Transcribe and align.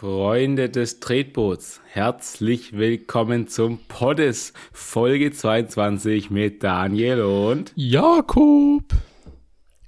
Freunde 0.00 0.70
des 0.70 1.00
Tretboots, 1.00 1.80
herzlich 1.88 2.78
willkommen 2.78 3.48
zum 3.48 3.80
Poddes 3.88 4.52
Folge 4.70 5.32
22 5.32 6.30
mit 6.30 6.62
Daniel 6.62 7.22
und 7.22 7.72
Jakob. 7.74 8.84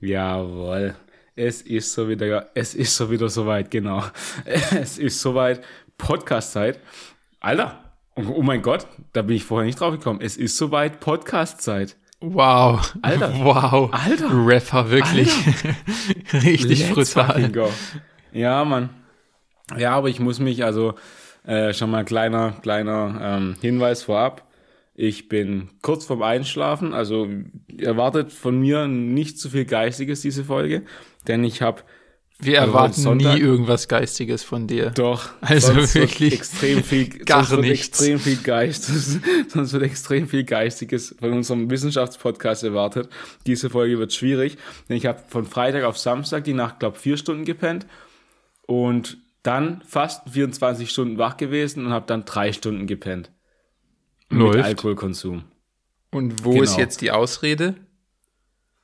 Jawohl, 0.00 0.96
es 1.36 1.62
ist 1.62 1.92
so 1.92 2.08
wieder, 2.08 2.50
es 2.56 2.74
ist 2.74 2.96
so 2.96 3.08
wieder 3.12 3.28
soweit, 3.28 3.70
genau. 3.70 4.02
Es 4.44 4.98
ist 4.98 5.20
soweit 5.20 5.62
Podcast-Zeit. 5.96 6.80
Alter, 7.38 7.79
oh 8.16 8.42
mein 8.42 8.62
Gott, 8.62 8.88
da 9.12 9.22
bin 9.22 9.36
ich 9.36 9.45
vorher 9.45 9.64
nicht 9.64 9.79
drauf 9.79 9.92
gekommen. 9.92 10.18
Es 10.20 10.36
ist 10.36 10.56
soweit 10.56 10.98
Podcast-Zeit. 10.98 11.95
Wow. 12.18 12.96
Alter. 13.02 13.32
Wow. 13.45 13.90
Alter. 13.92 14.29
Rapper, 14.32 14.90
wirklich. 14.90 15.32
Richtig 16.32 16.92
Let's 16.96 17.14
brutal. 17.14 17.70
Ja, 18.32 18.64
Mann. 18.64 18.90
Ja, 19.79 19.93
aber 19.93 20.09
ich 20.09 20.21
muss 20.21 20.39
mich 20.41 20.64
also 20.64 20.95
äh, 21.46 21.73
schon 21.73 21.90
mal 21.90 22.04
kleiner 22.04 22.53
kleiner 22.63 23.18
ähm, 23.22 23.57
Hinweis 23.61 24.03
vorab. 24.03 24.46
Ich 24.94 25.29
bin 25.29 25.71
kurz 25.81 26.04
vorm 26.04 26.22
Einschlafen, 26.22 26.93
also 26.93 27.29
erwartet 27.79 28.32
von 28.32 28.58
mir 28.61 28.86
nicht 28.89 29.39
zu 29.39 29.49
viel 29.49 29.64
Geistiges 29.64 30.21
diese 30.21 30.44
Folge, 30.44 30.82
denn 31.27 31.43
ich 31.44 31.63
habe 31.63 31.82
Wir 32.39 32.61
Also 32.61 32.72
erwarten 32.72 33.00
Sonntag- 33.00 33.34
nie 33.36 33.41
irgendwas 33.41 33.89
Geistiges 33.89 34.42
von 34.42 34.67
dir. 34.67 34.91
doch 34.91 35.30
Also 35.41 35.75
wirklich 35.94 36.34
extrem 36.34 36.83
viel 36.84 37.08
gar 37.25 37.44
sonst 37.44 37.50
wird 37.52 37.61
nichts. 37.70 38.00
extrem 38.00 38.19
viel 38.19 38.36
Geistes, 38.36 39.19
sonst 39.48 39.72
wird 39.72 39.84
extrem 39.84 40.28
viel 40.28 40.44
Geistiges 40.44 41.14
von 41.19 41.33
unserem 41.33 41.70
Wissenschaftspodcast 41.70 42.64
erwartet. 42.64 43.08
Diese 43.47 43.70
Folge 43.70 43.98
wird 43.98 44.12
schwierig, 44.12 44.58
denn 44.91 44.97
ich 44.98 45.06
habe 45.06 45.22
von 45.28 45.47
Freitag 45.47 45.84
auf 45.84 45.97
Samstag 45.97 46.44
die 46.44 46.55
Nacht 46.55 46.80
glaube 46.80 46.98
vier 46.98 47.16
Stunden 47.16 47.47
gepennt 47.47 47.86
und 48.66 49.16
dann 49.42 49.83
fast 49.86 50.28
24 50.30 50.91
Stunden 50.91 51.19
wach 51.19 51.36
gewesen 51.36 51.86
und 51.86 51.92
habe 51.92 52.06
dann 52.06 52.25
drei 52.25 52.53
Stunden 52.53 52.86
gepennt. 52.86 53.30
Mit 54.28 54.41
Läuft. 54.41 54.64
Alkoholkonsum. 54.64 55.44
Und 56.12 56.44
wo 56.44 56.50
Genau. 56.50 56.62
ist 56.62 56.77
jetzt 56.77 57.00
die 57.00 57.10
Ausrede? 57.10 57.74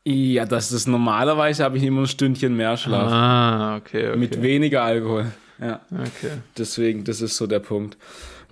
Ja, 0.05 0.45
das 0.45 0.71
ist 0.71 0.87
normalerweise 0.87 1.65
habe 1.65 1.79
ich 1.79 1.83
immer 1.83 2.03
ein 2.03 2.07
Stündchen 2.07 2.57
mehr 2.57 2.77
Schlaf. 2.77 3.11
Ah, 3.11 3.77
okay, 3.77 4.09
okay. 4.11 4.17
Mit 4.19 4.41
weniger 4.41 4.83
Alkohol. 4.83 5.33
Ja. 5.61 5.81
okay. 5.91 6.39
Deswegen, 6.57 7.03
das 7.05 7.21
ist 7.21 7.37
so 7.37 7.47
der 7.47 7.59
Punkt. 7.61 7.97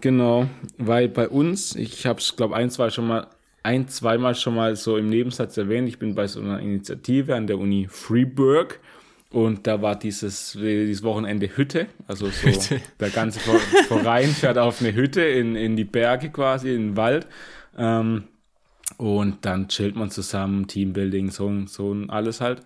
Genau, 0.00 0.48
weil 0.78 1.08
bei 1.08 1.28
uns, 1.28 1.76
ich 1.76 2.06
habe 2.06 2.18
es, 2.18 2.34
glaube 2.36 2.56
ein, 2.56 2.70
zwei 2.70 2.90
schon 2.90 3.06
mal, 3.06 3.28
ein, 3.62 3.88
zweimal 3.88 4.34
schon 4.34 4.54
mal 4.56 4.74
so 4.76 4.96
im 4.96 5.08
Nebensatz 5.08 5.56
erwähnt, 5.56 5.88
ich 5.88 5.98
bin 5.98 6.14
bei 6.14 6.26
so 6.26 6.40
einer 6.40 6.58
Initiative 6.60 7.34
an 7.36 7.46
der 7.46 7.58
Uni 7.58 7.86
Freeburg 7.88 8.80
und 9.34 9.66
da 9.66 9.82
war 9.82 9.96
dieses, 9.96 10.52
dieses 10.52 11.02
Wochenende 11.02 11.48
Hütte, 11.56 11.86
also 12.06 12.26
so 12.26 12.46
Hütte. 12.48 12.80
der 13.00 13.10
ganze 13.10 13.40
Ver- 13.40 13.58
Verein 13.88 14.28
fährt 14.30 14.58
auf 14.58 14.80
eine 14.80 14.94
Hütte 14.94 15.22
in, 15.22 15.56
in 15.56 15.76
die 15.76 15.84
Berge 15.84 16.30
quasi, 16.30 16.74
in 16.74 16.90
den 16.90 16.96
Wald. 16.96 17.26
Ähm, 17.76 18.24
und 18.98 19.44
dann 19.46 19.68
chillt 19.68 19.96
man 19.96 20.10
zusammen, 20.10 20.68
Teambuilding, 20.68 21.30
so, 21.30 21.50
so 21.66 21.88
und 21.88 22.10
alles 22.10 22.40
halt. 22.40 22.60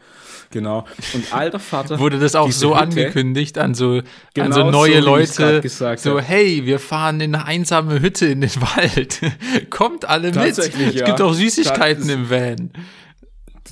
Genau. 0.50 0.84
Und 1.14 1.33
alter 1.33 1.58
Vater. 1.60 1.98
Wurde 2.00 2.19
das 2.19 2.34
auch 2.34 2.50
so 2.50 2.75
Hütte- 2.75 2.82
angekündigt 2.82 3.56
an 3.56 3.75
so, 3.75 3.98
an 3.98 4.03
Genau 4.34 4.53
so 4.55 4.70
neue 4.70 5.00
so, 5.00 5.06
Leute? 5.06 5.60
gesagt 5.62 6.00
So, 6.00 6.20
hey, 6.20 6.66
wir 6.66 6.80
fahren 6.80 7.20
in 7.20 7.34
eine 7.34 7.47
einsame 7.47 8.00
Hütte 8.03 8.27
in 8.27 8.41
den 8.42 8.50
Wald. 8.56 9.20
Kommt 9.70 10.06
alle 10.08 10.32
mit. 10.32 10.58
Es 10.58 10.70
ja. 10.94 11.06
gibt 11.06 11.20
auch 11.22 11.32
Süßigkeiten 11.32 12.08
Das- 12.08 12.14
im 12.14 12.28
Van. 12.28 12.70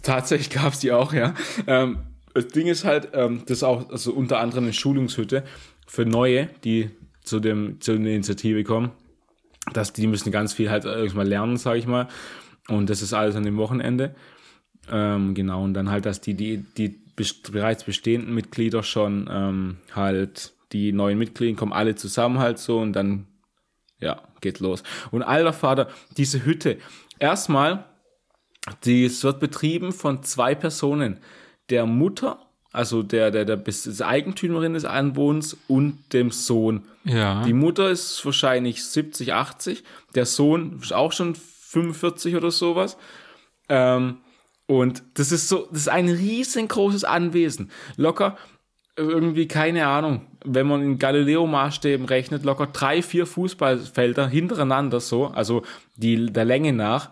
Tatsächlich 0.02 0.50
gab 0.50 0.72
es 0.72 0.78
die 0.78 0.92
auch, 0.92 1.12
ja. 1.12 1.34
Ähm, 1.66 1.98
das 2.36 2.48
Ding 2.48 2.66
ist 2.66 2.84
halt, 2.84 3.10
ähm, 3.12 3.42
das 3.46 3.58
ist 3.58 3.62
auch 3.62 3.90
also 3.90 4.12
unter 4.12 4.40
anderem 4.40 4.64
eine 4.64 4.72
Schulungshütte 4.72 5.44
für 5.86 6.04
Neue, 6.04 6.48
die 6.64 6.90
zu, 7.22 7.40
dem, 7.40 7.80
zu 7.80 7.98
der 7.98 8.12
Initiative 8.12 8.64
kommen. 8.64 8.92
Dass 9.72 9.92
die 9.92 10.06
müssen 10.06 10.30
ganz 10.30 10.52
viel 10.52 10.70
halt 10.70 10.84
irgendwann 10.84 11.26
lernen, 11.26 11.56
sage 11.56 11.78
ich 11.78 11.86
mal. 11.86 12.08
Und 12.68 12.90
das 12.90 13.02
ist 13.02 13.12
alles 13.12 13.34
an 13.36 13.44
dem 13.44 13.56
Wochenende. 13.56 14.14
Ähm, 14.90 15.34
genau, 15.34 15.64
und 15.64 15.74
dann 15.74 15.90
halt, 15.90 16.06
dass 16.06 16.20
die, 16.20 16.34
die, 16.34 16.58
die 16.58 17.00
bereits 17.50 17.84
bestehenden 17.84 18.34
Mitglieder 18.34 18.82
schon 18.82 19.28
ähm, 19.30 19.76
halt, 19.92 20.52
die 20.72 20.92
neuen 20.92 21.18
Mitglieder 21.18 21.56
kommen 21.56 21.72
alle 21.72 21.94
zusammen 21.94 22.38
halt 22.38 22.58
so 22.58 22.78
und 22.78 22.92
dann, 22.92 23.26
ja, 24.00 24.22
geht 24.40 24.60
los. 24.60 24.82
Und 25.10 25.22
alter 25.22 25.52
Vater, 25.52 25.88
diese 26.16 26.44
Hütte, 26.44 26.78
erstmal, 27.18 27.86
die 28.84 29.10
wird 29.22 29.40
betrieben 29.40 29.92
von 29.92 30.22
zwei 30.22 30.54
Personen. 30.54 31.18
Der 31.70 31.86
Mutter, 31.86 32.38
also 32.72 33.02
der, 33.02 33.30
der, 33.30 33.44
der 33.44 33.56
das 33.56 34.02
Eigentümerin 34.02 34.74
des 34.74 34.84
Anwohnens 34.84 35.56
und 35.68 36.12
dem 36.12 36.30
Sohn. 36.30 36.84
Ja. 37.04 37.42
Die 37.44 37.52
Mutter 37.52 37.90
ist 37.90 38.24
wahrscheinlich 38.24 38.84
70, 38.84 39.32
80. 39.32 39.84
Der 40.14 40.26
Sohn 40.26 40.78
ist 40.80 40.92
auch 40.92 41.12
schon 41.12 41.34
45 41.34 42.36
oder 42.36 42.50
sowas. 42.50 42.96
Ähm, 43.68 44.18
und 44.66 45.02
das 45.14 45.32
ist 45.32 45.48
so, 45.48 45.68
das 45.70 45.82
ist 45.82 45.88
ein 45.88 46.08
riesengroßes 46.08 47.04
Anwesen. 47.04 47.70
Locker 47.96 48.36
irgendwie, 48.96 49.46
keine 49.46 49.86
Ahnung, 49.86 50.22
wenn 50.44 50.66
man 50.66 50.82
in 50.82 50.98
Galileo-Maßstäben 50.98 52.06
rechnet, 52.06 52.44
locker 52.44 52.66
drei, 52.66 53.02
vier 53.02 53.26
Fußballfelder 53.26 54.26
hintereinander 54.26 55.00
so, 55.00 55.26
also 55.26 55.62
die 55.96 56.32
der 56.32 56.44
Länge 56.44 56.72
nach, 56.72 57.10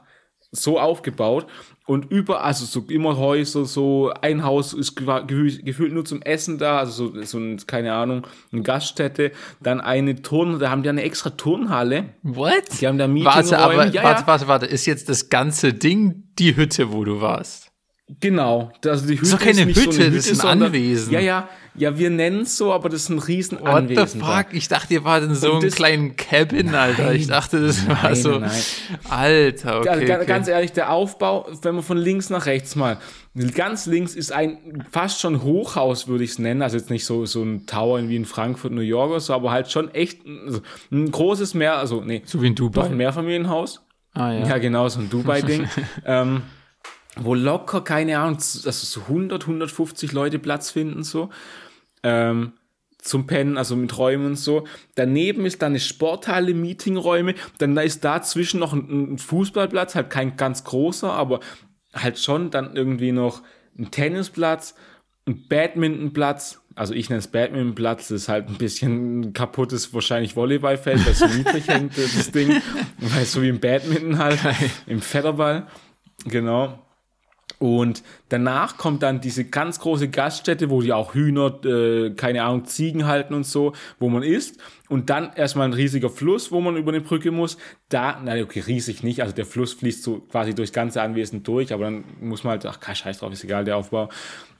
so 0.51 0.81
aufgebaut 0.81 1.47
und 1.87 2.11
über, 2.11 2.43
also 2.45 2.65
so 2.65 2.87
immer 2.89 3.19
Häuser, 3.19 3.67
so 3.67 4.13
ein 4.23 4.43
Haus 4.43 4.73
ist 4.73 4.97
gefühlt 4.97 5.93
nur 5.93 6.05
zum 6.05 6.23
Essen 6.23 6.57
da, 6.59 6.79
also 6.79 7.09
so, 7.13 7.23
so 7.23 7.39
ein, 7.39 7.59
keine 7.67 7.93
Ahnung, 7.93 8.27
eine 8.53 8.63
Gaststätte, 8.63 9.33
dann 9.63 9.81
eine 9.83 10.23
Turn, 10.23 10.59
da 10.59 10.71
haben 10.71 10.83
die 10.83 10.89
eine 10.89 11.03
extra 11.03 11.31
Turnhalle, 11.31 12.15
What? 12.23 12.81
die 12.81 12.87
haben 12.87 12.97
da 12.99 13.05
Warte, 13.05 13.13
Meetingräume, 13.13 13.83
aber, 13.83 13.87
ja, 13.89 14.03
warte, 14.03 14.27
warte, 14.27 14.49
warte. 14.49 14.67
Ist 14.67 14.87
jetzt 14.87 15.09
das 15.11 15.29
ganze 15.29 15.75
Ding 15.75 16.25
die 16.39 16.57
Hütte, 16.57 16.93
wo 16.93 17.05
du 17.05 17.21
warst? 17.21 17.71
genau, 18.21 18.71
also 18.85 19.07
die 19.07 19.15
Hütte 19.15 19.23
ist 19.23 19.33
doch 19.33 19.39
keine 19.39 19.65
nicht 19.67 19.77
so 19.79 19.87
Hütte, 19.91 20.11
das 20.11 20.27
ist 20.27 20.41
ein 20.45 20.51
sondern- 20.51 20.69
Anwesen. 20.69 21.13
Ja, 21.13 21.21
ja, 21.21 21.49
ja, 21.77 21.99
wir 21.99 22.09
nennen 22.09 22.43
es 22.43 22.57
so, 22.57 22.73
aber 22.73 22.89
das 22.89 23.03
ist 23.03 23.09
ein 23.09 23.19
riesen 23.19 23.61
What 23.61 23.89
the 23.89 24.19
fuck? 24.19 24.47
Ich 24.53 24.69
dachte, 24.69 24.95
ihr 24.95 25.05
wart 25.05 25.25
in 25.25 25.35
so 25.35 25.55
einem 25.55 25.71
kleinen 25.71 26.15
Cabin, 26.15 26.73
Alter. 26.75 27.13
Ich 27.15 27.27
dachte, 27.27 27.61
das 27.61 27.87
war 27.89 28.03
nein, 28.05 28.15
so. 28.15 28.39
nein. 28.39 28.63
Alter, 29.11 29.81
okay. 29.81 29.89
Also, 29.89 30.03
okay. 30.05 30.27
Ganz 30.27 30.47
ehrlich, 30.47 30.73
der 30.73 30.93
Aufbau, 30.93 31.49
wenn 31.63 31.75
man 31.75 31.83
von 31.83 31.99
links 31.99 32.31
nach 32.31 32.47
rechts 32.47 32.77
mal, 32.77 32.99
ganz 33.55 33.87
links 33.87 34.15
ist 34.15 34.31
ein 34.31 34.85
fast 34.93 35.21
schon 35.21 35.43
Hochhaus, 35.43 36.07
würde 36.07 36.23
ich 36.23 36.31
es 36.31 36.39
nennen. 36.39 36.63
Also 36.63 36.77
jetzt 36.77 36.91
nicht 36.91 37.05
so, 37.05 37.27
so 37.27 37.43
ein 37.43 37.67
Tower 37.67 38.09
wie 38.09 38.17
in 38.17 38.25
Frankfurt, 38.25 38.73
New 38.73 38.81
York 38.81 39.11
oder 39.11 39.21
so, 39.21 39.35
aber 39.35 39.51
halt 39.51 39.71
schon 39.71 39.93
echt 39.93 40.25
ein, 40.25 40.43
also 40.47 40.61
ein 40.93 41.11
großes 41.11 41.55
Meer, 41.55 41.79
also 41.79 42.03
nee, 42.03 42.23
so 42.25 42.41
wie 42.41 42.47
in 42.47 42.55
doch 42.55 42.67
Dubai. 42.67 42.87
ein 42.87 42.97
Mehrfamilienhaus. 42.97 43.85
ah, 44.15 44.31
ja. 44.31 44.47
Ja, 44.47 44.59
genau, 44.59 44.89
so 44.89 45.01
ein 45.01 45.11
Dubai-Ding. 45.11 45.69
ähm, 46.07 46.43
wo 47.17 47.35
locker, 47.35 47.81
keine 47.81 48.19
Ahnung, 48.19 48.37
also 48.37 48.71
so 48.71 49.01
100, 49.03 49.43
150 49.43 50.13
Leute 50.13 50.39
Platz 50.39 50.71
finden, 50.71 51.03
so. 51.03 51.31
Ähm, 52.05 52.53
zum 53.05 53.27
Pennen, 53.27 53.59
also 53.59 53.77
mit 53.77 53.97
Räumen 53.99 54.27
und 54.27 54.37
so. 54.37 54.67
Daneben 54.95 55.45
ist 55.45 55.61
dann 55.61 55.73
eine 55.73 55.81
Sporthalle, 55.81 56.55
Meetingräume. 56.55 57.35
Dann 57.59 57.77
ist 57.77 58.03
dazwischen 58.03 58.61
noch 58.61 58.73
ein, 58.73 59.15
ein 59.15 59.19
Fußballplatz, 59.19 59.95
halt 59.95 60.09
kein 60.09 60.37
ganz 60.37 60.65
großer, 60.65 61.13
aber 61.13 61.41
halt 61.93 62.19
schon 62.19 62.51
dann 62.51 62.75
irgendwie 62.75 63.13
noch 63.13 63.43
ein 63.79 63.91
Tennisplatz, 63.91 64.75
ein 65.27 65.47
Badmintonplatz. 65.49 66.63
Also 66.77 66.95
ich 66.95 67.11
nenne 67.11 67.19
es 67.19 67.29
Badmintonplatz, 67.29 68.09
das 68.09 68.23
ist 68.23 68.29
halt 68.29 68.49
ein 68.49 68.57
bisschen 68.57 69.21
ein 69.21 69.33
kaputtes, 69.35 69.93
wahrscheinlich 69.93 70.35
Volleyballfeld, 70.35 71.05
weil 71.05 71.15
so 71.15 71.27
niedrig 71.27 71.69
hängt 71.69 71.97
das 71.99 72.31
Ding. 72.33 72.63
Weil 72.99 73.27
so 73.27 73.43
wie 73.43 73.51
im 73.51 73.61
Badminton 73.61 74.19
halt, 74.19 74.41
im 74.87 75.03
Federball. 75.03 75.67
Genau. 76.25 76.84
Und 77.59 78.03
danach 78.29 78.77
kommt 78.77 79.03
dann 79.03 79.21
diese 79.21 79.45
ganz 79.45 79.81
große 79.81 80.09
Gaststätte, 80.09 80.71
wo 80.71 80.83
die 80.83 80.93
auch 80.93 81.15
Hühner, 81.15 81.65
äh, 81.65 82.11
keine 82.11 82.43
Ahnung, 82.43 82.65
Ziegen 82.65 83.07
halten 83.07 83.35
und 83.35 83.47
so, 83.47 83.73
wo 83.99 84.09
man 84.09 84.23
isst. 84.23 84.59
Und 84.89 85.11
dann 85.11 85.33
erstmal 85.35 85.69
ein 85.69 85.73
riesiger 85.73 86.11
Fluss, 86.11 86.53
wo 86.53 86.61
man 86.61 86.77
über 86.77 86.93
eine 86.93 87.01
Brücke 87.01 87.31
muss. 87.31 87.57
Da, 87.89 88.21
na 88.23 88.35
okay, 88.43 88.61
riesig 88.61 89.03
nicht. 89.03 89.23
Also 89.23 89.35
der 89.35 89.47
Fluss 89.47 89.73
fließt 89.73 90.03
so 90.03 90.21
quasi 90.21 90.55
durchs 90.55 90.73
ganze 90.73 91.01
Anwesen 91.01 91.43
durch, 91.43 91.73
aber 91.73 91.85
dann 91.85 92.05
muss 92.21 92.45
man 92.45 92.53
halt, 92.53 92.67
ach, 92.67 92.81
kein 92.81 92.97
Scheiß 92.97 93.19
drauf, 93.19 93.33
ist 93.33 93.45
egal, 93.45 93.65
der 93.65 93.77
Aufbau. 93.77 94.09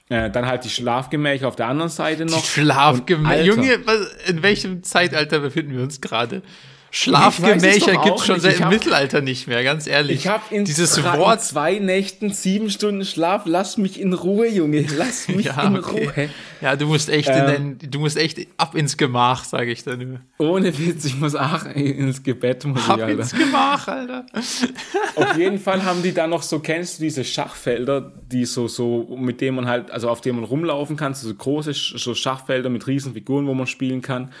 Äh, 0.07 0.29
dann 0.29 0.45
halt 0.45 0.63
die 0.63 0.69
Schlafgemächer 0.69 1.47
auf 1.47 1.55
der 1.55 1.67
anderen 1.67 1.89
Seite 1.89 2.25
noch. 2.25 2.37
Und 2.37 2.45
Schlafgemäß. 2.45 3.27
Alter, 3.27 3.43
Junge, 3.43 3.79
was, 3.85 4.13
in 4.27 4.43
welchem 4.43 4.83
Zeitalter 4.83 5.39
befinden 5.39 5.75
wir 5.75 5.81
uns 5.81 5.99
gerade? 5.99 6.43
Schlafgemächer 6.91 7.91
gibt's 7.91 8.09
auch 8.21 8.23
schon 8.23 8.39
seit 8.39 8.53
Ich 8.53 8.59
dem 8.59 8.69
Mittelalter 8.69 9.21
nicht 9.21 9.47
mehr, 9.47 9.63
ganz 9.63 9.85
ehrlich. 9.85 10.15
Ich 10.17 10.27
habe 10.27 10.43
in, 10.55 10.63
Dieses 10.65 10.93
drei- 10.95 11.17
Wort. 11.17 11.41
zwei 11.43 11.79
Nächten 11.79 12.31
sieben 12.31 12.69
Stunden 12.69 13.03
Schlaf. 13.03 13.43
Lass 13.45 13.77
mich 13.77 13.99
in 13.99 14.13
Ruhe, 14.13 14.47
Junge. 14.47 14.85
Lass 14.97 15.27
mich 15.29 15.45
Ja, 15.47 15.63
in 15.63 15.77
okay. 15.77 16.09
Ruhe. 16.15 16.29
Ja, 16.61 16.75
du 16.75 16.85
musst 16.87 17.09
echt 17.09 17.29
Ähm. 17.29 17.47
in 17.55 17.79
den, 17.79 17.91
du 17.91 17.99
musst 17.99 18.17
echt 18.17 18.39
ab 18.57 18.75
ins 18.75 18.95
Gemach, 18.97 19.43
sage 19.43 19.71
ich 19.71 19.83
dann 19.83 19.99
nur. 19.99 20.19
Ohne 20.37 20.77
Witz, 20.77 21.05
ich 21.05 21.17
muss 21.19 21.35
auch 21.35 21.65
ins 21.65 22.23
Gebett. 22.23 22.63
Muss 22.65 22.81
ich, 22.81 22.87
Ab 22.89 23.01
Alter. 23.01 23.19
ins 23.21 23.33
Gemach, 23.33 23.87
Alter. 23.87 24.25
Auf 25.15 25.37
jeden 25.37 25.59
Fall 25.59 25.83
haben 25.83 26.01
die 26.01 26.13
da 26.13 26.27
noch 26.27 26.41
so, 26.43 26.59
kennst 26.59 26.99
du 26.99 27.03
diese 27.03 27.23
Schachfelder, 27.23 28.13
die 28.31 28.45
so, 28.45 28.67
so, 28.67 29.15
mit 29.19 29.41
denen 29.41 29.57
man 29.57 29.67
halt, 29.67 29.91
also 29.91 30.09
auf 30.09 30.21
denen 30.21 30.37
man 30.39 30.45
rumlaufen 30.45 30.95
kann, 30.95 31.13
so 31.13 31.33
große 31.33 31.73
so 31.73 32.15
Schachfelder 32.15 32.69
mit 32.69 32.87
riesen 32.87 33.13
Figuren, 33.13 33.47
wo 33.47 33.53
man 33.53 33.67
spielen 33.67 34.01
kann, 34.01 34.31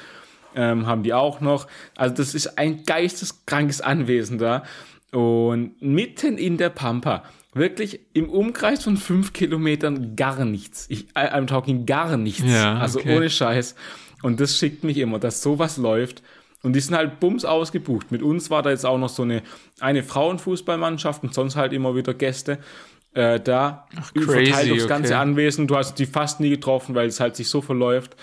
ähm, 0.55 0.87
haben 0.87 1.03
die 1.03 1.13
auch 1.13 1.41
noch. 1.41 1.67
Also 1.95 2.15
das 2.15 2.33
ist 2.33 2.57
ein 2.57 2.83
geisteskrankes 2.83 3.81
Anwesen 3.81 4.37
da. 4.37 4.63
Und 5.11 5.81
mitten 5.81 6.37
in 6.37 6.57
der 6.57 6.69
Pampa, 6.69 7.23
wirklich 7.53 8.01
im 8.13 8.29
Umkreis 8.29 8.83
von 8.83 8.97
fünf 8.97 9.33
Kilometern 9.33 10.15
gar 10.15 10.43
nichts. 10.43 10.87
Ich, 10.89 11.07
I'm 11.15 11.47
talking 11.47 11.85
gar 11.85 12.17
nichts. 12.17 12.43
Ja, 12.45 12.77
also 12.77 12.99
okay. 12.99 13.15
ohne 13.15 13.29
Scheiß. 13.29 13.75
Und 14.21 14.39
das 14.39 14.57
schickt 14.57 14.83
mich 14.83 14.97
immer, 14.97 15.19
dass 15.19 15.41
sowas 15.41 15.77
läuft. 15.77 16.21
Und 16.63 16.73
die 16.73 16.79
sind 16.79 16.95
halt 16.95 17.19
bums 17.19 17.45
ausgebucht. 17.45 18.11
Mit 18.11 18.23
uns 18.23 18.49
war 18.49 18.63
da 18.63 18.71
jetzt 18.71 18.85
auch 18.85 18.97
noch 18.97 19.09
so 19.09 19.21
eine, 19.21 19.43
eine 19.79 20.03
Frauenfußballmannschaft 20.03 21.23
und 21.23 21.33
sonst 21.33 21.55
halt 21.55 21.73
immer 21.73 21.95
wieder 21.95 22.13
Gäste 22.15 22.57
äh, 23.13 23.39
da. 23.39 23.87
Ach, 23.95 24.13
crazy, 24.13 24.25
verteilt 24.25 24.71
aufs 24.71 24.83
okay. 24.83 24.89
ganze 24.89 25.17
Anwesen. 25.17 25.67
Du 25.67 25.75
hast 25.77 25.99
die 25.99 26.07
fast 26.07 26.39
nie 26.39 26.49
getroffen, 26.49 26.95
weil 26.95 27.07
es 27.07 27.19
halt 27.19 27.35
sich 27.35 27.49
so 27.49 27.61
verläuft. 27.61 28.15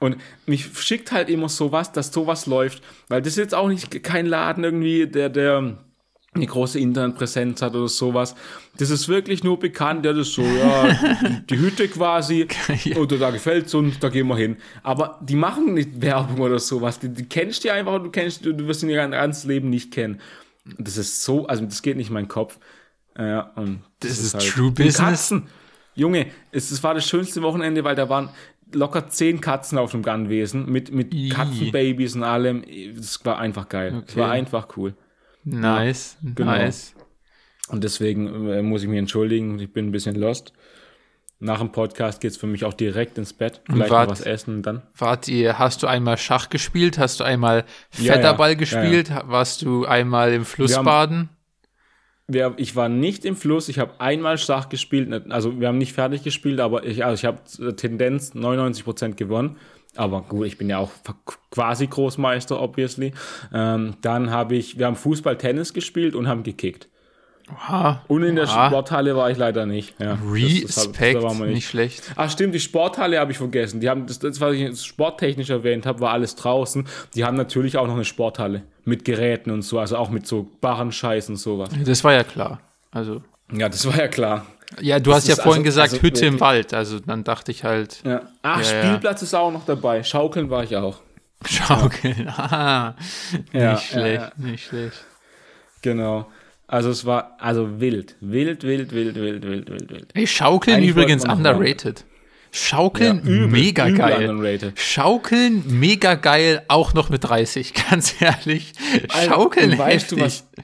Und 0.00 0.16
mich 0.46 0.66
schickt 0.78 1.12
halt 1.12 1.28
immer 1.28 1.48
sowas, 1.48 1.92
dass 1.92 2.12
sowas 2.12 2.46
läuft. 2.46 2.82
Weil 3.08 3.20
das 3.20 3.32
ist 3.32 3.38
jetzt 3.38 3.54
auch 3.54 3.68
nicht 3.68 4.02
kein 4.04 4.26
Laden 4.26 4.64
irgendwie, 4.64 5.06
der, 5.06 5.28
der 5.28 5.78
eine 6.34 6.46
große 6.46 6.78
Internetpräsenz 6.78 7.62
hat 7.62 7.74
oder 7.74 7.88
sowas. 7.88 8.34
Das 8.76 8.90
ist 8.90 9.08
wirklich 9.08 9.42
nur 9.42 9.58
bekannt, 9.58 10.04
ja, 10.04 10.12
das 10.12 10.28
ist 10.28 10.34
so, 10.34 10.42
ja, 10.42 10.88
die, 11.22 11.46
die 11.46 11.58
Hütte 11.58 11.88
quasi, 11.88 12.46
oder 12.96 13.18
da 13.18 13.30
gefällt's 13.30 13.74
uns, 13.74 13.98
da 13.98 14.08
gehen 14.08 14.28
wir 14.28 14.36
hin. 14.36 14.56
Aber 14.82 15.18
die 15.22 15.36
machen 15.36 15.74
nicht 15.74 16.00
Werbung 16.00 16.40
oder 16.40 16.58
sowas, 16.58 16.98
die, 17.00 17.08
die 17.08 17.24
kennst 17.24 17.64
du 17.64 17.72
einfach, 17.72 18.02
du 18.02 18.10
kennst, 18.10 18.44
du, 18.44 18.52
du 18.52 18.66
wirst 18.68 18.82
ihn 18.82 18.90
ihr 18.90 19.08
ganzes 19.08 19.44
Leben 19.44 19.70
nicht 19.70 19.92
kennen. 19.92 20.20
Das 20.78 20.96
ist 20.96 21.24
so, 21.24 21.46
also 21.46 21.64
das 21.64 21.82
geht 21.82 21.96
nicht 21.96 22.08
in 22.08 22.14
meinen 22.14 22.28
Kopf. 22.28 22.58
Ja, 23.16 23.50
und 23.56 23.80
Das 24.00 24.18
ist 24.18 24.38
true 24.38 24.68
Und 24.68 24.74
business. 24.74 24.96
Katzen. 24.98 25.48
Junge, 25.94 26.26
es, 26.52 26.70
es 26.70 26.82
war 26.84 26.94
das 26.94 27.08
schönste 27.08 27.42
Wochenende, 27.42 27.82
weil 27.82 27.96
da 27.96 28.08
waren 28.08 28.28
locker 28.72 29.08
zehn 29.08 29.40
Katzen 29.40 29.78
auf 29.78 29.90
dem 29.92 30.02
Gannwesen 30.02 30.70
mit, 30.70 30.92
mit. 30.92 31.12
Katzenbabys 31.32 32.14
und 32.16 32.22
allem. 32.24 32.64
Das 32.96 33.24
war 33.24 33.38
einfach 33.38 33.68
geil. 33.68 34.02
Es 34.06 34.16
war 34.16 34.28
Okay. 34.28 34.38
einfach 34.38 34.68
cool. 34.76 34.94
Nice, 35.44 36.18
genau. 36.22 36.50
nice. 36.52 36.94
Und 37.68 37.84
deswegen 37.84 38.48
äh, 38.50 38.62
muss 38.62 38.82
ich 38.82 38.88
mich 38.88 38.98
entschuldigen, 38.98 39.58
ich 39.58 39.72
bin 39.72 39.86
ein 39.88 39.92
bisschen 39.92 40.16
lost. 40.16 40.52
Nach 41.40 41.60
dem 41.60 41.70
Podcast 41.70 42.20
geht's 42.20 42.36
für 42.36 42.48
mich 42.48 42.64
auch 42.64 42.74
direkt 42.74 43.16
ins 43.16 43.32
Bett. 43.32 43.60
Vielleicht 43.66 43.90
wart- 43.90 44.08
noch 44.08 44.12
was 44.18 44.22
essen 44.22 44.56
und 44.56 44.62
dann. 44.62 44.82
Wart 44.96 45.28
ihr, 45.28 45.58
hast 45.58 45.82
du 45.82 45.86
einmal 45.86 46.18
Schach 46.18 46.48
gespielt? 46.50 46.98
Hast 46.98 47.20
du 47.20 47.24
einmal 47.24 47.64
Ja, 47.96 48.14
Federball 48.14 48.50
ja. 48.50 48.56
gespielt? 48.56 49.10
Warst 49.26 49.62
du 49.62 49.84
einmal 49.86 50.32
im 50.32 50.44
Fluss 50.44 50.76
haben- 50.76 50.84
baden? 50.84 51.28
Wir, 52.30 52.54
ich 52.58 52.76
war 52.76 52.90
nicht 52.90 53.24
im 53.24 53.36
Fluss, 53.36 53.70
ich 53.70 53.78
habe 53.78 54.00
einmal 54.00 54.36
Schach 54.36 54.68
gespielt. 54.68 55.30
Also 55.30 55.60
wir 55.60 55.68
haben 55.68 55.78
nicht 55.78 55.94
fertig 55.94 56.22
gespielt, 56.22 56.60
aber 56.60 56.84
ich, 56.84 57.04
also 57.04 57.14
ich 57.14 57.24
habe 57.24 57.74
Tendenz 57.74 58.34
99% 58.34 59.14
gewonnen. 59.14 59.56
Aber 59.96 60.20
gut, 60.20 60.46
ich 60.46 60.58
bin 60.58 60.68
ja 60.68 60.78
auch 60.78 60.90
quasi 61.50 61.86
Großmeister, 61.86 62.60
obviously. 62.60 63.12
Ähm, 63.52 63.96
dann 64.02 64.30
habe 64.30 64.56
ich, 64.56 64.78
wir 64.78 64.86
haben 64.86 64.96
Fußball, 64.96 65.38
Tennis 65.38 65.72
gespielt 65.72 66.14
und 66.14 66.28
haben 66.28 66.42
gekickt. 66.42 66.88
Oha. 67.52 68.02
Und 68.08 68.22
in 68.22 68.36
der 68.36 68.44
Oha. 68.44 68.66
Sporthalle 68.68 69.16
war 69.16 69.30
ich 69.30 69.38
leider 69.38 69.64
nicht. 69.66 69.94
Ja, 70.00 70.16
das- 70.16 70.20
das 70.20 70.76
hab- 70.76 70.86
Respekt, 70.92 71.16
da 71.16 71.22
waren 71.22 71.38
wir 71.38 71.46
nicht. 71.46 71.68
schlecht. 71.68 72.02
Ach 72.16 72.30
stimmt, 72.30 72.54
die 72.54 72.60
Sporthalle 72.60 73.18
habe 73.18 73.32
ich 73.32 73.38
vergessen. 73.38 73.80
Die 73.80 73.88
haben 73.88 74.06
das, 74.06 74.18
das, 74.18 74.40
was 74.40 74.54
ich 74.54 74.80
sporttechnisch 74.82 75.50
erwähnt 75.50 75.86
habe, 75.86 76.00
war 76.00 76.12
alles 76.12 76.34
draußen. 76.36 76.86
Die 77.14 77.24
haben 77.24 77.36
natürlich 77.36 77.76
auch 77.78 77.86
noch 77.86 77.94
eine 77.94 78.04
Sporthalle 78.04 78.62
mit 78.84 79.04
Geräten 79.04 79.50
und 79.50 79.62
so, 79.62 79.78
also 79.78 79.96
auch 79.96 80.10
mit 80.10 80.26
so 80.26 80.48
Barrenscheiß 80.60 81.28
und 81.30 81.36
sowas. 81.36 81.70
Das 81.84 82.04
war 82.04 82.12
ja 82.12 82.24
klar. 82.24 82.60
Also, 82.90 83.22
Ja, 83.52 83.68
das 83.68 83.86
war 83.86 83.96
ja 83.96 84.08
klar. 84.08 84.46
ja, 84.80 84.98
du 85.00 85.12
hast 85.14 85.28
ja 85.28 85.34
vorhin 85.36 85.62
also- 85.62 85.64
gesagt, 85.64 85.92
also 85.92 86.02
Hütte 86.02 86.26
im 86.26 86.40
Wald. 86.40 86.74
Also, 86.74 87.00
dann 87.00 87.24
dachte 87.24 87.50
ich 87.50 87.64
halt, 87.64 88.00
Ja. 88.04 88.22
Ach, 88.42 88.62
Ja, 88.62 88.72
ja. 88.76 88.82
Spielplatz 88.84 89.22
ist 89.22 89.34
auch 89.34 89.50
noch 89.52 89.64
dabei. 89.64 90.02
Schaukeln 90.02 90.50
war 90.50 90.64
ich 90.64 90.76
auch. 90.76 91.00
schaukeln. 91.46 92.28
Ah, 92.28 92.94
Ja, 93.52 93.52
nicht 93.52 93.54
ja, 93.54 93.76
schlecht, 93.78 94.22
ja. 94.22 94.32
nicht 94.36 94.64
schlecht. 94.66 95.04
Genau. 95.82 96.26
Also 96.68 96.90
es 96.90 97.06
war 97.06 97.36
also 97.40 97.80
wild, 97.80 98.14
wild, 98.20 98.62
wild, 98.62 98.92
wild, 98.92 99.14
wild, 99.14 99.42
wild, 99.42 99.70
wild, 99.70 99.90
wild. 99.90 100.10
Ey, 100.14 100.26
Schaukeln 100.26 100.76
Eigentlich 100.76 100.90
übrigens 100.90 101.24
underrated. 101.24 102.04
Schaukeln 102.50 103.22
Ja, 103.24 103.30
übel, 103.30 103.48
mega 103.48 103.86
übel 103.88 103.98
geil. 103.98 104.28
underrated. 104.30 104.78
Schaukeln 104.78 105.64
mega 105.80 106.14
geil, 106.14 106.62
auch 106.68 106.92
noch 106.94 107.08
mit 107.10 107.24
30, 107.24 107.72
ganz 107.90 108.20
ehrlich. 108.20 108.72
Also, 109.08 109.30
Schaukeln 109.30 109.72
und 109.72 109.78
weißt 109.78 110.12
du 110.12 110.16
heftig. 110.16 110.44
was? 110.56 110.62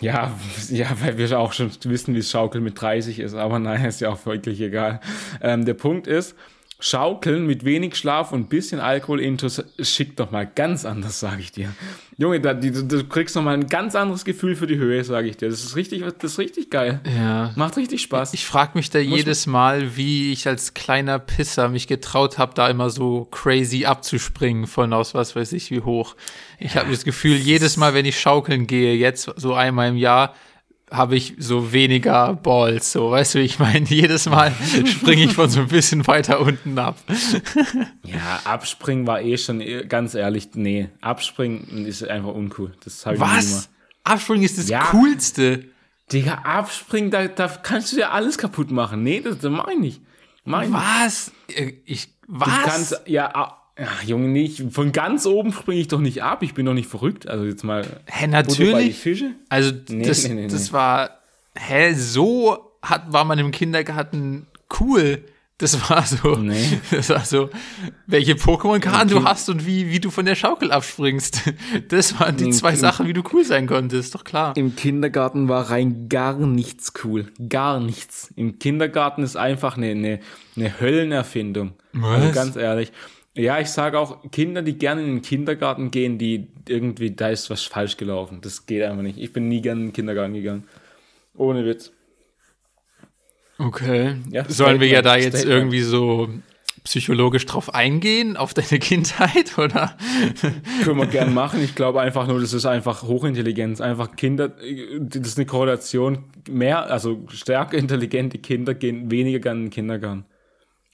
Ja, 0.00 0.38
ja, 0.70 0.88
weil 1.00 1.16
wir 1.16 1.38
auch 1.38 1.52
schon 1.54 1.70
wissen, 1.84 2.14
wie 2.14 2.18
es 2.18 2.30
Schaukeln 2.30 2.64
mit 2.64 2.80
30 2.80 3.18
ist, 3.18 3.34
aber 3.34 3.58
nein, 3.58 3.84
ist 3.84 4.00
ja 4.00 4.10
auch 4.10 4.24
wirklich 4.26 4.60
egal. 4.60 5.00
Ähm, 5.42 5.64
der 5.64 5.74
Punkt 5.74 6.06
ist, 6.06 6.34
Schaukeln 6.78 7.46
mit 7.46 7.64
wenig 7.64 7.96
Schlaf 7.96 8.32
und 8.32 8.40
ein 8.40 8.48
bisschen 8.48 8.80
Alkohol 8.80 9.20
intus 9.20 9.64
schickt 9.80 10.20
doch 10.20 10.30
mal 10.30 10.46
ganz 10.46 10.84
anders, 10.84 11.18
sage 11.20 11.40
ich 11.40 11.50
dir. 11.50 11.72
Junge, 12.18 12.38
da, 12.40 12.52
die, 12.52 12.70
du 12.70 13.04
kriegst 13.04 13.34
noch 13.34 13.42
mal 13.42 13.54
ein 13.54 13.66
ganz 13.66 13.94
anderes 13.94 14.26
Gefühl 14.26 14.56
für 14.56 14.66
die 14.66 14.76
Höhe, 14.76 15.02
sage 15.02 15.28
ich 15.28 15.38
dir. 15.38 15.48
Das 15.48 15.64
ist 15.64 15.74
richtig, 15.74 16.02
das 16.02 16.32
ist 16.32 16.38
richtig 16.38 16.70
geil. 16.70 17.00
Ja. 17.16 17.52
Macht 17.56 17.78
richtig 17.78 18.02
Spaß. 18.02 18.34
Ich 18.34 18.44
frage 18.44 18.72
mich 18.74 18.90
da 18.90 18.98
jedes 18.98 19.46
Mal, 19.46 19.96
wie 19.96 20.32
ich 20.32 20.46
als 20.46 20.74
kleiner 20.74 21.18
Pisser 21.18 21.70
mich 21.70 21.86
getraut 21.86 22.36
habe, 22.36 22.52
da 22.54 22.68
immer 22.68 22.90
so 22.90 23.26
crazy 23.30 23.86
abzuspringen 23.86 24.66
von 24.66 24.92
aus 24.92 25.14
was 25.14 25.34
weiß 25.34 25.52
ich 25.54 25.70
wie 25.70 25.80
hoch. 25.80 26.14
Ich 26.58 26.76
habe 26.76 26.90
das 26.90 27.04
Gefühl, 27.04 27.36
jedes 27.36 27.78
Mal, 27.78 27.94
wenn 27.94 28.04
ich 28.04 28.20
schaukeln 28.20 28.66
gehe, 28.66 28.94
jetzt 28.94 29.30
so 29.36 29.54
einmal 29.54 29.88
im 29.88 29.96
Jahr, 29.96 30.34
habe 30.90 31.16
ich 31.16 31.34
so 31.38 31.72
weniger 31.72 32.34
Balls. 32.34 32.92
So, 32.92 33.10
weißt 33.10 33.34
du, 33.34 33.40
ich 33.40 33.58
meine, 33.58 33.86
jedes 33.88 34.26
Mal 34.28 34.52
springe 34.86 35.24
ich 35.24 35.32
von 35.34 35.50
so 35.50 35.60
ein 35.60 35.68
bisschen 35.68 36.06
weiter 36.06 36.40
unten 36.40 36.78
ab. 36.78 36.96
Ja, 38.04 38.40
abspringen 38.44 39.06
war 39.06 39.20
eh 39.20 39.36
schon, 39.36 39.60
eh, 39.60 39.84
ganz 39.84 40.14
ehrlich, 40.14 40.50
nee, 40.54 40.88
abspringen 41.00 41.84
ist 41.86 42.06
einfach 42.06 42.32
uncool. 42.32 42.72
Das 42.84 43.04
habe 43.04 43.16
ich 43.16 43.20
Was? 43.20 43.68
Abspringen 44.04 44.44
ist 44.44 44.58
das 44.58 44.68
Ja. 44.68 44.80
Coolste. 44.90 45.64
Digga, 46.12 46.34
abspringen, 46.44 47.10
da, 47.10 47.26
da 47.26 47.48
kannst 47.48 47.90
du 47.92 47.96
dir 47.96 48.12
alles 48.12 48.38
kaputt 48.38 48.70
machen. 48.70 49.02
Nee, 49.02 49.20
das, 49.20 49.38
das 49.38 49.50
mach 49.50 49.66
ich 49.68 49.78
nicht. 49.78 50.00
Mach 50.44 50.62
ich 50.62 50.68
nicht. 50.68 50.78
Was? 50.78 51.32
Äh, 51.48 51.72
Ich, 51.84 52.08
Du 52.28 52.40
was? 52.40 52.48
kannst, 52.64 53.02
ja, 53.06 53.56
ja, 53.78 53.88
Junge, 54.06 54.28
nicht. 54.28 54.62
Von 54.72 54.92
ganz 54.92 55.26
oben 55.26 55.52
springe 55.52 55.80
ich 55.80 55.88
doch 55.88 56.00
nicht 56.00 56.22
ab. 56.22 56.42
Ich 56.42 56.54
bin 56.54 56.64
doch 56.66 56.74
nicht 56.74 56.88
verrückt. 56.88 57.28
Also 57.28 57.44
jetzt 57.44 57.62
mal. 57.64 57.84
Hä, 58.06 58.26
natürlich. 58.26 58.98
Fische? 58.98 59.32
Also 59.48 59.72
Nee, 59.88 60.06
das, 60.06 60.26
nee, 60.26 60.34
nee, 60.34 60.46
das 60.48 60.72
war, 60.72 61.10
hä, 61.54 61.92
so 61.94 62.72
hat, 62.82 63.12
war 63.12 63.24
man 63.24 63.38
im 63.38 63.50
Kindergarten 63.50 64.46
cool. 64.80 65.24
Das 65.58 65.88
war 65.88 66.02
so, 66.04 66.36
Nee. 66.36 66.80
das 66.90 67.08
war 67.08 67.24
so, 67.24 67.48
welche 68.06 68.34
Pokémon-Karten 68.34 69.08
du 69.08 69.24
hast 69.24 69.48
und 69.48 69.66
wie, 69.66 69.88
wie 69.90 70.00
du 70.00 70.10
von 70.10 70.26
der 70.26 70.34
Schaukel 70.34 70.70
abspringst. 70.70 71.40
Das 71.88 72.20
waren 72.20 72.36
die 72.36 72.44
Im 72.44 72.52
zwei 72.52 72.70
Kind- 72.70 72.80
Sachen, 72.80 73.06
wie 73.08 73.14
du 73.14 73.22
cool 73.32 73.42
sein 73.44 73.66
konntest, 73.66 74.14
doch 74.14 74.24
klar. 74.24 74.54
Im 74.56 74.76
Kindergarten 74.76 75.48
war 75.48 75.70
rein 75.70 76.08
gar 76.10 76.34
nichts 76.38 76.92
cool. 77.04 77.32
Gar 77.48 77.80
nichts. 77.80 78.30
Im 78.36 78.58
Kindergarten 78.58 79.22
ist 79.22 79.36
einfach 79.36 79.76
eine, 79.78 79.90
eine, 79.92 80.20
eine 80.56 80.78
Höllenerfindung. 80.78 81.72
Also 82.02 82.26
Was? 82.28 82.34
ganz 82.34 82.56
ehrlich. 82.56 82.92
Ja, 83.36 83.60
ich 83.60 83.68
sage 83.68 83.98
auch, 83.98 84.30
Kinder, 84.30 84.62
die 84.62 84.78
gerne 84.78 85.02
in 85.02 85.06
den 85.16 85.22
Kindergarten 85.22 85.90
gehen, 85.90 86.16
die 86.16 86.48
irgendwie, 86.68 87.10
da 87.10 87.28
ist 87.28 87.50
was 87.50 87.64
falsch 87.64 87.98
gelaufen. 87.98 88.40
Das 88.40 88.64
geht 88.64 88.82
einfach 88.82 89.02
nicht. 89.02 89.18
Ich 89.18 89.32
bin 89.32 89.48
nie 89.48 89.60
gerne 89.60 89.80
in 89.82 89.86
den 89.88 89.92
Kindergarten 89.92 90.32
gegangen. 90.32 90.64
Ohne 91.36 91.66
Witz. 91.66 91.92
Okay. 93.58 94.16
Ja, 94.30 94.44
Sollen 94.48 94.80
wir 94.80 94.88
ja 94.88 95.02
da 95.02 95.16
jetzt 95.16 95.38
Statement. 95.38 95.54
irgendwie 95.54 95.80
so 95.82 96.28
psychologisch 96.84 97.44
drauf 97.46 97.74
eingehen, 97.74 98.36
auf 98.38 98.54
deine 98.54 98.78
Kindheit, 98.78 99.58
oder? 99.58 99.96
Können 100.84 100.98
wir 100.98 101.06
gern 101.06 101.34
machen. 101.34 101.62
Ich 101.62 101.74
glaube 101.74 102.00
einfach 102.00 102.26
nur, 102.26 102.40
das 102.40 102.54
ist 102.54 102.64
einfach 102.64 103.02
Hochintelligenz. 103.02 103.80
Einfach 103.82 104.16
Kinder, 104.16 104.48
das 105.00 105.26
ist 105.28 105.38
eine 105.38 105.46
Korrelation. 105.46 106.24
Mehr, 106.48 106.90
also 106.90 107.26
stärker 107.28 107.76
intelligente 107.76 108.38
Kinder 108.38 108.72
gehen 108.74 109.10
weniger 109.10 109.40
gern 109.40 109.58
in 109.58 109.64
den 109.64 109.70
Kindergarten. 109.70 110.24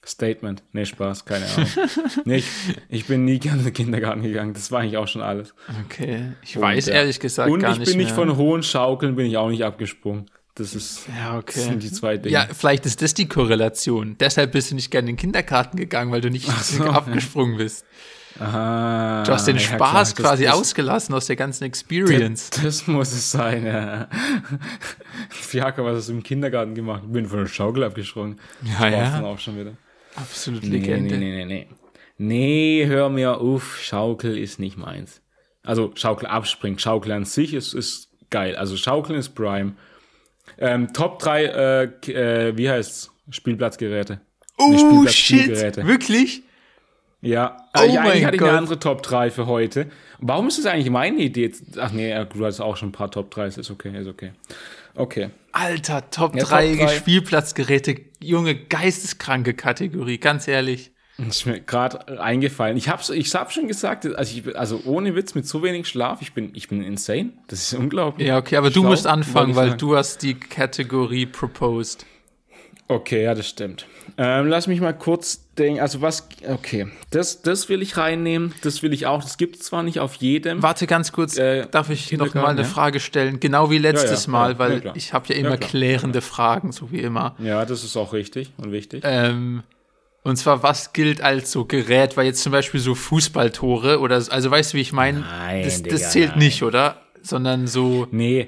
Statement. 0.05 0.63
Nee, 0.73 0.85
Spaß, 0.85 1.25
keine 1.25 1.45
Ahnung. 1.45 1.67
nee, 2.25 2.35
ich, 2.37 2.47
ich 2.89 3.05
bin 3.05 3.23
nie 3.25 3.39
gern 3.39 3.59
in 3.59 3.65
den 3.65 3.73
Kindergarten 3.73 4.21
gegangen. 4.21 4.53
Das 4.53 4.71
war 4.71 4.81
eigentlich 4.81 4.97
auch 4.97 5.07
schon 5.07 5.21
alles. 5.21 5.53
Okay. 5.85 6.33
Ich 6.41 6.59
weiß 6.59 6.87
Und, 6.87 6.93
äh, 6.93 6.97
ehrlich 6.97 7.19
gesagt 7.19 7.49
Und 7.49 7.59
gar 7.61 7.71
ich 7.73 7.79
nicht 7.79 7.89
bin 7.89 7.97
nicht 7.97 8.07
mehr. 8.07 8.15
von 8.15 8.35
hohen 8.37 8.63
Schaukeln, 8.63 9.15
bin 9.15 9.25
ich 9.25 9.37
auch 9.37 9.49
nicht 9.49 9.63
abgesprungen. 9.63 10.25
Das 10.55 10.75
ist, 10.75 11.07
Ja, 11.17 11.37
okay. 11.37 11.53
das 11.55 11.63
sind 11.65 11.81
die 11.83 11.91
zwei 11.91 12.17
Dinge. 12.17 12.33
Ja, 12.33 12.47
vielleicht 12.53 12.85
ist 12.85 13.01
das 13.01 13.13
die 13.13 13.27
Korrelation. 13.27 14.17
Deshalb 14.19 14.51
bist 14.51 14.69
du 14.71 14.75
nicht 14.75 14.91
gerne 14.91 15.09
in 15.09 15.15
den 15.15 15.19
Kindergarten 15.21 15.77
gegangen, 15.77 16.11
weil 16.11 16.21
du 16.21 16.29
nicht 16.29 16.47
so, 16.47 16.83
abgesprungen 16.89 17.57
bist. 17.57 17.85
Aha, 18.39 19.23
Du 19.25 19.31
hast 19.31 19.45
den 19.47 19.55
ja, 19.57 19.61
Spaß 19.61 19.79
klar, 19.79 19.93
das- 19.93 20.15
quasi 20.15 20.43
das, 20.45 20.53
ausgelassen 20.55 21.13
aus 21.15 21.27
der 21.27 21.35
ganzen 21.35 21.63
Experience. 21.65 22.49
Das 22.63 22.87
muss 22.87 23.11
es 23.13 23.31
sein, 23.31 23.65
ja. 23.65 24.07
Fiaker, 25.29 25.85
was 25.85 25.97
hast 25.97 26.09
du 26.09 26.13
im 26.13 26.23
Kindergarten 26.23 26.75
gemacht? 26.75 27.03
Ich 27.05 27.11
bin 27.11 27.25
von 27.27 27.39
der 27.39 27.47
Schaukel 27.47 27.83
abgesprungen. 27.83 28.39
Ja, 28.63 28.79
War's 28.81 28.91
ja. 28.93 29.09
dann 29.11 29.25
auch 29.25 29.39
schon 29.39 29.57
wieder. 29.59 29.71
Absolut 30.15 30.63
Nee, 30.63 30.77
Legende. 30.77 31.17
nee, 31.17 31.31
nee, 31.31 31.45
nee, 31.45 31.67
nee. 31.67 31.67
Nee, 32.17 32.85
hör 32.87 33.09
mir 33.09 33.39
auf, 33.41 33.79
Schaukel 33.81 34.37
ist 34.37 34.59
nicht 34.59 34.77
meins. 34.77 35.21
Also 35.63 35.91
Schaukel 35.95 36.27
abspringen, 36.27 36.77
Schaukel 36.79 37.11
an 37.11 37.25
sich 37.25 37.53
ist, 37.53 37.73
ist 37.73 38.09
geil. 38.29 38.55
Also 38.55 38.77
Schaukeln 38.77 39.17
ist 39.17 39.29
Prime. 39.29 39.73
Ähm, 40.57 40.93
Top 40.93 41.19
3, 41.19 41.43
äh, 41.45 41.83
äh, 42.11 42.57
wie 42.57 42.69
heißt's? 42.69 43.11
Spielplatzgeräte. 43.29 44.19
Nee, 44.59 44.65
Oh 44.65 44.77
Spielplatz- 44.77 45.13
shit, 45.13 45.39
Spielgeräte. 45.41 45.87
wirklich? 45.87 46.43
Ja, 47.21 47.57
Oh 47.75 47.81
äh, 47.81 47.87
ja, 47.87 48.01
mein 48.01 48.11
eigentlich 48.11 48.25
hatte 48.25 48.35
ich 48.35 48.41
eine 48.43 48.57
andere 48.57 48.79
Top 48.79 49.01
3 49.01 49.31
für 49.31 49.47
heute. 49.47 49.87
Warum 50.19 50.47
ist 50.47 50.57
das 50.59 50.65
eigentlich 50.65 50.89
meine 50.89 51.17
Idee? 51.21 51.51
Ach 51.77 51.91
nee, 51.93 52.13
du 52.33 52.45
hast 52.45 52.59
auch 52.59 52.75
schon 52.77 52.89
ein 52.89 52.93
paar 52.93 53.09
Top 53.09 53.31
3, 53.31 53.47
ist 53.47 53.71
okay, 53.71 53.97
ist 53.97 54.07
okay. 54.07 54.33
Okay. 54.95 55.29
Alter, 55.51 56.09
Top 56.09 56.35
Ja, 56.35 56.43
3 56.43 56.75
Top. 56.75 56.89
Spielplatzgeräte, 56.89 57.95
junge, 58.21 58.55
geisteskranke 58.55 59.53
Kategorie, 59.53 60.17
ganz 60.17 60.47
ehrlich. 60.47 60.91
Ist 61.17 61.45
mir 61.45 61.59
gerade 61.59 62.19
eingefallen. 62.19 62.75
Ich 62.75 62.89
hab's, 62.89 63.11
ich 63.11 63.33
hab 63.35 63.51
schon 63.51 63.67
gesagt, 63.67 64.05
also, 64.05 64.37
ich, 64.37 64.57
also 64.57 64.81
ohne 64.85 65.15
Witz 65.15 65.35
mit 65.35 65.47
so 65.47 65.61
wenig 65.61 65.87
Schlaf, 65.87 66.23
ich 66.23 66.33
bin, 66.33 66.51
ich 66.55 66.67
bin 66.69 66.81
insane. 66.81 67.33
Das 67.47 67.61
ist 67.61 67.73
unglaublich. 67.75 68.27
Ja, 68.27 68.39
okay, 68.39 68.55
aber 68.55 68.69
du 68.71 68.79
Schlau, 68.81 68.89
musst 68.89 69.05
anfangen, 69.05 69.55
weil 69.55 69.69
sagen. 69.69 69.79
du 69.79 69.95
hast 69.95 70.23
die 70.23 70.33
Kategorie 70.33 71.27
proposed. 71.27 72.07
Okay, 72.87 73.23
ja, 73.23 73.35
das 73.35 73.47
stimmt. 73.47 73.85
Ähm, 74.17 74.47
lass 74.47 74.65
mich 74.67 74.81
mal 74.81 74.93
kurz 74.93 75.42
denken. 75.57 75.79
Also 75.81 76.01
was, 76.01 76.27
okay, 76.47 76.87
das, 77.11 77.41
das 77.41 77.69
will 77.69 77.81
ich 77.81 77.97
reinnehmen. 77.97 78.53
Das 78.63 78.81
will 78.83 78.93
ich 78.93 79.05
auch. 79.05 79.21
Das 79.23 79.37
gibt 79.37 79.57
es 79.57 79.63
zwar 79.63 79.83
nicht 79.83 79.99
auf 79.99 80.15
jedem. 80.15 80.61
Warte 80.63 80.87
ganz 80.87 81.11
kurz, 81.11 81.37
Äh, 81.37 81.67
darf 81.69 81.89
ich 81.89 82.11
noch 82.13 82.33
mal 82.33 82.47
eine 82.47 82.61
ja? 82.61 82.67
Frage 82.67 82.99
stellen? 82.99 83.39
Genau 83.39 83.69
wie 83.71 83.77
letztes 83.77 84.25
Ja, 84.25 84.31
ja, 84.31 84.39
Mal, 84.39 84.51
ja, 84.53 84.59
weil 84.59 84.91
ich 84.95 85.13
habe 85.13 85.33
ja 85.33 85.35
immer 85.39 85.57
klärende 85.57 86.21
Fragen, 86.21 86.71
so 86.71 86.91
wie 86.91 86.99
immer. 86.99 87.35
Ja, 87.39 87.65
das 87.65 87.83
ist 87.83 87.95
auch 87.97 88.13
richtig 88.13 88.51
und 88.57 88.71
wichtig. 88.71 89.03
Ähm, 89.05 89.63
und 90.23 90.37
zwar, 90.37 90.63
was 90.63 90.93
gilt 90.93 91.19
als 91.21 91.51
so 91.51 91.65
Gerät? 91.65 92.15
Weil 92.15 92.25
jetzt 92.27 92.41
zum 92.43 92.51
Beispiel 92.53 92.79
so 92.79 92.95
Fußballtore 92.95 93.99
oder, 93.99 94.21
so- 94.21 94.31
also 94.31 94.49
weißt 94.49 94.73
du, 94.73 94.77
wie 94.77 94.81
ich 94.81 94.93
meine? 94.93 95.19
Nein, 95.19 95.63
Das, 95.63 95.83
Digga, 95.83 95.95
das 95.97 96.11
zählt 96.11 96.29
nein. 96.31 96.39
nicht, 96.39 96.63
oder? 96.63 97.01
Sondern 97.21 97.67
so, 97.67 98.07
Nee, 98.11 98.47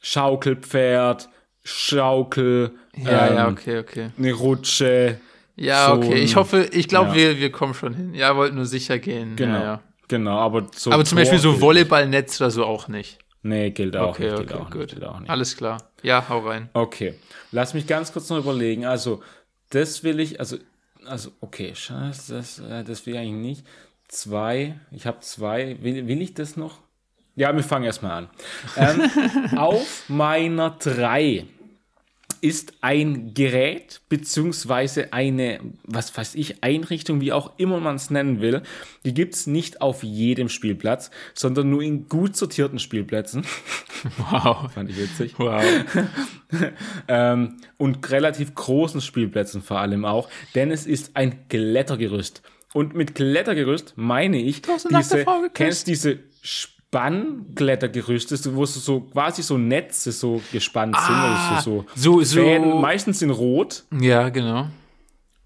Schaukelpferd, 0.00 1.28
Schaukel, 1.64 2.72
ja, 2.96 3.28
ähm, 3.28 3.36
ja, 3.36 3.48
okay, 3.48 3.78
okay. 3.78 4.10
eine 4.18 4.32
Rutsche. 4.32 5.20
Ja, 5.56 5.88
so 5.88 5.94
okay. 5.94 6.14
Ich 6.22 6.36
hoffe, 6.36 6.68
ich 6.72 6.88
glaube, 6.88 7.10
ja. 7.10 7.14
wir, 7.16 7.38
wir 7.38 7.52
kommen 7.52 7.74
schon 7.74 7.94
hin. 7.94 8.14
Ja, 8.14 8.36
wollten 8.36 8.56
nur 8.56 8.66
sicher 8.66 8.98
gehen. 8.98 9.36
Genau. 9.36 9.54
Ja, 9.54 9.62
ja. 9.62 9.80
Genau, 10.08 10.38
aber 10.38 10.66
so. 10.74 10.90
Aber 10.92 11.04
zum 11.04 11.16
Tor 11.16 11.22
Beispiel 11.22 11.38
so 11.38 11.60
Volleyballnetz 11.60 12.40
oder 12.40 12.50
so 12.50 12.64
auch 12.64 12.88
nicht. 12.88 13.18
nicht. 13.18 13.18
Nee, 13.44 13.70
gilt 13.70 13.96
auch 13.96 14.10
Okay, 14.10 14.24
nicht. 14.24 14.32
okay, 14.34 14.44
gilt 14.46 14.52
auch 14.54 14.70
gut. 14.70 14.80
nicht. 14.80 14.90
Gilt 14.94 15.04
auch 15.04 15.18
nicht. 15.20 15.30
Alles 15.30 15.56
klar. 15.56 15.78
Ja, 16.02 16.24
hau 16.28 16.40
rein. 16.40 16.68
Okay, 16.74 17.14
lass 17.50 17.74
mich 17.74 17.86
ganz 17.86 18.12
kurz 18.12 18.28
noch 18.30 18.38
überlegen. 18.38 18.84
Also, 18.84 19.22
das 19.70 20.04
will 20.04 20.20
ich, 20.20 20.38
also, 20.38 20.58
also, 21.06 21.30
okay, 21.40 21.74
scheiße, 21.74 22.34
das, 22.34 22.58
äh, 22.58 22.84
das 22.84 23.04
will 23.06 23.14
ich 23.14 23.20
eigentlich 23.20 23.56
nicht. 23.58 23.66
Zwei, 24.08 24.78
ich 24.90 25.06
habe 25.06 25.20
zwei, 25.20 25.76
will, 25.80 26.06
will 26.06 26.20
ich 26.22 26.34
das 26.34 26.56
noch? 26.56 26.78
Ja, 27.34 27.54
wir 27.54 27.64
fangen 27.64 27.86
erstmal 27.86 28.12
an. 28.12 28.30
Ähm, 28.76 29.10
auf 29.58 30.04
meiner 30.08 30.70
drei 30.70 31.46
ist 32.42 32.74
ein 32.80 33.34
Gerät 33.34 34.00
beziehungsweise 34.08 35.12
eine, 35.12 35.60
was 35.84 36.14
weiß 36.14 36.34
ich, 36.34 36.62
Einrichtung, 36.62 37.20
wie 37.20 37.32
auch 37.32 37.52
immer 37.56 37.78
man 37.78 37.94
es 37.94 38.10
nennen 38.10 38.40
will. 38.40 38.62
Die 39.04 39.14
gibt's 39.14 39.46
nicht 39.46 39.80
auf 39.80 40.02
jedem 40.02 40.48
Spielplatz, 40.48 41.12
sondern 41.34 41.70
nur 41.70 41.82
in 41.82 42.08
gut 42.08 42.36
sortierten 42.36 42.78
Spielplätzen. 42.78 43.46
Wow. 44.16 44.72
Fand 44.72 44.90
ich 44.90 44.96
witzig. 44.96 45.38
Wow. 45.38 45.62
ähm, 47.08 47.58
und 47.76 48.10
relativ 48.10 48.52
großen 48.52 49.00
Spielplätzen 49.00 49.62
vor 49.62 49.78
allem 49.78 50.04
auch, 50.04 50.28
denn 50.56 50.72
es 50.72 50.86
ist 50.86 51.12
ein 51.14 51.48
Klettergerüst. 51.48 52.42
Und 52.72 52.94
mit 52.94 53.14
Klettergerüst 53.14 53.94
meine 53.94 54.38
ich 54.38 54.60
eine 54.68 54.90
nackte 54.90 55.14
diese, 55.14 55.24
Frau 55.24 55.44
diese 56.92 56.98
Spannklettergerüste, 56.98 58.54
wo 58.54 58.66
so, 58.66 58.80
so 58.80 59.00
quasi 59.00 59.42
so 59.42 59.56
Netze 59.58 60.12
so 60.12 60.40
gespannt 60.52 60.96
sind, 60.96 61.14
Ah, 61.14 61.52
oder 61.52 61.60
so, 61.62 61.84
so- 61.94 62.20
so, 62.20 62.22
so- 62.22 62.40
Fäden, 62.40 62.80
meistens 62.80 63.22
in 63.22 63.30
Rot 63.30 63.84
Ja, 63.98 64.28
genau. 64.28 64.66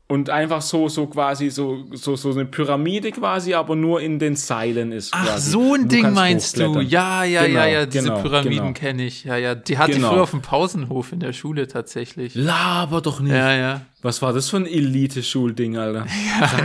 und 0.09 0.29
einfach 0.31 0.61
so, 0.63 0.89
so 0.89 1.07
quasi 1.07 1.51
so, 1.51 1.85
so, 1.93 2.17
so 2.17 2.31
eine 2.33 2.45
Pyramide 2.47 3.11
quasi, 3.13 3.55
aber 3.55 3.75
nur 3.77 4.01
in 4.01 4.19
den 4.19 4.35
Seilen 4.37 4.93
ist. 4.93 5.11
Ach, 5.13 5.25
quasi. 5.25 5.51
so 5.51 5.75
ein 5.75 5.89
Ding 5.89 6.13
meinst 6.13 6.59
du? 6.59 6.81
Ja, 6.81 7.25
ja, 7.25 7.45
Genau, 7.47 7.59
ja, 7.61 7.67
ja. 7.67 7.87
Diese 7.87 8.05
genau, 8.09 8.23
Pyramiden 8.23 8.59
genau. 8.59 8.73
kenne 8.73 9.05
ich. 9.07 9.25
Ja, 9.25 9.37
ja. 9.37 9.55
Die 9.55 9.79
hatte 9.79 9.93
Genau. 9.93 10.09
ich 10.09 10.13
früher 10.15 10.23
auf 10.23 10.31
dem 10.33 10.43
Pausenhof 10.43 11.13
in 11.13 11.21
der 11.21 11.33
Schule 11.33 11.67
tatsächlich. 11.69 12.35
Laber 12.35 13.01
doch 13.01 13.21
nicht. 13.21 13.33
Ja, 13.33 13.53
ja. 13.55 13.81
Was 14.03 14.21
war 14.23 14.33
das 14.33 14.49
für 14.51 14.59
ein 14.59 14.67
Elite-Schulding, 14.67 15.77
Alter? 15.77 16.07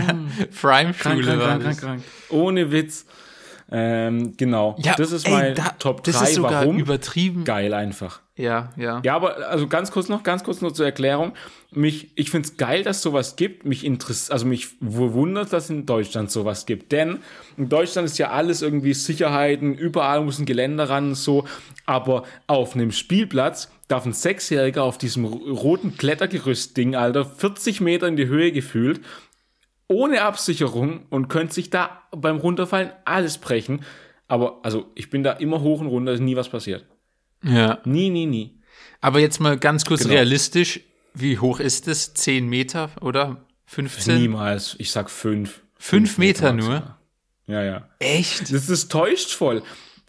Prime-Schule 0.61 0.93
Krank, 1.23 1.39
war 1.39 1.47
krank, 1.47 1.63
das. 1.63 1.77
krank, 1.77 2.01
krank. 2.01 2.03
Ohne 2.29 2.71
Witz. 2.71 3.05
Ähm, 3.73 4.33
genau. 4.35 4.75
Ja, 4.79 4.95
das 4.95 5.11
ist 5.13 5.25
ey, 5.25 5.31
mein 5.31 5.55
da- 5.55 5.73
Top 5.79 6.03
3. 6.03 6.11
Das 6.11 6.21
ist 6.23 6.35
sogar 6.35 6.51
Warum? 6.63 6.77
übertrieben. 6.77 7.45
Geil 7.45 7.73
einfach. 7.73 8.19
Ja, 8.35 8.71
ja. 8.75 9.01
Ja, 9.03 9.15
aber 9.15 9.47
also 9.49 9.67
ganz 9.67 9.91
kurz 9.91 10.09
noch, 10.09 10.23
ganz 10.23 10.43
kurz 10.43 10.61
noch 10.61 10.71
zur 10.71 10.85
Erklärung. 10.85 11.33
Mich, 11.71 12.11
ich 12.15 12.31
finde 12.31 12.49
es 12.49 12.57
geil, 12.57 12.83
dass 12.83 13.01
sowas 13.01 13.35
gibt. 13.35 13.65
Mich 13.65 13.85
interessiert, 13.85 14.31
also 14.33 14.45
mich 14.45 14.69
wundert, 14.81 15.53
dass 15.53 15.65
es 15.65 15.69
in 15.69 15.85
Deutschland 15.85 16.31
sowas 16.31 16.65
gibt. 16.65 16.91
Denn 16.91 17.19
in 17.55 17.69
Deutschland 17.69 18.07
ist 18.07 18.17
ja 18.17 18.31
alles 18.31 18.61
irgendwie 18.61 18.93
Sicherheiten, 18.93 19.73
überall 19.75 20.21
muss 20.21 20.39
ein 20.39 20.45
Geländer 20.45 20.89
ran 20.89 21.09
und 21.09 21.15
so. 21.15 21.45
Aber 21.85 22.23
auf 22.47 22.75
einem 22.75 22.91
Spielplatz 22.91 23.71
darf 23.87 24.05
ein 24.05 24.13
Sechsjähriger 24.13 24.83
auf 24.83 24.97
diesem 24.97 25.25
roten 25.25 25.95
Klettergerüst-Ding, 25.97 26.95
Alter, 26.95 27.25
40 27.25 27.79
Meter 27.79 28.07
in 28.07 28.15
die 28.15 28.27
Höhe 28.27 28.51
gefühlt, 28.51 29.01
ohne 29.91 30.21
Absicherung 30.23 31.05
und 31.09 31.27
könnte 31.27 31.53
sich 31.53 31.69
da 31.69 32.01
beim 32.11 32.37
Runterfallen 32.37 32.91
alles 33.05 33.37
brechen. 33.37 33.83
Aber 34.27 34.59
also 34.63 34.89
ich 34.95 35.09
bin 35.09 35.23
da 35.23 35.33
immer 35.33 35.61
hoch 35.61 35.81
und 35.81 35.87
runter, 35.87 36.13
ist 36.13 36.21
nie 36.21 36.35
was 36.35 36.49
passiert. 36.49 36.85
ja. 37.43 37.79
Nie, 37.85 38.09
nie, 38.09 38.25
nie. 38.25 38.57
Aber 39.01 39.19
jetzt 39.19 39.39
mal 39.39 39.57
ganz 39.57 39.85
kurz 39.85 40.01
Genau. 40.03 40.13
realistisch. 40.13 40.79
Wie 41.13 41.37
hoch 41.39 41.59
ist 41.59 41.87
es? 41.87 42.13
10 42.13 42.47
Meter 42.47 42.89
oder 43.01 43.45
15? 43.65 44.17
Niemals. 44.17 44.75
Ich 44.79 44.91
sag 44.91 45.09
fünf. 45.09 45.61
Fünf 45.77 46.17
Meter 46.17 46.53
nur? 46.53 46.69
maximal. 46.69 46.95
Ja, 47.47 47.63
ja. 47.63 47.89
Echt? 47.99 48.53
Das 48.53 48.69
ist 48.69 48.91
täuscht 48.91 49.31
voll. 49.33 49.63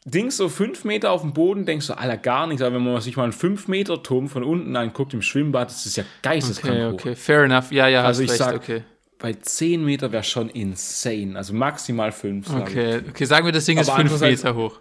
Dings 0.05 0.37
so 0.37 0.49
fünf 0.49 0.85
Meter 0.85 1.11
auf 1.11 1.23
dem 1.23 1.33
Boden, 1.33 1.65
denkst 1.65 1.87
du, 1.89 1.95
Alter, 1.95 2.17
gar 2.19 2.47
nichts. 2.47 2.63
Aber 2.63 2.77
wenn 2.77 2.85
man 2.85 3.01
sich 3.01 3.17
mal 3.17 3.25
einen 3.25 3.33
fünf 3.33 3.67
Meter 3.69 4.03
Turm 4.03 4.29
von 4.29 4.45
unten 4.45 4.77
anguckt 4.77 5.15
im 5.15 5.23
Schwimmbad, 5.23 5.71
das 5.71 5.87
ist 5.87 5.97
ja 5.97 6.05
geisteskrank 6.23 6.75
Okay, 6.75 6.87
hoch. 6.87 6.93
okay. 6.95 7.15
Fair 7.17 7.45
enough. 7.45 7.73
Ja, 7.73 7.89
ja, 7.89 8.03
Also 8.05 8.23
ich 8.23 8.31
recht. 8.31 8.39
sag, 8.39 8.55
okay. 8.57 8.85
Bei 9.23 9.33
zehn 9.35 9.85
Meter 9.85 10.11
wäre 10.13 10.25
schon 10.25 10.49
insane. 10.51 11.37
Also 11.37 11.55
maximal 11.55 12.11
fünf. 12.13 12.49
sag 12.49 12.69
ich. 12.69 12.77
Okay, 12.77 13.01
okay, 13.09 13.25
sagen 13.25 13.47
wir, 13.47 13.53
das 13.53 13.65
Ding 13.65 13.79
ist 13.79 13.89
Aber 13.89 13.99
5 14.01 14.11
andererseits- 14.13 14.43
Meter 14.43 14.57
hoch. 14.57 14.81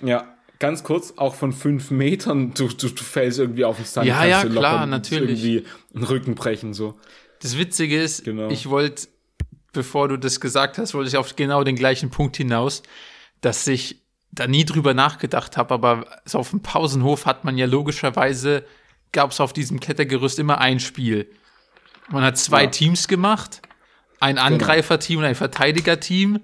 Ja, 0.00 0.34
ganz 0.60 0.82
kurz, 0.84 1.14
auch 1.16 1.34
von 1.34 1.52
fünf 1.52 1.90
Metern, 1.90 2.54
du, 2.54 2.68
du, 2.68 2.88
du 2.88 3.02
fällst 3.02 3.38
irgendwie 3.40 3.64
auf 3.64 3.76
den 3.76 3.84
Sand. 3.84 4.06
Ja, 4.06 4.24
ja, 4.24 4.44
klar, 4.44 4.86
natürlich. 4.86 5.44
Irgendwie 5.44 5.66
einen 5.94 6.04
Rücken 6.04 6.34
brechen, 6.36 6.72
so. 6.72 6.98
Das 7.42 7.58
Witzige 7.58 8.00
ist, 8.00 8.24
Genau. 8.24 8.48
ich 8.48 8.70
wollte, 8.70 9.08
bevor 9.72 10.08
du 10.08 10.16
das 10.16 10.40
gesagt 10.40 10.78
hast, 10.78 10.94
wollte 10.94 11.08
ich 11.08 11.16
auf 11.16 11.34
genau 11.36 11.64
den 11.64 11.76
gleichen 11.76 12.10
Punkt 12.10 12.36
hinaus, 12.36 12.82
dass 13.40 13.66
ich 13.66 14.02
da 14.32 14.46
nie 14.46 14.64
drüber 14.64 14.94
nachgedacht 14.94 15.56
habe, 15.56 15.74
aber 15.74 16.06
so 16.24 16.38
auf 16.38 16.50
dem 16.50 16.60
Pausenhof 16.62 17.26
hat 17.26 17.44
man 17.44 17.58
ja 17.58 17.66
logischerweise, 17.66 18.64
gab 19.12 19.32
es 19.32 19.40
auf 19.40 19.52
diesem 19.52 19.80
Klettergerüst 19.80 20.38
immer 20.38 20.58
ein 20.58 20.78
Spiel. 20.80 21.28
Man 22.10 22.22
hat 22.22 22.38
zwei 22.38 22.64
Ja. 22.64 22.70
Teams 22.70 23.08
gemacht, 23.08 23.60
ein 24.20 24.38
Angreiferteam 24.38 25.18
und 25.18 25.24
ein 25.24 25.34
Verteidigerteam. 25.34 26.40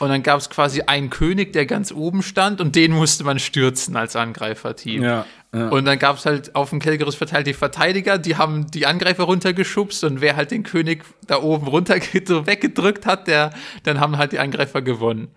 Und 0.00 0.08
dann 0.08 0.22
gab 0.22 0.40
es 0.40 0.50
quasi 0.50 0.82
einen 0.82 1.10
König, 1.10 1.52
der 1.52 1.66
ganz 1.66 1.92
oben 1.92 2.22
stand 2.22 2.60
und 2.60 2.74
den 2.74 2.92
musste 2.92 3.24
man 3.24 3.38
stürzen 3.38 3.94
als 3.94 4.16
Angreiferteam. 4.16 5.02
Ja, 5.02 5.26
ja. 5.54 5.68
Und 5.68 5.84
dann 5.84 5.98
gab 5.98 6.16
es 6.16 6.24
halt 6.24 6.56
auf 6.56 6.70
dem 6.70 6.80
Kälgerus 6.80 7.14
verteilt 7.14 7.46
die 7.46 7.52
Verteidiger, 7.52 8.18
die 8.18 8.36
haben 8.36 8.70
die 8.70 8.86
Angreifer 8.86 9.24
runtergeschubst 9.24 10.02
und 10.04 10.22
wer 10.22 10.34
halt 10.34 10.50
den 10.50 10.62
König 10.62 11.04
da 11.26 11.42
oben 11.42 11.68
runter 11.68 11.96
so 12.24 12.46
weggedrückt 12.46 13.04
hat, 13.04 13.28
der, 13.28 13.52
dann 13.82 14.00
haben 14.00 14.16
halt 14.16 14.32
die 14.32 14.38
Angreifer 14.38 14.80
gewonnen. 14.80 15.28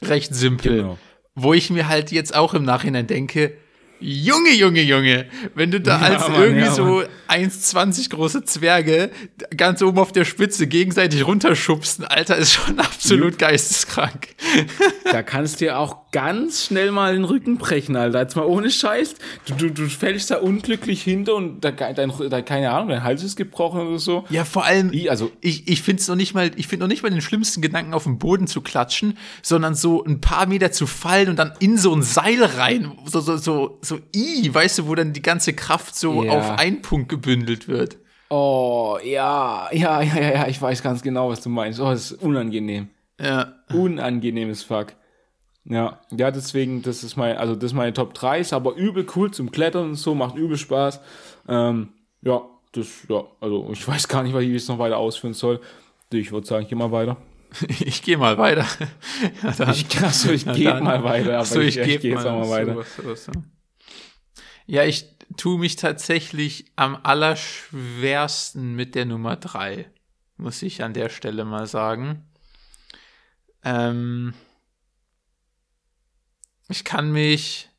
Recht 0.00 0.34
simpel. 0.34 0.76
Genau. 0.76 0.98
Wo 1.34 1.52
ich 1.52 1.68
mir 1.68 1.88
halt 1.88 2.12
jetzt 2.12 2.34
auch 2.34 2.54
im 2.54 2.62
Nachhinein 2.62 3.08
denke, 3.08 3.58
Junge, 3.98 4.52
Junge, 4.52 4.82
Junge, 4.82 5.26
wenn 5.54 5.70
du 5.70 5.80
da 5.80 5.98
Ja, 5.98 6.14
als 6.14 6.28
Mann, 6.28 6.42
irgendwie 6.42 6.68
so. 6.68 7.02
1,20 7.28 8.10
große 8.10 8.44
Zwerge 8.44 9.10
ganz 9.56 9.82
oben 9.82 9.98
auf 9.98 10.12
der 10.12 10.24
Spitze 10.24 10.66
gegenseitig 10.66 11.26
runterschubsen, 11.26 12.04
Alter, 12.04 12.36
ist 12.36 12.52
schon 12.52 12.78
absolut 12.78 13.38
geisteskrank. 13.38 14.28
Da 15.12 15.22
kannst 15.22 15.60
du 15.60 15.66
dir 15.66 15.78
auch 15.78 16.10
ganz 16.10 16.64
schnell 16.64 16.90
mal 16.90 17.14
den 17.14 17.22
Rücken 17.24 17.58
brechen, 17.58 17.94
Alter. 17.94 18.20
Jetzt 18.20 18.34
mal 18.34 18.44
ohne 18.44 18.70
Scheiß. 18.70 19.14
Du, 19.46 19.54
du, 19.54 19.70
du 19.70 19.88
fällst 19.88 20.32
da 20.32 20.38
unglücklich 20.38 21.00
hinter 21.02 21.36
und 21.36 21.60
da, 21.60 21.70
dein, 21.70 22.12
dein, 22.28 22.44
keine 22.44 22.72
Ahnung, 22.72 22.88
dein 22.88 23.04
Hals 23.04 23.22
ist 23.22 23.36
gebrochen 23.36 23.82
oder 23.86 23.98
so. 24.00 24.24
Ja, 24.30 24.44
vor 24.44 24.64
allem, 24.64 24.92
I, 24.92 25.08
also, 25.08 25.30
ich, 25.40 25.68
ich 25.68 25.82
finde 25.82 26.00
es 26.02 26.08
noch 26.08 26.16
nicht 26.16 26.34
mal, 26.34 26.50
ich 26.56 26.66
finde 26.66 26.84
noch 26.84 26.88
nicht 26.88 27.04
mal 27.04 27.10
den 27.10 27.20
schlimmsten 27.20 27.62
Gedanken, 27.62 27.94
auf 27.94 28.02
den 28.02 28.18
Boden 28.18 28.48
zu 28.48 28.62
klatschen, 28.62 29.16
sondern 29.42 29.76
so 29.76 30.02
ein 30.04 30.20
paar 30.20 30.46
Meter 30.46 30.72
zu 30.72 30.86
fallen 30.88 31.28
und 31.28 31.36
dann 31.38 31.52
in 31.60 31.78
so 31.78 31.94
ein 31.94 32.02
Seil 32.02 32.42
rein. 32.42 32.90
So, 33.06 33.20
so, 33.20 33.36
so, 33.36 33.78
so, 33.80 34.00
i, 34.14 34.50
weißt 34.52 34.78
du, 34.80 34.88
wo 34.88 34.94
dann 34.96 35.12
die 35.12 35.22
ganze 35.22 35.52
Kraft 35.52 35.94
so 35.96 36.24
Ja. 36.24 36.32
auf 36.32 36.58
einen 36.58 36.82
Punkt 36.82 37.08
gebündelt 37.16 37.68
wird. 37.68 37.96
oh, 38.30 38.98
ja, 39.04 39.68
ja, 39.72 40.00
ja, 40.02 40.14
ja, 40.14 40.30
ja, 40.34 40.48
ich 40.48 40.60
weiß 40.60 40.82
ganz 40.82 41.02
genau, 41.02 41.28
was 41.28 41.40
du 41.40 41.48
meinst. 41.48 41.80
Oh, 41.80 41.90
das 41.90 42.12
ist 42.12 42.22
unangenehm. 42.22 42.88
Ja. 43.20 43.54
Unangenehmes 43.72 44.62
Fuck. 44.62 44.94
Ja, 45.64 45.98
ja, 46.16 46.30
deswegen, 46.30 46.82
das 46.82 47.02
ist 47.02 47.16
mein, 47.16 47.36
also 47.36 47.54
das 47.54 47.64
ist 47.64 47.74
meine 47.74 47.92
Top 47.92 48.14
3, 48.14 48.40
ist 48.40 48.52
aber 48.52 48.74
übel 48.76 49.04
cool 49.16 49.32
zum 49.32 49.50
Klettern 49.50 49.90
und 49.90 49.94
so, 49.96 50.14
macht 50.14 50.36
übel 50.36 50.56
Spaß. 50.56 51.00
Ähm, 51.48 51.88
ja, 52.22 52.42
das, 52.72 52.86
ja, 53.08 53.24
also 53.40 53.68
ich 53.72 53.86
weiß 53.86 54.06
gar 54.06 54.22
nicht, 54.22 54.36
wie 54.38 54.54
ich 54.54 54.62
es 54.62 54.68
noch 54.68 54.78
weiter 54.78 54.98
ausführen 54.98 55.34
soll. 55.34 55.60
Ich 56.12 56.30
würde 56.30 56.46
sagen, 56.46 56.62
ich 56.62 56.68
gehe 56.68 56.78
mal 56.78 56.92
weiter. 56.92 57.16
Ich 57.80 58.02
gehe 58.02 58.18
mal 58.18 58.36
weiter. 58.38 58.66
Ja, 59.42 59.50
dann, 59.52 59.70
Ich, 59.70 59.86
achso, 60.02 60.30
ich 60.30 60.44
gehe 60.44 60.80
mal 60.80 61.02
weiter, 61.02 61.36
aber 61.36 61.44
so, 61.44 61.60
ich, 61.60 61.78
ich, 61.78 62.00
gehe 62.00 62.12
jetzt 62.12 62.26
auch 62.26 62.40
mal 62.40 62.50
weiter. 62.50 62.74
So, 62.96 63.02
so, 63.02 63.14
so. 63.14 63.32
Ja, 64.66 64.84
ich 64.84 65.16
tue 65.36 65.58
mich 65.58 65.76
tatsächlich 65.76 66.72
am 66.76 66.98
allerschwersten 67.02 68.74
mit 68.74 68.94
der 68.94 69.04
Nummer 69.06 69.36
3, 69.36 69.90
muss 70.36 70.62
ich 70.62 70.82
an 70.82 70.92
der 70.92 71.08
Stelle 71.08 71.44
mal 71.44 71.66
sagen. 71.66 72.26
Ähm, 73.62 74.34
ich 76.68 76.84
kann 76.84 77.12
mich 77.12 77.70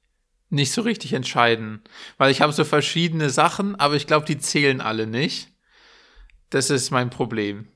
nicht 0.50 0.72
so 0.72 0.82
richtig 0.82 1.13
entscheiden, 1.13 1.82
weil 2.17 2.32
ich 2.32 2.41
habe 2.41 2.53
so 2.53 2.63
verschiedene 2.63 3.29
Sachen, 3.29 3.75
aber 3.75 3.96
ich 3.96 4.08
glaube, 4.08 4.25
die 4.25 4.38
zählen 4.38 4.79
alle 4.79 5.08
nicht. 5.08 5.50
Das 6.50 6.70
ist 6.70 6.91
mein 6.91 7.10
Problem. 7.10 7.67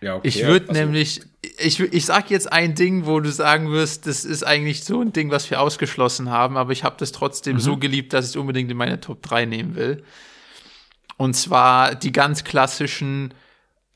Ja, 0.00 0.16
okay, 0.16 0.28
Ich 0.28 0.42
würde 0.42 0.70
also, 0.70 0.80
nämlich, 0.80 1.22
ich, 1.60 1.80
ich 1.80 2.06
sag 2.06 2.30
jetzt 2.30 2.52
ein 2.52 2.74
Ding, 2.74 3.06
wo 3.06 3.20
du 3.20 3.30
sagen 3.30 3.70
wirst, 3.70 4.06
das 4.06 4.24
ist 4.24 4.42
eigentlich 4.42 4.84
so 4.84 5.00
ein 5.00 5.12
Ding, 5.12 5.30
was 5.30 5.50
wir 5.50 5.60
ausgeschlossen 5.60 6.30
haben, 6.30 6.56
aber 6.56 6.72
ich 6.72 6.84
habe 6.84 6.96
das 6.98 7.12
trotzdem 7.12 7.56
Mhm. 7.56 7.60
so 7.60 7.76
geliebt, 7.76 8.12
dass 8.12 8.26
ich 8.26 8.30
es 8.30 8.36
unbedingt 8.36 8.70
in 8.70 8.76
meine 8.76 9.00
Top 9.00 9.22
3 9.22 9.46
nehmen 9.46 9.74
will. 9.74 10.02
Und 11.16 11.34
zwar 11.34 11.94
die 11.94 12.12
ganz 12.12 12.44
klassischen 12.44 13.34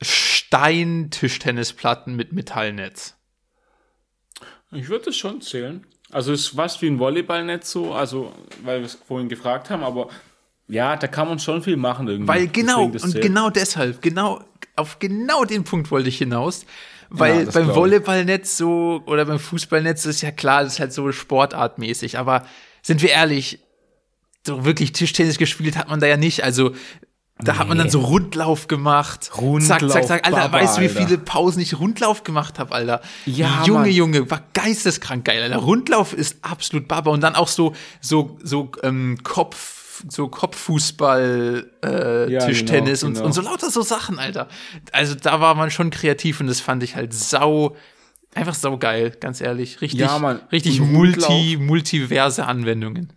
Stein-Tischtennisplatten 0.01 2.15
mit 2.15 2.33
Metallnetz. 2.33 3.15
Ich 4.71 4.89
würde 4.89 5.09
es 5.09 5.17
schon 5.17 5.41
zählen. 5.41 5.85
Also 6.11 6.33
es 6.33 6.41
ist 6.41 6.47
fast 6.55 6.81
wie 6.81 6.87
ein 6.87 6.99
Volleyballnetz 6.99 7.71
so, 7.71 7.93
also 7.93 8.31
weil 8.63 8.79
wir 8.79 8.85
es 8.85 8.95
vorhin 8.95 9.29
gefragt 9.29 9.69
haben, 9.69 9.83
aber 9.83 10.09
ja, 10.67 10.95
da 10.97 11.07
kann 11.07 11.27
man 11.27 11.39
schon 11.39 11.61
viel 11.61 11.77
machen 11.77 12.07
irgendwie. 12.07 12.27
Weil 12.27 12.47
genau, 12.47 12.89
das 12.89 13.03
und 13.03 13.21
genau 13.21 13.49
deshalb, 13.49 14.01
genau, 14.01 14.43
auf 14.75 14.99
genau 14.99 15.45
den 15.45 15.63
Punkt 15.63 15.91
wollte 15.91 16.09
ich 16.09 16.17
hinaus. 16.17 16.65
Weil 17.09 17.45
das 17.45 17.53
beim. 17.53 17.73
Volleyballnetz 17.73 18.57
so 18.57 19.01
oder 19.05 19.25
beim 19.25 19.39
Fußballnetz 19.39 20.05
ist 20.05 20.21
ja 20.21 20.31
klar, 20.31 20.63
das 20.63 20.73
ist 20.73 20.79
halt 20.79 20.93
so 20.93 21.11
sportartmäßig. 21.11 22.17
Aber 22.17 22.45
sind 22.81 23.01
wir 23.01 23.09
ehrlich, 23.09 23.59
so 24.45 24.65
wirklich 24.65 24.91
Tischtennis 24.91 25.37
gespielt 25.37 25.77
hat 25.77 25.89
man 25.89 25.99
da 25.99 26.07
ja 26.07 26.17
nicht. 26.17 26.43
Also 26.43 26.73
da 27.39 27.57
hat 27.57 27.67
man 27.67 27.77
dann 27.77 27.89
so 27.89 27.99
Rundlauf 27.99 28.67
gemacht. 28.67 29.31
Rundlauf, 29.37 29.79
zack, 29.79 29.91
zack, 29.91 30.05
zack. 30.05 30.25
Alter, 30.25 30.49
Baba, 30.49 30.61
weißt 30.61 30.77
du, 30.77 30.81
wie 30.81 30.89
viele 30.89 31.17
Pausen 31.17 31.61
ich 31.61 31.77
Rundlauf 31.77 32.23
gemacht 32.23 32.59
habe, 32.59 32.73
Alter? 32.73 33.01
Ja, 33.25 33.63
Junge, 33.65 33.79
Mann. 33.81 33.91
Junge, 33.91 34.31
war 34.31 34.41
geisteskrank 34.53 35.25
geil, 35.25 35.43
Alter. 35.43 35.57
Rundlauf 35.57 36.13
ist 36.13 36.37
absolut 36.43 36.87
Baba. 36.87 37.11
Und 37.11 37.21
dann 37.21 37.35
auch 37.35 37.49
so, 37.49 37.75
so, 37.99 38.37
so 38.41 38.71
ähm, 38.83 39.17
Kopf, 39.23 39.84
so 40.09 40.27
Kopffußball, 40.27 41.71
äh, 41.83 42.31
Ja, 42.31 42.45
Tischtennis 42.45 43.01
genau, 43.01 43.07
und, 43.09 43.13
genau. 43.15 43.25
und 43.25 43.33
so 43.33 43.41
lauter 43.41 43.69
so 43.69 43.81
Sachen, 43.81 44.19
Alter. 44.19 44.47
Also 44.91 45.15
da 45.15 45.39
war 45.41 45.55
man 45.55 45.71
schon 45.71 45.89
kreativ 45.89 46.39
und 46.39 46.47
das 46.47 46.59
fand 46.59 46.83
ich 46.83 46.95
halt 46.95 47.13
sau, 47.13 47.75
einfach 48.33 48.55
sau 48.55 48.77
geil, 48.77 49.11
ganz 49.19 49.41
ehrlich. 49.41 49.81
Richtig, 49.81 49.99
Ja, 50.01 50.19
Mann. 50.19 50.41
richtig 50.51 50.81
Und 50.81 50.91
multi, 50.91 51.57
multiverse 51.59 52.45
Anwendungen. 52.45 53.13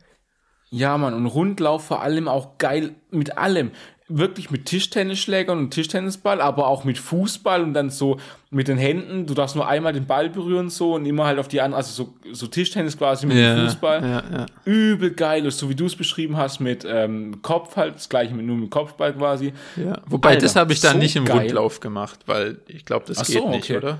Ja, 0.70 0.98
Mann, 0.98 1.14
und 1.14 1.26
Rundlauf 1.26 1.86
vor 1.86 2.02
allem 2.02 2.28
auch 2.28 2.58
geil 2.58 2.94
mit 3.10 3.38
allem. 3.38 3.70
Wirklich 4.10 4.50
mit 4.50 4.64
Tischtennisschlägern 4.64 5.58
und 5.58 5.70
Tischtennisball, 5.70 6.40
aber 6.40 6.66
auch 6.66 6.84
mit 6.84 6.98
Fußball 6.98 7.62
und 7.62 7.74
dann 7.74 7.90
so 7.90 8.18
mit 8.50 8.68
den 8.68 8.78
Händen. 8.78 9.26
Du 9.26 9.34
darfst 9.34 9.54
nur 9.54 9.68
einmal 9.68 9.92
den 9.92 10.06
Ball 10.06 10.30
berühren 10.30 10.70
so 10.70 10.94
und 10.94 11.04
immer 11.04 11.26
halt 11.26 11.38
auf 11.38 11.48
die 11.48 11.60
andere, 11.60 11.78
also 11.78 12.04
so, 12.04 12.32
so 12.32 12.46
Tischtennis 12.46 12.96
quasi 12.96 13.26
mit 13.26 13.36
dem 13.36 13.66
Fußball. 13.66 14.02
Ja, 14.02 14.22
ja. 14.32 14.46
Übel 14.64 15.10
geil, 15.10 15.50
so 15.50 15.68
wie 15.68 15.74
du 15.74 15.86
es 15.86 15.96
beschrieben 15.96 16.36
hast 16.36 16.60
mit 16.60 16.86
ähm, 16.88 17.42
Kopf 17.42 17.76
halt, 17.76 17.96
das 17.96 18.08
gleiche 18.08 18.34
mit 18.34 18.46
nur 18.46 18.56
mit 18.56 18.70
Kopfball 18.70 19.12
quasi. 19.12 19.52
ja. 19.76 20.00
Wobei, 20.06 20.30
Alter, 20.30 20.42
das 20.42 20.56
habe 20.56 20.72
ich 20.72 20.80
dann 20.80 20.94
so 20.94 20.98
nicht 20.98 21.16
im 21.16 21.24
geil. 21.24 21.38
Rundlauf 21.38 21.80
gemacht, 21.80 22.20
weil 22.26 22.58
ich 22.66 22.84
glaube, 22.84 23.04
das 23.06 23.18
Ach 23.18 23.26
geht 23.26 23.42
so, 23.42 23.50
nicht, 23.50 23.64
okay. 23.64 23.76
oder? 23.76 23.98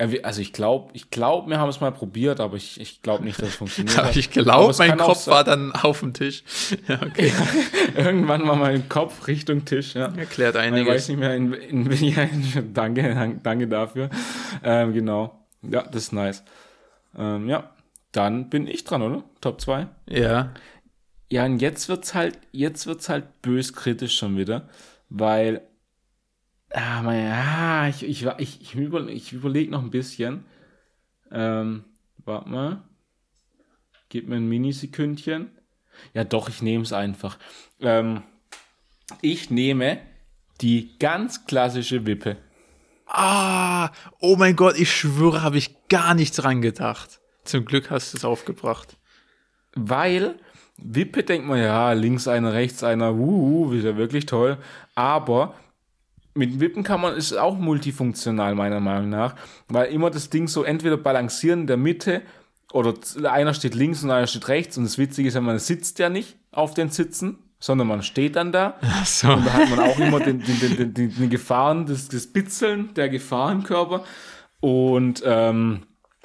Ja, 0.00 0.12
wir, 0.12 0.24
also 0.24 0.40
ich 0.40 0.52
glaube, 0.52 0.90
ich 0.92 1.10
glaube, 1.10 1.50
wir 1.50 1.58
haben 1.58 1.68
es 1.68 1.80
mal 1.80 1.90
probiert, 1.90 2.38
aber 2.38 2.56
ich, 2.56 2.80
ich 2.80 3.02
glaube 3.02 3.24
nicht, 3.24 3.40
dass 3.42 3.48
es 3.48 3.54
funktioniert 3.56 3.96
hat. 4.04 4.16
ich 4.16 4.36
es 4.36 4.78
mein 4.78 4.96
Kopf 4.96 5.26
war 5.26 5.42
dann 5.42 5.72
auf 5.72 6.00
dem 6.00 6.12
Tisch. 6.12 6.44
Ja, 6.88 7.00
okay. 7.02 7.32
Irgendwann 7.96 8.46
war 8.46 8.56
mein 8.56 8.88
Kopf 8.88 9.26
Richtung 9.26 9.64
Tisch, 9.64 9.94
ja. 9.94 10.12
Erklärt 10.16 10.54
Ich 10.54 10.62
weiß 10.62 10.72
einiges. 10.72 11.08
nicht 11.08 11.18
mehr, 11.18 11.34
in, 11.34 11.52
in, 11.52 11.90
in 11.90 12.74
danke, 12.74 13.02
danke, 13.02 13.40
danke 13.42 13.68
dafür. 13.68 14.10
Ähm, 14.62 14.92
genau. 14.92 15.46
Ja, 15.62 15.82
das 15.82 16.04
ist 16.04 16.12
nice. 16.12 16.44
Ähm, 17.16 17.48
ja, 17.48 17.70
dann 18.12 18.48
bin 18.48 18.66
ich 18.66 18.84
dran, 18.84 19.02
oder? 19.02 19.24
Top 19.40 19.60
2. 19.60 19.88
Ja. 20.08 20.52
Ja, 21.30 21.44
und 21.44 21.60
jetzt 21.60 21.88
wird's 21.88 22.14
halt, 22.14 22.38
jetzt 22.52 22.86
wird's 22.86 23.08
halt 23.08 23.42
bös 23.42 23.74
kritisch 23.74 24.16
schon 24.16 24.36
wieder, 24.36 24.68
weil, 25.10 25.62
ah, 26.70 27.02
mein, 27.02 27.30
ah, 27.32 27.88
ich, 27.88 28.02
ich, 28.02 28.26
ich, 28.38 28.60
ich, 28.60 28.74
über, 28.74 29.06
ich 29.08 29.32
überlege 29.32 29.70
noch 29.70 29.82
ein 29.82 29.90
bisschen. 29.90 30.44
Ähm, 31.30 31.84
warte 32.24 32.48
mal. 32.48 32.82
Gib 34.08 34.28
mir 34.28 34.36
ein 34.36 34.48
Minisekündchen. 34.48 35.50
Ja, 36.14 36.24
doch, 36.24 36.48
ich 36.48 36.62
nehme 36.62 36.84
es 36.84 36.92
einfach. 36.92 37.38
Ähm, 37.80 38.22
ich 39.20 39.50
nehme 39.50 39.98
die 40.60 40.98
ganz 40.98 41.46
klassische 41.46 42.06
Wippe. 42.06 42.36
Ah, 43.06 43.90
oh 44.20 44.36
mein 44.36 44.56
Gott, 44.56 44.78
ich 44.78 44.92
schwöre, 44.92 45.42
habe 45.42 45.58
ich 45.58 45.88
gar 45.88 46.14
nicht 46.14 46.32
dran 46.32 46.60
gedacht. 46.60 47.20
Zum 47.44 47.64
Glück 47.64 47.90
hast 47.90 48.12
du 48.12 48.18
es 48.18 48.24
aufgebracht. 48.24 48.96
Weil 49.74 50.38
Wippe 50.76 51.22
denkt 51.22 51.46
man, 51.46 51.58
ja, 51.58 51.92
links 51.92 52.28
einer, 52.28 52.52
rechts 52.52 52.84
einer, 52.84 53.16
wuhu, 53.16 53.72
wieder 53.72 53.96
wirklich 53.96 54.26
toll. 54.26 54.58
Aber 54.94 55.54
mit 56.34 56.60
Wippen 56.60 56.82
kann 56.82 57.00
man, 57.00 57.16
ist 57.16 57.32
auch 57.32 57.58
multifunktional, 57.58 58.54
meiner 58.54 58.80
Meinung 58.80 59.10
nach. 59.10 59.34
Weil 59.68 59.92
immer 59.92 60.10
das 60.10 60.30
Ding 60.30 60.48
so 60.48 60.62
entweder 60.62 60.96
balancieren 60.96 61.62
in 61.62 61.66
der 61.66 61.76
Mitte 61.76 62.22
oder 62.72 62.94
einer 63.24 63.54
steht 63.54 63.74
links 63.74 64.02
und 64.02 64.10
einer 64.10 64.26
steht 64.26 64.48
rechts. 64.48 64.76
Und 64.76 64.84
das 64.84 64.98
Witzige 64.98 65.28
ist 65.28 65.34
ja, 65.34 65.40
man 65.40 65.58
sitzt 65.58 65.98
ja 65.98 66.08
nicht 66.08 66.36
auf 66.52 66.74
den 66.74 66.90
Sitzen, 66.90 67.38
sondern 67.58 67.88
man 67.88 68.02
steht 68.02 68.36
dann 68.36 68.52
da. 68.52 68.78
So. 69.04 69.32
Und 69.32 69.46
da 69.46 69.52
hat 69.52 69.70
man 69.70 69.80
auch 69.80 69.98
immer 69.98 70.20
den, 70.20 70.40
den, 70.40 70.60
den, 70.60 70.94
den, 70.94 71.14
den, 71.14 71.30
Gefahren, 71.30 71.86
das, 71.86 72.08
das 72.08 72.26
Bitzeln 72.26 72.94
der 72.94 73.08
Gefahr 73.08 73.52
im 73.52 73.64
Körper. 73.64 74.04
Und 74.60 75.22
ähm, 75.24 75.82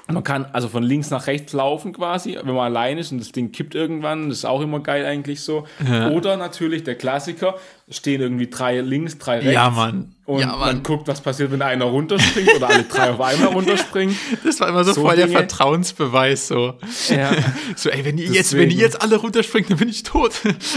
man 0.08 0.24
kann 0.24 0.46
also 0.52 0.68
von 0.68 0.84
links 0.84 1.10
nach 1.12 1.28
rechts 1.28 1.54
laufen 1.54 1.94
quasi, 1.94 2.36
wenn 2.36 2.54
man 2.54 2.66
allein 2.66 2.98
ist 2.98 3.12
und 3.14 3.20
das 3.20 3.32
Ding 3.32 3.52
kippt 3.54 3.74
irgendwann. 3.74 4.28
Das 4.30 4.40
ist 4.40 4.46
auch 4.46 4.62
immer 4.62 4.82
geil 4.82 5.06
eigentlich 5.06 5.42
so. 5.42 5.66
Oder 6.12 6.36
natürlich 6.36 6.84
der 6.84 6.96
Klassiker, 6.96 7.56
stehen 7.90 8.22
irgendwie 8.22 8.50
drei 8.50 8.82
links, 8.82 9.18
drei 9.18 9.36
rechts. 9.40 9.54
Ja, 9.54 9.70
Mann. 9.70 10.16
Und 10.26 10.42
ja, 10.42 10.48
man 10.48 10.60
Mann. 10.60 10.84
guckt, 10.84 11.08
was 11.08 11.22
passiert, 11.22 11.52
wenn 11.52 11.62
einer 11.62 11.86
runterspringt 11.86 12.56
oder 12.56 12.70
alle 12.70 12.84
drei 12.84 13.12
auf 13.12 13.22
einmal 13.22 13.48
runterspringen. 13.54 14.18
Das 14.44 14.60
war 14.60 14.70
immer 14.70 14.84
so, 14.84 14.94
so 14.94 15.02
voll 15.02 15.16
der 15.16 15.28
Dinge. 15.28 15.40
Vertrauensbeweis, 15.40 16.48
so. 16.48 16.74
Ja, 17.10 17.32
So, 17.76 17.90
ey, 17.90 18.04
wenn 18.06 18.18
ihr 18.18 18.28
jetzt, 18.28 18.56
wenn 18.58 18.70
jetzt 18.70 19.02
alle 19.02 19.18
runterspringt, 19.18 19.70
dann 19.70 19.78
bin 19.78 19.90
ich 19.90 20.04
tot. 20.04 20.34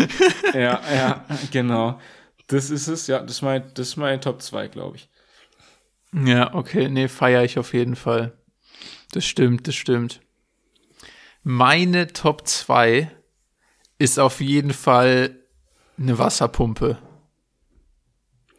ja, 0.55 0.81
ja, 0.95 1.25
genau. 1.51 2.01
Das 2.49 2.71
ist 2.71 2.87
es, 2.87 3.07
ja, 3.09 3.21
das 3.21 3.33
ist 3.33 3.43
mein, 3.43 3.65
das 3.75 3.89
ist 3.89 3.97
mein 3.97 4.21
Top 4.21 4.41
2, 4.41 4.69
glaube 4.69 4.97
ich. 4.97 5.09
Ja, 6.25 6.55
okay, 6.55 6.89
nee, 6.89 7.09
feiere 7.09 7.45
ich 7.45 7.59
auf 7.59 7.75
jeden 7.75 7.97
Fall. 7.97 8.33
Das 9.13 9.25
stimmt, 9.25 9.69
das 9.69 9.75
stimmt. 9.75 10.21
Meine 11.43 12.09
Top 12.09 12.47
2 12.47 13.11
ist 13.99 14.19
auf 14.19 14.41
jeden 14.41 14.73
Fall 14.73 15.37
eine 15.99 16.19
Wasserpumpe. 16.19 16.99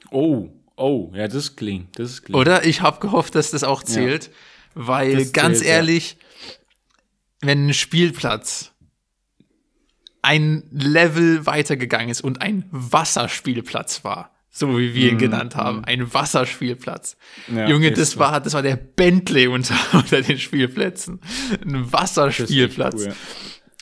Oh, 0.09 0.49
oh, 0.75 1.11
ja, 1.13 1.27
das 1.27 1.55
clean, 1.55 1.89
das 1.95 2.23
clean. 2.23 2.39
Oder? 2.39 2.65
Ich 2.65 2.81
habe 2.81 2.99
gehofft, 2.99 3.35
dass 3.35 3.51
das 3.51 3.63
auch 3.63 3.83
zählt, 3.83 4.31
weil 4.73 5.17
Das 5.17 5.33
ganz 5.33 5.59
zählt, 5.59 5.69
ja. 5.69 5.75
ehrlich, 5.75 6.17
wenn 7.41 7.67
ein 7.67 7.73
Spielplatz 7.73 8.71
ein 10.21 10.63
Level 10.71 11.45
weitergegangen 11.45 12.09
ist 12.09 12.21
und 12.21 12.41
ein 12.41 12.65
Wasserspielplatz 12.71 14.03
war. 14.03 14.36
So 14.57 14.75
wie 14.79 14.95
wir 14.95 15.11
ihn 15.11 15.19
genannt 15.19 15.55
haben. 15.55 15.85
Ein 15.85 16.11
Wasserspielplatz. 16.11 17.15
Ja, 17.53 17.67
Junge, 17.67 17.91
das 17.91 18.17
war, 18.17 18.41
das 18.41 18.53
war 18.53 18.63
der 18.63 18.75
Bentley 18.75 19.45
unter, 19.45 19.75
unter 19.93 20.23
den 20.23 20.39
Spielplätzen. 20.39 21.19
Ein 21.63 21.93
Wasserspielplatz. 21.93 23.03
Das 23.03 23.05
echt 23.05 23.17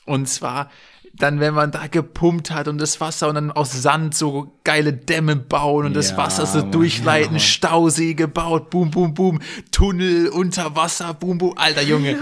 Und 0.04 0.28
zwar 0.28 0.70
dann, 1.14 1.40
wenn 1.40 1.54
man 1.54 1.72
da 1.72 1.88
gepumpt 1.88 2.52
hat 2.52 2.68
und 2.68 2.78
das 2.78 3.00
Wasser 3.00 3.30
und 3.30 3.36
dann 3.36 3.52
aus 3.54 3.72
Sand 3.72 4.16
so 4.16 4.60
geile 4.66 4.92
Dämme 4.92 5.38
bauen 5.38 5.86
und 5.86 5.94
das 5.94 6.12
Ja, 6.12 6.18
Wasser 6.18 6.46
so 6.46 6.62
durchleiten, 6.62 7.36
ja. 7.36 7.40
Stausee 7.40 8.14
gebaut, 8.14 8.70
boom, 8.70 8.92
boom, 8.92 9.14
boom, 9.14 9.40
Tunnel 9.72 10.28
unter 10.28 10.76
Wasser, 10.76 11.14
boom, 11.14 11.38
boom. 11.38 11.58
Alter 11.58 11.84
Junge, 11.84 12.18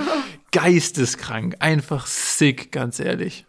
geisteskrank, 0.52 1.56
einfach 1.58 2.06
sick, 2.06 2.72
ganz 2.72 3.00
ehrlich. 3.00 3.48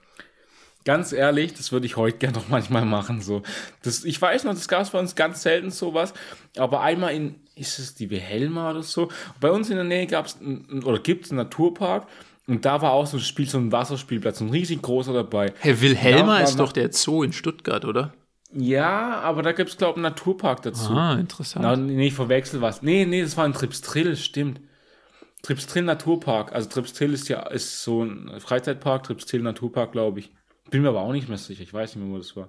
Ganz 0.85 1.13
ehrlich, 1.13 1.55
das 1.55 1.73
würde 1.73 1.87
ich 1.87 1.97
heute 1.97 2.19
gerne 2.19 2.37
noch 2.37 2.49
manchmal 2.51 2.85
machen. 2.85 3.21
So. 3.21 3.43
Das, 3.83 4.05
ich 4.05 4.21
weiß 4.21 4.45
noch, 4.45 4.55
das 4.55 4.69
gab 4.69 4.83
es 4.83 4.91
bei 4.91 4.99
uns 4.99 5.15
ganz 5.15 5.43
selten 5.43 5.71
sowas, 5.71 6.15
aber 6.57 6.83
einmal 6.83 7.15
in, 7.15 7.37
ist 7.55 7.79
es 7.79 7.95
die 7.95 8.11
Wilhelma 8.11 8.71
oder 8.71 8.83
so? 8.83 9.09
Bei 9.41 9.51
uns 9.51 9.71
in 9.71 9.77
der 9.77 9.85
Nähe 9.85 10.07
gab 10.07 10.27
es 10.27 10.39
oder 10.41 10.99
gibt 10.99 11.27
es 11.27 11.31
einen 11.31 11.39
Naturpark 11.39 12.07
und 12.47 12.65
da 12.65 12.83
war 12.83 12.93
auch 12.93 13.07
so 13.07 13.17
ein 13.17 13.23
Spiel, 13.23 13.49
so 13.49 13.59
ein 13.59 13.73
Wasserspielplatz, 13.73 14.41
ein 14.41 14.51
riesig 14.51 14.83
großer 14.83 15.15
dabei. 15.15 15.55
Herr 15.61 15.81
Wilhelma 15.81 16.39
Ja, 16.39 16.45
ist 16.45 16.59
doch 16.59 16.73
der 16.73 16.93
Zoo 16.93 17.23
in 17.23 17.33
Stuttgart, 17.33 17.85
oder? 17.85 18.13
Ja, 18.53 19.21
aber 19.21 19.43
da 19.43 19.53
gibt 19.53 19.71
es, 19.71 19.77
glaube 19.77 19.93
ich, 19.93 19.97
einen 19.97 20.15
Naturpark 20.15 20.63
dazu. 20.63 20.93
Ah, 20.93 21.15
interessant. 21.15 21.65
Na, 21.65 21.75
nee, 21.75 22.09
ich 22.09 22.15
verwechsel 22.15 22.61
was. 22.61 22.83
Nee, 22.83 23.05
nee, 23.05 23.23
das 23.23 23.37
war 23.37 23.45
ein 23.45 23.53
Tripstrill, 23.53 24.15
stimmt. 24.17 24.61
Tripstrill 25.43 25.83
Naturpark. 25.83 26.53
Also 26.53 26.69
Tripstrill 26.69 27.13
ist 27.13 27.29
ja 27.29 27.41
ist 27.49 27.83
so 27.83 28.05
ein 28.05 28.31
Freizeitpark, 28.39 29.05
Tripstrill 29.05 29.43
Naturpark, 29.43 29.93
glaube 29.93 30.21
ich. 30.21 30.31
Bin 30.71 30.83
mir 30.83 30.89
aber 30.89 31.03
auch 31.03 31.13
nicht 31.13 31.29
mehr 31.29 31.39
sicher. 31.39 31.63
Ich 31.63 31.73
weiß 31.73 31.95
nicht 31.95 32.05
mehr, 32.05 32.13
wo 32.15 32.19
das 32.19 32.37
war. 32.37 32.49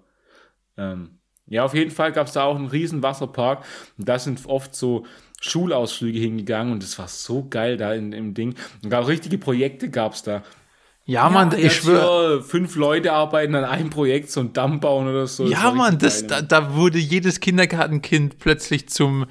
Ähm, 0.77 1.19
ja, 1.47 1.63
auf 1.63 1.73
jeden 1.73 1.91
Fall 1.91 2.11
gab 2.11 2.27
es 2.27 2.33
da 2.33 2.43
auch 2.43 2.55
einen 2.55 2.67
riesen 2.67 3.03
Wasserpark. 3.03 3.63
Und 3.97 4.09
da 4.09 4.17
sind 4.19 4.45
oft 4.47 4.75
so 4.75 5.05
Schulausflüge 5.41 6.17
hingegangen 6.19 6.73
und 6.73 6.81
das 6.83 6.97
war 6.97 7.07
so 7.07 7.47
geil 7.47 7.77
da 7.77 7.93
in, 7.93 8.13
im 8.13 8.33
Ding. 8.33 8.55
Und 8.83 8.89
gab 8.89 9.07
richtige 9.07 9.37
Projekte 9.37 9.89
gab 9.89 10.13
es 10.13 10.23
da. 10.23 10.43
ja, 11.05 11.29
Mann, 11.29 11.51
Ja, 11.51 11.57
ich 11.57 11.63
jetzt 11.63 11.75
schwöre. 11.75 12.41
Fünf 12.41 12.75
Leute 12.75 13.13
arbeiten 13.13 13.53
an 13.55 13.63
einem 13.63 13.89
Projekt, 13.91 14.31
so 14.31 14.39
ein 14.39 14.53
Damm 14.53 14.79
bauen 14.79 15.07
oder 15.07 15.27
so. 15.27 15.43
Das 15.43 15.51
Ja, 15.53 15.63
war 15.65 15.75
Mann, 15.75 15.99
das, 15.99 16.25
da, 16.25 16.41
da 16.41 16.73
wurde 16.75 16.97
jedes 16.97 17.39
Kindergartenkind 17.39 18.39
plötzlich 18.39 18.89
zum 18.89 19.25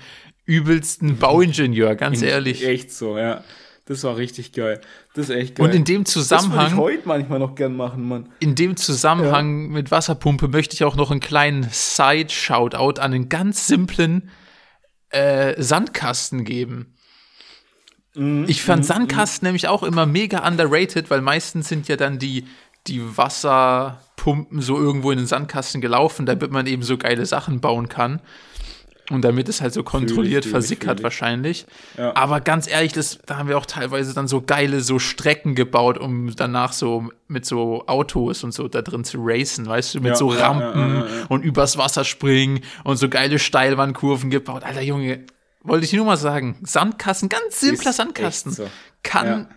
übelsten 0.44 1.18
Bauingenieur, 1.18 1.96
ganz 1.96 2.22
ehrlich. 2.22 2.64
Echt 2.64 2.92
so, 2.92 3.18
ja. 3.18 3.42
Das 3.86 4.02
war 4.04 4.16
richtig 4.16 4.52
geil. 4.52 4.80
Das 5.14 5.28
ist 5.28 5.36
echt 5.36 5.56
geil. 5.56 5.66
Und 5.66 5.74
in 5.74 5.84
dem 5.84 6.04
das 6.04 6.14
würde 6.16 6.20
ich 6.20 6.28
Zusammenhang, 6.28 6.76
heute 6.76 7.02
manchmal 7.06 7.38
noch 7.38 7.54
gern 7.54 7.76
machen, 7.76 8.08
Mann. 8.08 8.28
in 8.40 8.54
dem 8.54 8.76
Zusammenhang 8.76 9.68
mit 9.68 9.90
Wasserpumpe 9.90 10.48
möchte 10.48 10.74
ich 10.74 10.84
auch 10.84 10.96
noch 10.96 11.10
einen 11.10 11.20
kleinen 11.20 11.68
Side-Shoutout 11.70 13.00
an 13.00 13.12
einen 13.12 13.28
ganz 13.28 13.66
simplen 13.66 14.30
äh, 15.10 15.60
Sandkasten 15.62 16.44
geben. 16.44 16.94
Mhm, 18.14 18.46
Ich 18.48 18.62
fand 18.62 18.86
Sandkasten 18.86 19.46
nämlich 19.46 19.68
auch 19.68 19.82
immer 19.82 20.06
mega 20.06 20.46
underrated, 20.46 21.10
weil 21.10 21.20
meistens 21.20 21.68
sind 21.68 21.86
ja 21.88 21.96
dann 21.96 22.18
die, 22.18 22.46
die 22.86 23.02
Wasserpumpen 23.16 24.62
so 24.62 24.78
irgendwo 24.78 25.10
in 25.10 25.18
den 25.18 25.26
Sandkasten 25.26 25.80
gelaufen, 25.80 26.24
damit 26.24 26.50
man 26.50 26.66
eben 26.66 26.82
so 26.82 26.96
geile 26.96 27.26
Sachen 27.26 27.60
bauen 27.60 27.88
kann. 27.90 28.20
Und 29.10 29.22
damit 29.22 29.50
es 29.50 29.60
halt 29.60 29.74
so 29.74 29.82
kontrolliert 29.82 30.46
ich, 30.46 30.50
versickert 30.50 31.00
ich. 31.00 31.04
wahrscheinlich. 31.04 31.66
Ja. 31.98 32.16
Aber 32.16 32.40
ganz 32.40 32.66
ehrlich, 32.66 32.92
das, 32.92 33.18
da 33.26 33.36
haben 33.36 33.48
wir 33.48 33.58
auch 33.58 33.66
teilweise 33.66 34.14
dann 34.14 34.28
so 34.28 34.40
geile 34.40 34.80
so 34.80 34.98
Strecken 34.98 35.54
gebaut, 35.54 35.98
um 35.98 36.34
danach 36.34 36.72
so 36.72 37.10
mit 37.28 37.44
so 37.44 37.86
Autos 37.86 38.44
und 38.44 38.52
so 38.52 38.66
da 38.66 38.80
drin 38.80 39.04
zu 39.04 39.18
racen, 39.20 39.66
weißt 39.66 39.94
du, 39.94 40.00
mit 40.00 40.10
Ja, 40.10 40.14
so 40.16 40.28
Rampen 40.28 40.96
ja, 40.96 41.26
und 41.28 41.44
übers 41.44 41.76
Wasser 41.76 42.04
springen 42.04 42.60
und 42.84 42.96
so 42.96 43.10
geile 43.10 43.38
Steilwandkurven 43.38 44.30
gebaut. 44.30 44.62
Alter 44.64 44.80
Junge, 44.80 45.26
wollte 45.62 45.84
ich 45.84 45.92
nur 45.92 46.06
mal 46.06 46.16
sagen. 46.16 46.58
Sandkasten, 46.62 47.28
ganz 47.28 47.60
simpler 47.60 47.90
Ist 47.90 47.96
Sandkasten. 47.96 48.52
so. 48.52 48.70
Kann 49.02 49.48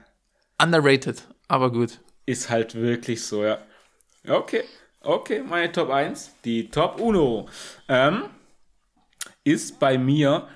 underrated, 0.62 1.24
aber 1.48 1.72
gut. 1.72 2.00
Ist 2.26 2.50
halt 2.50 2.76
wirklich 2.76 3.24
so, 3.24 3.46
ja. 3.46 3.60
Okay, 4.28 4.64
okay, 5.02 5.42
meine 5.48 5.72
Top 5.72 5.90
1. 5.90 6.32
Die 6.44 6.70
Top 6.70 7.00
Uno. 7.00 7.48
Ähm, 7.88 8.24
ist 9.48 9.80
bei 9.80 9.98
mir, 9.98 10.48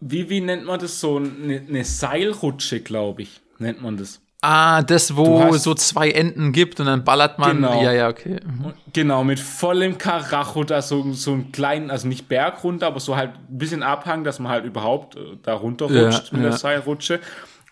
wie, 0.00 0.28
wie 0.28 0.40
nennt 0.40 0.64
man 0.64 0.80
das 0.80 1.00
so? 1.00 1.16
Eine, 1.16 1.62
eine 1.68 1.84
Seilrutsche, 1.84 2.80
glaube 2.80 3.22
ich, 3.22 3.40
nennt 3.58 3.82
man 3.82 3.96
das. 3.96 4.20
Ah, 4.44 4.82
das, 4.82 5.14
wo 5.14 5.54
es 5.54 5.62
so 5.62 5.72
zwei 5.74 6.10
Enden 6.10 6.50
gibt 6.50 6.80
und 6.80 6.86
dann 6.86 7.04
ballert 7.04 7.38
man. 7.38 7.58
Genau. 7.58 7.80
Ja, 7.80 7.92
ja, 7.92 8.08
okay. 8.08 8.40
Mhm. 8.44 8.72
Genau, 8.92 9.22
mit 9.22 9.38
vollem 9.38 9.98
Karacho, 9.98 10.64
da 10.64 10.82
so, 10.82 11.12
so 11.12 11.34
einen 11.34 11.52
kleinen, 11.52 11.92
also 11.92 12.08
nicht 12.08 12.26
Berg 12.26 12.64
runter, 12.64 12.88
aber 12.88 12.98
so 12.98 13.14
halt 13.16 13.30
ein 13.48 13.58
bisschen 13.58 13.84
Abhang, 13.84 14.24
dass 14.24 14.40
man 14.40 14.50
halt 14.50 14.64
überhaupt 14.64 15.14
äh, 15.14 15.36
da 15.44 15.54
runterrutscht 15.54 16.32
Ja, 16.32 16.36
mit 16.36 16.42
der 16.42 16.50
ja. 16.50 16.56
Seilrutsche. 16.56 17.20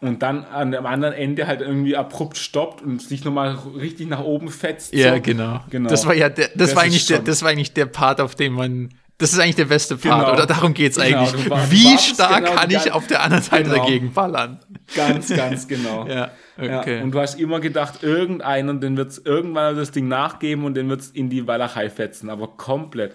Und 0.00 0.22
dann 0.22 0.44
an 0.44 0.70
dem 0.70 0.86
anderen 0.86 1.12
Ende 1.12 1.48
halt 1.48 1.60
irgendwie 1.60 1.96
abrupt 1.96 2.38
stoppt 2.38 2.82
und 2.82 3.02
sich 3.02 3.24
nochmal 3.24 3.58
richtig 3.76 4.08
nach 4.08 4.22
oben 4.22 4.48
fetzt. 4.48 4.94
Ja, 4.94 5.16
so. 5.16 5.20
genau. 5.20 5.60
Genau. 5.70 5.90
Das 5.90 6.06
war 6.06 6.14
ja 6.14 6.28
der, 6.28 6.48
das, 6.48 6.68
Das 6.68 6.76
war 6.76 6.84
eigentlich 6.84 7.06
der, 7.06 7.18
das 7.18 7.42
war 7.42 7.50
eigentlich 7.50 7.74
der 7.74 7.86
Part, 7.86 8.20
auf 8.20 8.36
dem 8.36 8.52
man. 8.52 8.90
Das 9.20 9.32
ist 9.32 9.38
eigentlich 9.38 9.56
der 9.56 9.66
beste 9.66 9.96
Part, 9.96 10.20
Genau. 10.24 10.32
oder 10.32 10.46
darum 10.46 10.74
geht's 10.74 10.96
Genau, 10.96 11.18
eigentlich. 11.20 11.44
du 11.44 11.50
war- 11.50 11.70
Wie 11.70 11.96
stark 11.98 12.44
genau 12.46 12.56
kann 12.56 12.70
ich 12.70 12.90
auf 12.90 13.06
der 13.06 13.22
anderen 13.22 13.42
Seite 13.44 13.70
Genau. 13.70 13.76
dagegen 13.84 14.12
ballern? 14.12 14.58
Ganz, 14.96 15.28
ganz 15.28 15.68
genau. 15.68 16.06
Ja, 16.08 16.30
Ja, 16.60 16.80
okay. 16.80 17.02
und 17.02 17.12
du 17.12 17.20
hast 17.20 17.38
immer 17.38 17.60
gedacht, 17.60 18.02
irgendeiner, 18.02 18.74
den 18.74 18.96
wird's 18.96 19.18
irgendwann 19.18 19.76
das 19.76 19.92
Ding 19.92 20.08
nachgeben 20.08 20.64
und 20.64 20.74
den 20.74 20.88
wird's 20.88 21.08
in 21.08 21.30
die 21.30 21.46
Walachei 21.46 21.88
fetzen, 21.90 22.28
aber 22.30 22.48
komplett. 22.48 23.14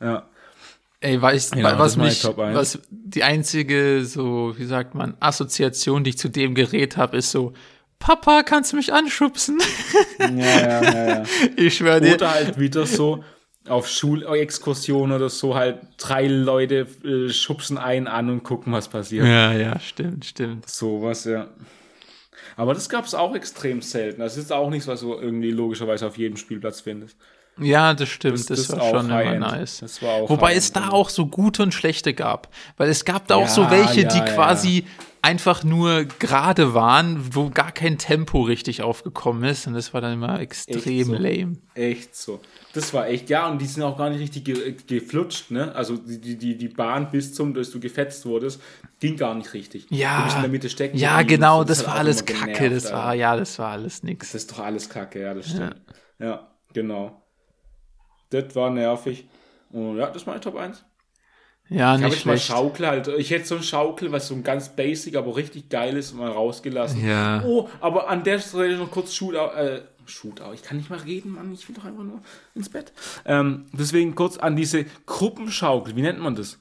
Ja. 0.00 0.24
Ey, 1.00 1.20
weißt 1.20 1.54
du, 1.54 1.58
Ja, 1.60 1.70
das 1.72 1.78
was 1.78 1.96
mich, 1.98 2.24
was 2.36 2.78
die 2.90 3.22
einzige, 3.22 4.04
so, 4.06 4.54
wie 4.56 4.64
sagt 4.64 4.94
man, 4.94 5.14
Assoziation, 5.20 6.02
die 6.04 6.10
ich 6.10 6.18
zu 6.18 6.28
dem 6.30 6.54
Gerät 6.54 6.96
habe, 6.96 7.18
ist 7.18 7.30
so, 7.30 7.52
Papa, 7.98 8.42
kannst 8.42 8.72
du 8.72 8.76
mich 8.76 8.92
anschubsen? 8.92 9.58
Ja, 10.18 10.26
ja, 10.28 10.82
ja, 10.82 11.08
ja. 11.08 11.22
ich 11.56 11.76
schwöre 11.76 12.00
dir. 12.00 12.14
Oder 12.14 12.32
halt 12.32 12.58
wieder 12.58 12.86
so 12.86 13.22
auf 13.68 13.88
Schulexkursion 13.88 15.12
oder 15.12 15.28
so 15.30 15.54
halt 15.54 15.78
drei 15.98 16.26
Leute 16.26 16.86
äh, 17.04 17.30
schubsen 17.32 17.78
einen 17.78 18.06
an 18.08 18.28
und 18.30 18.42
gucken, 18.42 18.72
was 18.72 18.88
passiert. 18.88 19.26
Ja, 19.26 19.52
ja, 19.52 19.78
stimmt, 19.80 20.24
stimmt. 20.26 20.68
Sowas, 20.68 21.24
ja. 21.24 21.48
Aber 22.56 22.74
das 22.74 22.88
gab 22.88 23.04
es 23.04 23.14
auch 23.14 23.34
extrem 23.34 23.82
selten. 23.82 24.20
Das 24.20 24.36
ist 24.36 24.52
auch 24.52 24.70
nichts, 24.70 24.86
was 24.86 25.00
du 25.00 25.14
irgendwie 25.14 25.50
logischerweise 25.50 26.06
auf 26.06 26.18
jedem 26.18 26.36
Spielplatz 26.36 26.82
findest. 26.82 27.16
Ja, 27.58 27.94
das 27.94 28.08
stimmt, 28.08 28.34
das, 28.34 28.46
Das- 28.46 28.66
das 28.66 28.76
war 28.76 28.82
auch 28.82 28.90
schon 28.90 29.06
immer 29.10 29.34
nice. 29.38 29.82
Auch 30.02 30.28
Wobei 30.28 30.54
es 30.54 30.72
da 30.72 30.88
auch 30.90 31.08
so 31.08 31.26
gute 31.26 31.62
und 31.62 31.72
schlechte 31.72 32.12
gab. 32.12 32.48
Weil 32.76 32.88
es 32.90 33.04
gab 33.04 33.28
da 33.28 33.36
auch 33.36 33.42
Ja, 33.42 33.48
so 33.48 33.70
welche, 33.70 34.02
ja, 34.02 34.08
die 34.08 34.18
ja. 34.18 34.24
quasi 34.24 34.84
einfach 35.24 35.64
nur 35.64 36.04
gerade 36.04 36.74
waren, 36.74 37.34
wo 37.34 37.48
gar 37.48 37.72
kein 37.72 37.96
Tempo 37.96 38.42
richtig 38.42 38.82
aufgekommen 38.82 39.42
ist. 39.44 39.66
Und 39.66 39.72
das 39.72 39.94
war 39.94 40.02
dann 40.02 40.12
immer 40.12 40.38
extrem 40.38 41.06
so. 41.06 41.14
lame. 41.14 41.56
Echt 41.74 42.14
so. 42.14 42.40
Das 42.74 42.92
war 42.92 43.08
echt, 43.08 43.30
ja, 43.30 43.48
und 43.48 43.58
die 43.60 43.64
sind 43.64 43.82
auch 43.82 43.96
gar 43.96 44.10
nicht 44.10 44.20
richtig 44.20 44.44
ge 44.44 44.76
geflutscht, 44.86 45.50
ne? 45.50 45.74
Also 45.74 45.96
die, 45.96 46.36
die, 46.36 46.58
die, 46.58 46.68
Bahn 46.68 47.10
bis 47.10 47.32
zum, 47.32 47.54
dass 47.54 47.70
du 47.70 47.80
gefetzt 47.80 48.26
wurdest, 48.26 48.60
ging 49.00 49.16
gar 49.16 49.34
nicht 49.34 49.54
richtig. 49.54 49.86
Du 49.86 49.94
Ja, 49.94 50.24
bist 50.24 50.36
in 50.36 50.42
der 50.42 50.50
Mitte 50.50 50.68
stecken 50.68 50.98
ja, 50.98 51.22
genau, 51.22 51.60
hat 51.60 51.70
das 51.70 51.86
war 51.86 51.94
alles 51.94 52.26
Kacke. 52.26 52.52
genervt, 52.52 52.84
Das 52.84 52.92
war, 52.92 53.04
Alter. 53.06 53.14
ja, 53.20 53.36
das 53.36 53.58
war 53.58 53.70
alles 53.70 54.02
nix. 54.02 54.32
Das 54.32 54.42
ist 54.42 54.52
doch 54.52 54.58
alles 54.58 54.90
Kacke, 54.90 55.22
ja, 55.22 55.32
das 55.32 55.48
stimmt. 55.48 55.80
Ja, 56.18 56.48
genau. 56.74 57.22
Das 58.28 58.54
war 58.54 58.68
nervig. 58.70 59.26
Und 59.70 59.96
ja, 59.96 60.06
das 60.08 60.16
ist 60.22 60.26
meine 60.26 60.40
Top 60.40 60.56
1. 60.56 60.84
Ja, 61.70 61.94
Ich 61.94 62.00
nicht 62.02 62.12
jetzt 62.12 62.26
mal 62.26 62.32
schlecht. 62.32 62.46
Schaukel 62.46 62.86
halt. 62.86 63.08
Ich 63.08 63.30
hätte 63.30 63.46
so 63.46 63.56
ein 63.56 63.62
Schaukel, 63.62 64.12
was 64.12 64.28
so 64.28 64.34
ein 64.34 64.42
ganz 64.42 64.68
basic, 64.76 65.16
aber 65.16 65.34
richtig 65.36 65.70
geil 65.70 65.96
ist, 65.96 66.12
mal 66.14 66.30
rausgelassen. 66.30 67.04
Ja. 67.06 67.42
Oh, 67.44 67.68
aber 67.80 68.08
an 68.08 68.22
der 68.22 68.38
Stelle 68.38 68.76
noch 68.76 68.90
kurz 68.90 69.14
Shootout. 69.14 69.56
Äh, 69.56 69.82
Shootout. 70.06 70.52
Ich 70.52 70.62
kann 70.62 70.76
nicht 70.76 70.90
mal 70.90 70.98
reden, 70.98 71.32
Mann. 71.32 71.54
Ich 71.54 71.66
will 71.66 71.74
doch 71.74 71.86
einfach 71.86 72.02
nur 72.04 72.20
ins 72.54 72.68
Bett. 72.68 72.92
Ähm, 73.24 73.64
deswegen 73.72 74.14
kurz 74.14 74.36
an 74.36 74.54
diese 74.56 74.84
Gruppenschaukel. 75.06 75.96
Wie 75.96 76.02
nennt 76.02 76.20
man 76.20 76.34
das? 76.36 76.58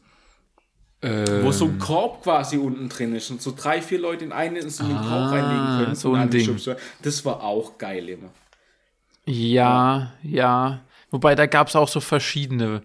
Wo 1.01 1.51
so 1.51 1.65
Ähm. 1.65 1.71
ein 1.71 1.79
Korb 1.79 2.23
quasi 2.23 2.55
unten 2.57 2.87
drin 2.87 3.13
ist 3.13 3.29
und 3.29 3.41
so 3.41 3.53
drei, 3.53 3.81
vier 3.81 3.99
Leute 3.99 4.23
in 4.23 4.31
einen 4.31 4.55
in 4.55 4.61
den 4.69 4.71
Korb 4.77 4.87
Ah, 5.05 5.29
reinlegen 5.31 5.83
können. 5.83 5.95
so 5.95 6.13
ein 6.13 6.29
Ding. 6.29 6.57
Das 7.01 7.25
war 7.25 7.43
auch 7.43 7.77
geil 7.77 8.07
immer. 8.07 8.29
Ja, 9.25 10.13
ja. 10.23 10.79
Wobei 11.11 11.35
da 11.35 11.45
gab 11.45 11.67
es 11.67 11.75
auch 11.75 11.89
so 11.89 11.99
verschiedene. 11.99 12.83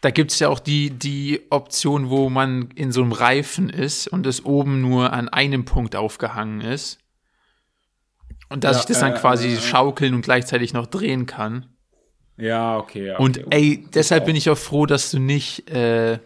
Da 0.00 0.10
gibt 0.10 0.30
es 0.32 0.38
ja 0.38 0.48
auch 0.48 0.60
die, 0.60 0.90
die 0.90 1.42
Option, 1.50 2.10
wo 2.10 2.28
man 2.30 2.70
in 2.74 2.92
so 2.92 3.02
einem 3.02 3.12
Reifen 3.12 3.68
ist 3.68 4.08
und 4.08 4.26
es 4.26 4.44
oben 4.44 4.80
nur 4.80 5.12
an 5.12 5.28
einem 5.28 5.64
Punkt 5.64 5.96
aufgehangen 5.96 6.60
ist. 6.60 6.98
Und 8.48 8.64
dass 8.64 8.76
Ja, 8.76 8.80
ich 8.80 8.86
das 8.86 9.00
dann 9.00 9.12
äh, 9.14 9.18
quasi 9.18 9.48
äh, 9.48 9.54
äh. 9.54 9.60
schaukeln 9.60 10.14
und 10.14 10.22
gleichzeitig 10.22 10.72
noch 10.72 10.86
drehen 10.86 11.26
kann. 11.26 11.66
Ja, 12.36 12.78
okay. 12.78 13.06
Ja, 13.08 13.18
Und 13.18 13.38
okay. 13.38 13.48
ey, 13.50 13.84
deshalb 13.92 14.26
bin 14.26 14.36
ich 14.36 14.48
auch 14.48 14.58
froh, 14.58 14.86
dass 14.86 15.10
du 15.10 15.18
nicht 15.18 15.68
äh, 15.70 16.20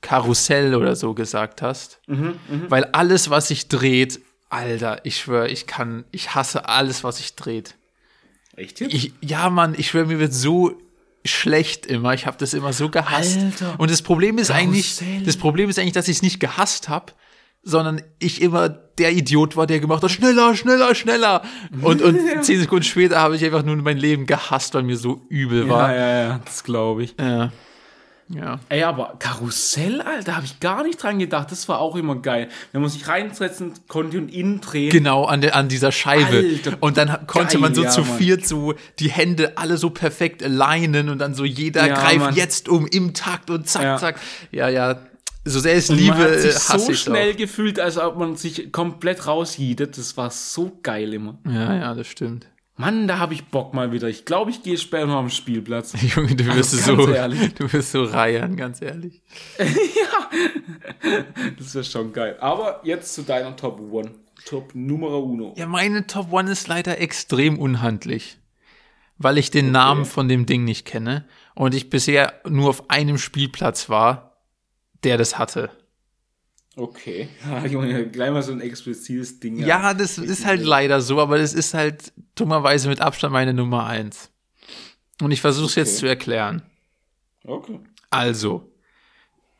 Karussell 0.00 0.74
oder 0.74 0.96
so 0.96 1.14
gesagt 1.14 1.62
hast. 1.62 2.00
Mhm, 2.06 2.36
Weil 2.68 2.84
alles, 2.86 3.30
was 3.30 3.48
sich 3.48 3.68
dreht, 3.68 4.20
Alter, 4.50 5.00
ich 5.04 5.18
schwöre, 5.18 5.48
ich 5.48 5.66
kann, 5.66 6.04
ich 6.10 6.34
hasse 6.34 6.68
alles, 6.68 7.04
was 7.04 7.18
sich 7.18 7.36
dreht. 7.36 7.76
Echt? 8.56 8.80
Ich, 8.80 9.12
ja, 9.20 9.50
Mann, 9.50 9.74
ich 9.76 9.88
schwöre, 9.88 10.06
mir 10.06 10.18
wird 10.18 10.32
so 10.34 10.80
schlecht 11.34 11.86
immer. 11.86 12.14
Ich 12.14 12.26
habe 12.26 12.36
das 12.38 12.54
immer 12.54 12.72
so 12.72 12.88
gehasst. 12.88 13.38
Alter. 13.38 13.74
Und 13.78 13.90
das 13.90 14.02
Problem 14.02 14.38
ist 14.38 14.50
eigentlich, 14.50 15.00
das 15.24 15.36
Problem 15.36 15.68
ist 15.70 15.78
eigentlich, 15.78 15.92
dass 15.92 16.08
ich 16.08 16.16
es 16.16 16.22
nicht 16.22 16.40
gehasst 16.40 16.88
habe, 16.88 17.12
sondern 17.62 18.00
ich 18.18 18.40
immer 18.40 18.68
der 18.68 19.12
Idiot 19.12 19.56
war, 19.56 19.66
der 19.66 19.80
gemacht 19.80 20.02
hat, 20.02 20.10
schneller, 20.10 20.54
schneller, 20.54 20.94
schneller. 20.94 21.42
Und, 21.82 22.00
und 22.00 22.18
zehn 22.42 22.60
Sekunden 22.60 22.84
später 22.84 23.20
habe 23.20 23.36
ich 23.36 23.44
einfach 23.44 23.64
nur 23.64 23.76
mein 23.76 23.98
Leben 23.98 24.26
gehasst, 24.26 24.74
weil 24.74 24.84
mir 24.84 24.96
so 24.96 25.20
übel 25.28 25.66
ja, 25.66 25.72
war. 25.72 25.94
ja, 25.94 26.20
ja, 26.20 26.40
das 26.44 26.64
glaube 26.64 27.02
ich. 27.04 27.14
Ja. 27.18 27.50
Ja. 28.28 28.58
Ey, 28.68 28.82
aber 28.82 29.14
Karussell, 29.20 30.00
Alter, 30.00 30.34
habe 30.36 30.46
ich 30.46 30.58
gar 30.58 30.82
nicht 30.82 31.00
dran 31.00 31.18
gedacht. 31.20 31.52
Das 31.52 31.68
war 31.68 31.78
auch 31.78 31.94
immer 31.94 32.16
geil. 32.16 32.48
Wenn 32.72 32.80
man 32.80 32.90
sich 32.90 33.06
reinsetzen 33.06 33.74
konnte 33.86 34.18
und 34.18 34.28
innen 34.28 34.60
drehen. 34.60 34.90
Genau, 34.90 35.24
an, 35.26 35.40
der, 35.42 35.54
an 35.54 35.68
dieser 35.68 35.92
Scheibe. 35.92 36.36
Alter, 36.38 36.76
und 36.80 36.96
dann 36.96 37.26
konnte 37.28 37.52
geil, 37.52 37.60
man 37.60 37.74
so 37.74 37.84
ja, 37.84 37.90
zu 37.90 38.00
Mann. 38.02 38.18
viert 38.18 38.44
so 38.46 38.74
die 38.98 39.10
Hände 39.10 39.56
alle 39.56 39.76
so 39.76 39.90
perfekt 39.90 40.42
alignen 40.42 41.08
und 41.08 41.18
dann 41.18 41.34
so 41.34 41.44
jeder 41.44 41.86
Ja, 41.86 41.94
greift 41.94 42.18
Mann. 42.18 42.34
jetzt 42.34 42.68
um 42.68 42.86
im 42.88 43.14
Takt 43.14 43.48
und 43.48 43.68
zack, 43.68 43.82
Ja. 43.84 43.96
zack. 43.98 44.18
Ja, 44.50 44.68
ja. 44.68 44.98
So 45.44 45.60
sehr 45.60 45.74
es 45.76 45.88
liebe, 45.88 46.16
man 46.16 46.22
hat 46.32 46.40
sich 46.40 46.54
hasse 46.56 46.78
so 46.86 46.94
schnell 46.94 47.34
auch. 47.34 47.36
gefühlt, 47.36 47.78
als 47.78 47.96
ob 47.96 48.16
man 48.18 48.34
sich 48.34 48.72
komplett 48.72 49.28
rausjiedet. 49.28 49.96
Das 49.96 50.16
war 50.16 50.30
so 50.32 50.76
geil 50.82 51.14
immer. 51.14 51.38
Ja, 51.46 51.72
ja, 51.76 51.94
das 51.94 52.08
stimmt. 52.08 52.48
Mann, 52.78 53.08
da 53.08 53.18
habe 53.18 53.32
ich 53.32 53.46
Bock 53.46 53.72
mal 53.72 53.90
wieder. 53.90 54.08
Ich 54.08 54.26
glaube, 54.26 54.50
ich 54.50 54.62
gehe 54.62 54.76
später 54.76 55.06
noch 55.06 55.16
am 55.16 55.30
Spielplatz. 55.30 55.94
Junge, 56.14 56.36
du 56.36 56.44
wirst 56.46 56.74
Also 56.74 57.06
so, 57.06 57.10
ehrlich. 57.10 57.54
du 57.54 57.72
wirst 57.72 57.92
so 57.92 58.04
reiern, 58.04 58.56
ganz 58.56 58.82
ehrlich. 58.82 59.22
Das 61.58 61.74
wäre 61.74 61.84
schon 61.84 62.12
geil. 62.12 62.36
Aber 62.40 62.80
jetzt 62.84 63.14
zu 63.14 63.22
deiner 63.22 63.56
Top 63.56 63.80
One. 63.80 64.10
Top 64.44 64.74
Numero 64.74 65.20
Uno. 65.20 65.54
Ja, 65.56 65.66
meine 65.66 66.06
Top 66.06 66.32
One 66.32 66.50
ist 66.50 66.68
leider 66.68 67.00
extrem 67.00 67.58
unhandlich, 67.58 68.38
weil 69.18 69.38
ich 69.38 69.50
den 69.50 69.72
Namen 69.72 70.04
von 70.04 70.28
dem 70.28 70.46
Ding 70.46 70.64
nicht 70.64 70.84
kenne 70.84 71.24
und 71.54 71.74
ich 71.74 71.90
bisher 71.90 72.34
nur 72.48 72.68
auf 72.68 72.90
einem 72.90 73.18
Spielplatz 73.18 73.88
war, 73.88 74.36
der 75.02 75.18
das 75.18 75.38
hatte. 75.38 75.70
Okay. 76.76 77.28
Ja, 77.48 77.66
Junge, 77.66 78.06
gleich 78.08 78.30
mal 78.30 78.42
so 78.42 78.52
ein 78.52 78.60
explizites 78.60 79.40
Ding. 79.40 79.58
Ja, 79.58 79.94
das 79.94 80.18
ist 80.18 80.44
halt 80.44 80.62
leider 80.62 81.00
so, 81.00 81.20
aber 81.20 81.38
das 81.38 81.54
ist 81.54 81.72
halt 81.72 82.12
dummerweise 82.36 82.88
mit 82.88 83.00
Abstand 83.00 83.32
meine 83.32 83.52
Nummer 83.52 83.86
eins. 83.86 84.30
Und 85.20 85.32
ich 85.32 85.40
versuche 85.40 85.66
es 85.66 85.74
jetzt 85.74 85.90
Okay. 85.90 85.98
zu 86.00 86.06
erklären. 86.06 86.62
Okay. 87.44 87.80
Also, 88.10 88.70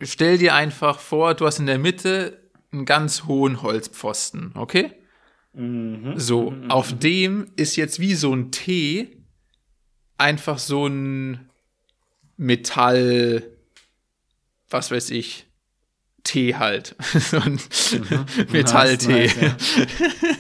stell 0.01 0.39
dir 0.39 0.55
einfach 0.55 0.99
vor, 1.01 1.35
du 1.35 1.47
hast 1.47 1.59
in 1.59 1.67
der 1.67 1.79
Mitte 1.79 2.41
einen 2.73 2.85
ganz 2.85 3.25
hohen 3.25 3.63
Holzpfosten, 3.63 4.53
okay? 4.55 4.93
So, 6.17 6.55
auf 6.69 6.93
dem 6.99 7.51
ist 7.57 7.77
jetzt 7.77 7.99
wie 7.99 8.15
so 8.15 8.35
ein 8.35 8.53
T 8.53 9.17
einfach 10.19 10.59
so 10.59 10.87
ein 10.87 11.49
Metall, 12.37 13.43
was 14.69 14.91
weiß 14.91 15.09
ich, 15.11 15.46
T 16.27 16.57
halt. 16.57 16.97
so 17.19 17.39
ein 17.39 17.59
Metalltee. 18.51 19.27
Nice, 19.27 19.37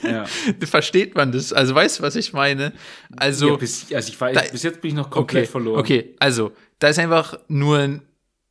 ja. 0.03 0.11
ja. 0.11 0.27
Versteht 0.67 1.15
man 1.15 1.33
das? 1.33 1.53
Also 1.53 1.75
weißt 1.75 1.99
du, 1.99 2.03
was 2.03 2.17
ich 2.17 2.33
meine? 2.33 2.73
Also, 3.17 3.51
ja, 3.51 3.57
bis, 3.57 3.93
also 3.93 4.09
ich 4.09 4.21
weiß, 4.21 4.35
Da- 4.35 4.51
bis 4.51 4.63
jetzt 4.65 4.81
bin 4.81 4.91
ich 4.91 4.97
noch 4.97 5.11
komplett 5.11 5.45
okay, 5.45 5.51
verloren. 5.51 5.81
okay, 5.81 6.15
also, 6.19 6.53
da 6.81 6.89
ist 6.89 6.99
einfach 6.99 7.39
nur 7.49 7.79
ein, 7.79 8.03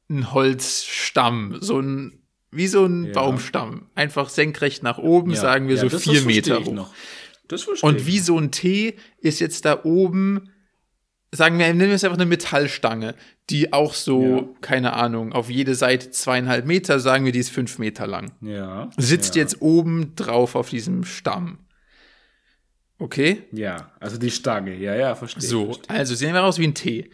ein 0.10 0.34
Holzstamm, 0.34 1.58
so 1.60 1.80
ein, 1.80 2.20
wie 2.52 2.68
so 2.68 2.86
ein. 2.86 3.12
Baumstamm. 3.12 3.90
Einfach 3.96 4.30
senkrecht 4.30 4.82
nach 4.82 4.98
oben, 4.98 5.36
sagen 5.36 5.68
wir 5.68 5.78
so 5.78 5.90
vier 5.90 6.22
Meter 6.22 6.64
hoch. 6.64 6.90
Das 7.48 7.64
verstehe 7.64 7.90
Und 7.90 8.08
wie 8.08 8.20
so 8.20 8.40
ein 8.40 8.52
T 8.52 8.96
ist 9.20 9.40
jetzt 9.40 9.66
da 9.66 9.84
oben, 9.84 10.50
sagen 11.36 11.60
wir, 11.60 11.68
nehmen 11.68 11.80
wir 11.90 11.94
es 11.94 12.04
einfach 12.04 12.18
eine 12.18 12.26
Metallstange, 12.26 13.16
die 13.50 13.74
auch 13.74 13.94
so, 13.94 14.24
Ja. 14.38 14.44
keine 14.62 14.94
Ahnung, 14.94 15.34
auf 15.34 15.50
jede 15.50 15.76
Seite 15.76 16.12
zweieinhalb 16.12 16.66
Meter, 16.66 17.00
sagen 17.00 17.26
wir, 17.26 17.32
die 17.32 17.40
ist 17.40 17.50
fünf 17.52 17.78
Meter 17.80 18.08
lang. 18.08 18.32
Ja. 18.42 18.90
Sitzt 18.98 19.36
ja. 19.36 19.42
jetzt 19.42 19.62
oben 19.62 20.16
drauf 20.16 20.56
auf 20.56 20.70
diesem 20.70 21.04
Stamm. 21.04 21.60
Okay? 22.98 23.44
Ja, 23.52 23.92
also 24.00 24.18
die 24.18 24.32
Stange. 24.32 24.76
Ja, 24.76 24.96
ja, 24.96 25.16
verstehe. 25.16 25.42
So, 25.44 25.66
verstehe. 25.74 25.90
also 25.96 26.16
sehen 26.16 26.34
wir 26.34 26.44
aus 26.44 26.58
wie 26.60 26.68
ein 26.68 26.74
T. 26.74 27.10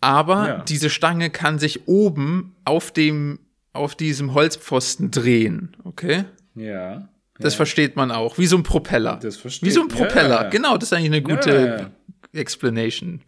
Aber 0.00 0.48
Ja. 0.48 0.58
diese 0.68 0.88
Stange 0.90 1.30
kann 1.30 1.58
sich 1.58 1.88
oben 1.88 2.54
auf 2.64 2.92
dem, 2.92 3.40
auf 3.72 3.94
diesem 3.96 4.34
Holzpfosten 4.34 5.10
drehen. 5.10 5.76
Okay? 5.84 6.24
Ja. 6.54 7.08
Das 7.38 7.54
versteht 7.54 7.96
man 7.96 8.10
auch. 8.10 8.38
Wie 8.38 8.46
so 8.46 8.56
ein 8.56 8.62
Propeller. 8.62 9.18
Das 9.20 9.36
verstehe 9.36 9.68
Wie 9.68 9.72
so 9.72 9.82
ein 9.82 9.88
Propeller. 9.88 10.48
Genau, 10.50 10.76
das 10.78 10.88
ist 10.90 10.92
eigentlich 10.94 11.12
eine 11.12 11.22
gute. 11.22 11.90
Explanation. 12.32 13.20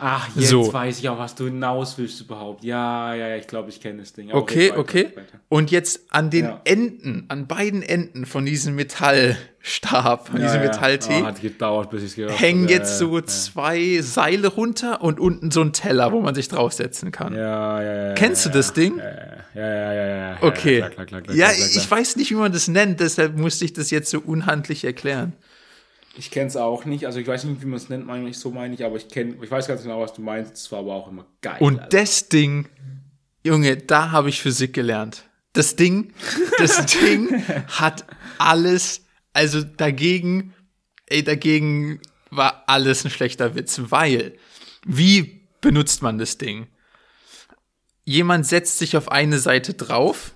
Ach, 0.00 0.28
jetzt 0.36 0.48
So. 0.48 0.72
weiß 0.72 0.98
ich 0.98 1.08
auch, 1.08 1.18
was 1.18 1.34
du 1.34 1.44
hinaus 1.46 1.96
willst 1.98 2.20
überhaupt. 2.20 2.64
Ja, 2.64 3.14
ja, 3.14 3.28
ja, 3.28 3.36
ich 3.36 3.46
glaube, 3.46 3.70
ich 3.70 3.80
kenne 3.80 4.00
das 4.00 4.12
Ding. 4.12 4.30
Aber 4.30 4.40
Okay, 4.40 4.70
weiter, 4.70 4.78
okay. 4.80 5.04
weiter. 5.14 5.38
Und 5.48 5.70
jetzt 5.70 6.00
an 6.10 6.30
den 6.30 6.44
Ja. 6.46 6.60
Enden, 6.64 7.24
an 7.28 7.46
beiden 7.46 7.82
Enden 7.82 8.26
von 8.26 8.44
diesem 8.44 8.74
Metallstab, 8.74 10.28
von 10.28 10.40
Ja, 10.40 10.46
diesem 10.46 10.62
ja. 10.62 10.66
Metall-T, 10.68 11.22
Oh, 11.22 11.24
hat 11.26 11.40
gedauert, 11.40 11.90
bis 11.90 12.02
ich 12.02 12.08
es 12.10 12.16
gehört 12.16 12.40
hängen 12.40 12.68
jetzt 12.68 12.98
so 12.98 13.20
zwei 13.20 14.00
Seile 14.02 14.48
runter 14.48 15.02
und 15.02 15.20
unten 15.20 15.50
so 15.50 15.60
ein 15.62 15.72
Teller, 15.72 16.12
wo 16.12 16.20
man 16.20 16.34
sich 16.34 16.48
draufsetzen 16.48 17.10
kann. 17.12 17.34
Ja, 17.34 17.82
ja, 17.82 18.08
ja. 18.08 18.14
Kennst 18.14 18.44
du 18.44 18.50
das 18.50 18.72
Ding? 18.72 18.98
Ja, 19.54 19.62
ja, 19.62 19.92
ja, 19.92 20.06
ja. 20.32 20.36
Okay. 20.40 20.78
Ja, 20.80 20.88
klar, 20.88 21.06
klar, 21.06 21.20
klar, 21.22 21.36
ja, 21.36 21.50
ich 21.52 21.90
weiß 21.90 22.16
nicht, 22.16 22.30
wie 22.30 22.34
man 22.36 22.52
das 22.52 22.68
nennt, 22.68 23.00
deshalb 23.00 23.36
musste 23.36 23.64
ich 23.64 23.72
das 23.72 23.90
jetzt 23.90 24.10
so 24.10 24.18
unhandlich 24.20 24.84
erklären. 24.84 25.34
Ich 26.16 26.30
kenne 26.30 26.48
es 26.48 26.56
auch 26.56 26.84
nicht. 26.84 27.06
Also 27.06 27.18
ich 27.18 27.26
weiß 27.26 27.44
nicht, 27.44 27.62
wie 27.62 27.66
man 27.66 27.76
es 27.76 27.88
nennt, 27.88 28.06
meine 28.06 28.28
ich, 28.28 28.38
so 28.38 28.50
meine 28.50 28.74
ich, 28.74 28.84
aber 28.84 28.96
ich 28.96 29.08
kenne, 29.08 29.36
ich 29.42 29.50
weiß 29.50 29.66
ganz 29.66 29.82
genau, 29.82 30.00
was 30.00 30.12
du 30.12 30.20
meinst. 30.20 30.54
Es 30.54 30.70
war 30.70 30.80
aber 30.80 30.94
auch 30.94 31.08
immer 31.08 31.26
geil. 31.40 31.56
Und 31.60 31.80
Alter. 31.80 31.98
das 31.98 32.28
Ding, 32.28 32.68
Junge, 33.44 33.76
da 33.76 34.10
habe 34.10 34.28
ich 34.28 34.42
Physik 34.42 34.74
gelernt. 34.74 35.24
Das 35.54 35.76
Ding, 35.76 36.12
das 36.58 36.84
Ding 37.02 37.42
hat 37.68 38.04
alles, 38.38 39.04
also 39.32 39.62
dagegen, 39.62 40.54
ey, 41.06 41.22
dagegen 41.22 42.00
war 42.30 42.64
alles 42.66 43.04
ein 43.04 43.10
schlechter 43.10 43.54
Witz, 43.54 43.80
weil, 43.88 44.36
wie 44.86 45.46
benutzt 45.60 46.02
man 46.02 46.18
das 46.18 46.38
Ding? 46.38 46.66
Jemand 48.04 48.46
setzt 48.46 48.78
sich 48.78 48.96
auf 48.96 49.10
eine 49.10 49.38
Seite 49.38 49.74
drauf. 49.74 50.32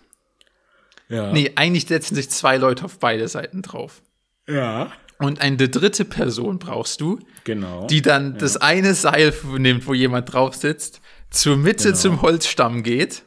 ja. 1.08 1.32
Nee, 1.32 1.52
eigentlich 1.56 1.86
setzen 1.86 2.14
sich 2.14 2.30
zwei 2.30 2.56
Leute 2.58 2.84
auf 2.84 2.98
beide 2.98 3.26
Seiten 3.28 3.62
drauf. 3.62 4.02
Ja. 4.48 4.92
Und 5.18 5.40
eine 5.40 5.68
dritte 5.68 6.05
Person 6.05 6.59
brauchst 6.59 7.00
du, 7.00 7.18
Genau. 7.44 7.87
die 7.87 8.02
dann 8.02 8.37
das 8.38 8.57
eine 8.59 8.94
Seil 8.94 9.33
nimmt, 9.59 9.87
wo 9.87 9.94
jemand 9.94 10.33
drauf 10.33 10.55
sitzt, 10.55 11.00
zur 11.31 11.57
Mitte 11.57 11.85
Genau. 11.85 11.96
zum 11.96 12.22
Holzstamm 12.22 12.83
geht, 12.83 13.22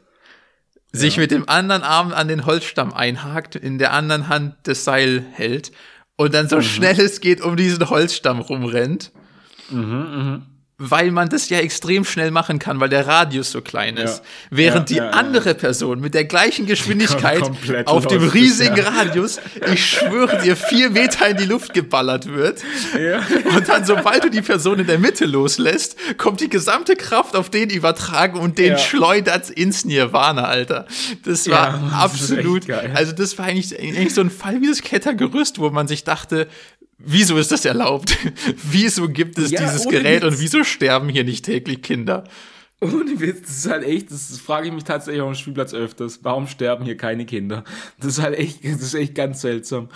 sich 0.92 1.16
mit 1.16 1.30
dem 1.30 1.48
anderen 1.48 1.82
Arm 1.82 2.12
an 2.12 2.28
den 2.28 2.46
Holzstamm 2.46 2.92
einhakt, 2.92 3.56
in 3.56 3.78
der 3.78 3.92
anderen 3.92 4.28
Hand 4.28 4.54
das 4.64 4.84
Seil 4.84 5.24
hält 5.32 5.72
und 6.16 6.34
dann 6.34 6.48
so 6.48 6.56
Mhm. 6.56 6.62
schnell 6.62 7.00
es 7.00 7.20
geht 7.20 7.40
um 7.40 7.56
diesen 7.56 7.88
Holzstamm 7.90 8.40
rumrennt. 8.40 9.12
Mhm, 9.70 10.42
Weil 10.82 11.10
man 11.10 11.28
das 11.28 11.50
ja 11.50 11.58
extrem 11.58 12.06
schnell 12.06 12.30
machen 12.30 12.58
kann, 12.58 12.80
weil 12.80 12.88
der 12.88 13.06
Radius 13.06 13.50
so 13.50 13.60
klein 13.60 13.98
ist. 13.98 14.18
Ja. 14.18 14.24
Während 14.50 14.90
Ja, 14.90 14.96
die 14.96 14.96
ja, 14.96 15.10
andere 15.10 15.54
Person 15.54 16.00
mit 16.00 16.14
der 16.14 16.24
gleichen 16.24 16.64
Geschwindigkeit 16.64 17.42
auf 17.84 18.06
dem 18.06 18.26
riesigen 18.26 18.78
ja. 18.78 18.88
Radius, 18.88 19.40
ich 19.70 19.84
schwöre 19.84 20.40
dir, 20.40 20.56
vier 20.56 20.88
Meter 20.88 21.28
in 21.28 21.36
die 21.36 21.44
Luft 21.44 21.74
geballert 21.74 22.26
wird. 22.32 22.62
Und 23.54 23.68
dann, 23.68 23.84
sobald 23.84 24.24
du 24.24 24.30
die 24.30 24.40
Person 24.40 24.78
in 24.78 24.86
der 24.86 24.98
Mitte 24.98 25.26
loslässt, 25.26 25.98
kommt 26.16 26.40
die 26.40 26.48
gesamte 26.48 26.96
Kraft 26.96 27.36
auf 27.36 27.50
den 27.50 27.68
übertragen 27.68 28.38
und 28.38 28.56
den 28.56 28.78
schleudert 28.78 29.50
ins 29.50 29.84
Nirvana, 29.84 30.44
Alter. 30.44 30.86
Das 31.24 31.48
war 31.50 31.78
das 31.78 31.92
absolut, 31.92 32.70
also 32.70 33.12
das 33.12 33.36
war 33.36 33.44
eigentlich, 33.44 33.78
eigentlich 33.78 34.14
so 34.14 34.22
ein 34.22 34.30
Fall 34.30 34.62
wie 34.62 34.68
das 34.68 34.80
Klettergerüst, 34.80 35.58
wo 35.58 35.68
man 35.68 35.88
sich 35.88 36.04
dachte, 36.04 36.48
wieso 37.04 37.36
ist 37.38 37.52
das 37.52 37.64
erlaubt? 37.64 38.16
wieso 38.70 39.08
gibt 39.08 39.38
es 39.38 39.50
Ja, 39.50 39.60
dieses 39.60 39.86
Gerät 39.88 40.22
Witz. 40.22 40.32
und 40.34 40.40
wieso 40.40 40.64
sterben 40.64 41.08
hier 41.08 41.24
nicht 41.24 41.44
täglich 41.44 41.82
Kinder? 41.82 42.24
Ohne 42.82 43.20
Witz, 43.20 43.42
das 43.42 43.50
ist 43.58 43.70
halt 43.70 43.84
echt, 43.84 44.10
das, 44.10 44.28
das 44.28 44.38
frage 44.38 44.68
ich 44.68 44.72
mich 44.72 44.84
tatsächlich 44.84 45.20
auf 45.20 45.30
dem 45.30 45.34
Spielplatz 45.34 45.74
öfters. 45.74 46.20
Warum 46.22 46.46
sterben 46.46 46.84
hier 46.86 46.96
keine 46.96 47.26
Kinder? 47.26 47.62
Das 47.98 48.12
ist 48.12 48.22
halt 48.22 48.38
echt, 48.38 48.64
das 48.64 48.80
ist 48.80 48.94
echt 48.94 49.14
ganz 49.14 49.42
seltsam. 49.42 49.88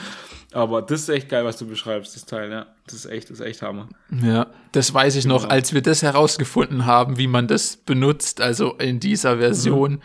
Aber 0.52 0.82
das 0.82 1.00
ist 1.00 1.08
echt 1.08 1.30
geil, 1.30 1.44
was 1.46 1.56
du 1.56 1.66
beschreibst, 1.66 2.14
das 2.14 2.26
Teil, 2.26 2.50
ja. 2.50 2.66
Das 2.86 2.94
ist 2.94 3.06
echt, 3.06 3.30
das 3.30 3.40
ist 3.40 3.46
echt 3.46 3.62
Hammer. 3.62 3.88
Ja, 4.22 4.48
das 4.72 4.92
weiß 4.92 5.16
ich 5.16 5.24
noch, 5.24 5.42
Genau. 5.44 5.52
als 5.54 5.72
wir 5.72 5.80
das 5.80 6.02
herausgefunden 6.02 6.84
haben, 6.84 7.16
wie 7.16 7.26
man 7.26 7.48
das 7.48 7.76
benutzt, 7.78 8.40
also 8.42 8.74
in 8.74 9.00
dieser 9.00 9.38
Version. 9.38 9.92
Mhm. 9.92 10.00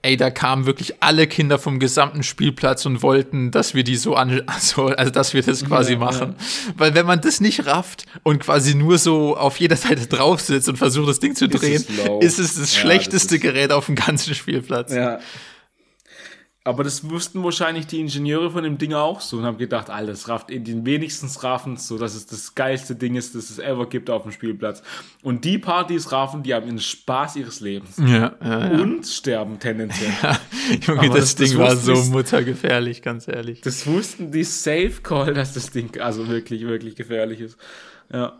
Ey, 0.00 0.16
da 0.16 0.30
kamen 0.30 0.64
wirklich 0.64 1.02
alle 1.02 1.26
Kinder 1.26 1.58
vom 1.58 1.80
gesamten 1.80 2.22
Spielplatz 2.22 2.86
und 2.86 3.02
wollten, 3.02 3.50
dass 3.50 3.74
wir 3.74 3.82
die 3.82 3.96
so 3.96 4.14
an, 4.14 4.42
also, 4.46 4.86
also 4.86 5.10
dass 5.10 5.34
wir 5.34 5.42
das 5.42 5.64
quasi 5.64 5.94
Ja, 5.94 5.98
machen. 5.98 6.36
Weil 6.76 6.94
wenn 6.94 7.04
man 7.04 7.20
das 7.20 7.40
nicht 7.40 7.66
rafft 7.66 8.04
und 8.22 8.38
quasi 8.38 8.74
nur 8.76 8.98
so 8.98 9.36
auf 9.36 9.58
jeder 9.58 9.76
Seite 9.76 10.06
drauf 10.06 10.40
sitzt 10.40 10.68
und 10.68 10.76
versucht, 10.76 11.08
das 11.08 11.18
Ding 11.18 11.34
zu 11.34 11.46
Ist 11.46 11.60
drehen, 11.60 11.84
es 11.88 12.06
low. 12.06 12.20
ist 12.20 12.38
es 12.38 12.54
das 12.54 12.74
Ja, 12.74 12.80
schlechteste 12.82 13.26
das 13.28 13.34
ist- 13.34 13.40
Gerät 13.42 13.72
auf 13.72 13.86
dem 13.86 13.96
ganzen 13.96 14.34
Spielplatz. 14.34 14.92
Ja. 14.94 15.18
Aber 16.64 16.84
das 16.84 17.08
wussten 17.08 17.42
wahrscheinlich 17.44 17.86
die 17.86 17.98
Ingenieure 18.00 18.50
von 18.50 18.62
dem 18.62 18.76
Ding 18.76 18.92
auch 18.92 19.22
so 19.22 19.38
und 19.38 19.44
haben 19.44 19.56
gedacht, 19.56 19.88
Alter, 19.88 20.10
das 20.12 20.28
rafft 20.28 20.50
in 20.50 20.64
den 20.64 20.84
wenigstens 20.84 21.42
raffen 21.42 21.78
so, 21.78 21.96
dass 21.96 22.14
es 22.14 22.26
das 22.26 22.54
geilste 22.54 22.94
Ding 22.94 23.14
ist, 23.14 23.34
das 23.34 23.48
es 23.48 23.58
ever 23.58 23.88
gibt 23.88 24.10
auf 24.10 24.24
dem 24.24 24.32
Spielplatz. 24.32 24.82
Und 25.22 25.46
die 25.46 25.56
Partys 25.56 26.12
raffen, 26.12 26.42
die 26.42 26.52
haben 26.52 26.66
den 26.66 26.78
Spaß 26.78 27.36
ihres 27.36 27.60
Lebens. 27.60 27.96
Ja, 27.96 28.34
ja, 28.42 28.72
ja. 28.72 28.80
Und 28.82 29.06
sterben 29.06 29.58
tendenziell. 29.58 30.10
Junge, 30.86 31.00
Aber 31.00 31.08
das, 31.08 31.34
das- 31.34 31.36
das 31.36 31.48
Ding 31.50 31.58
war 31.58 31.70
wussten 31.72 31.94
so 32.04 32.10
muttergefährlich, 32.10 33.00
ganz 33.00 33.28
ehrlich. 33.28 33.62
Das 33.62 33.86
wussten 33.86 34.30
die 34.30 34.44
Safe 34.44 35.00
Call, 35.02 35.32
dass 35.32 35.54
das 35.54 35.70
Ding 35.70 35.98
also 36.00 36.28
wirklich, 36.28 36.62
wirklich 36.66 36.96
gefährlich 36.96 37.40
ist. 37.40 37.56
Ja, 38.12 38.38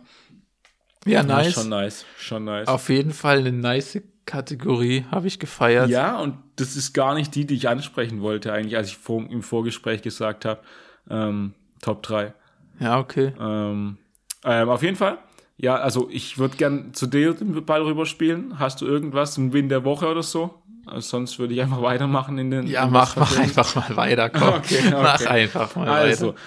Ja, 1.05 1.11
Ja, 1.13 1.23
nice. 1.23 1.53
schon 1.53 1.69
nice, 1.69 2.05
schon 2.19 2.43
nice. 2.43 2.67
Auf 2.67 2.89
jeden 2.89 3.13
Fall 3.13 3.39
eine 3.39 3.53
nice 3.53 4.01
Kategorie, 4.29 5.05
habe 5.11 5.27
ich 5.27 5.39
gefeiert. 5.39 5.89
Ja, 5.89 6.19
und 6.19 6.35
das 6.57 6.75
ist 6.75 6.93
gar 6.93 7.15
nicht 7.15 7.33
die, 7.33 7.45
die 7.47 7.55
ich 7.55 7.67
ansprechen 7.67 8.21
wollte, 8.21 8.53
eigentlich, 8.53 8.77
als 8.77 8.89
ich 8.89 8.97
vor, 8.97 9.23
im 9.29 9.41
Vorgespräch 9.41 10.03
gesagt 10.03 10.45
habe. 10.45 10.61
Ähm, 11.09 11.53
Top 11.81 12.03
3. 12.03 12.33
Ja, 12.79 12.99
okay. 12.99 13.33
Ähm, 13.39 13.97
ähm, 14.45 14.69
auf 14.69 14.83
jeden 14.83 14.95
Fall. 14.95 15.17
Ja, 15.57 15.75
also 15.75 16.07
ich 16.11 16.37
würde 16.37 16.57
gern 16.57 16.93
zu 16.93 17.07
dir 17.07 17.33
den 17.33 17.65
Ball 17.65 17.81
rüberspielen. 17.81 18.59
Hast 18.59 18.81
du 18.81 18.85
irgendwas, 18.85 19.37
einen 19.37 19.51
Win 19.51 19.67
der 19.67 19.83
Woche 19.83 20.07
oder 20.07 20.23
so? 20.23 20.53
Also 20.85 21.01
sonst 21.01 21.39
würde 21.39 21.53
ich 21.55 21.61
einfach 21.61 21.81
weitermachen 21.81 22.37
in 22.37 22.51
den. 22.51 22.67
Ja, 22.67 22.85
in 22.85 22.91
mach, 22.91 23.15
mach 23.15 23.37
einfach 23.37 23.75
mal 23.75 23.95
weiter, 23.97 24.29
komm. 24.29 24.53
Okay, 24.55 24.77
okay. 24.87 24.93
Mach 25.01 25.25
einfach 25.25 25.75
mal 25.75 25.89
Also, 25.89 26.27
weiter. 26.29 26.37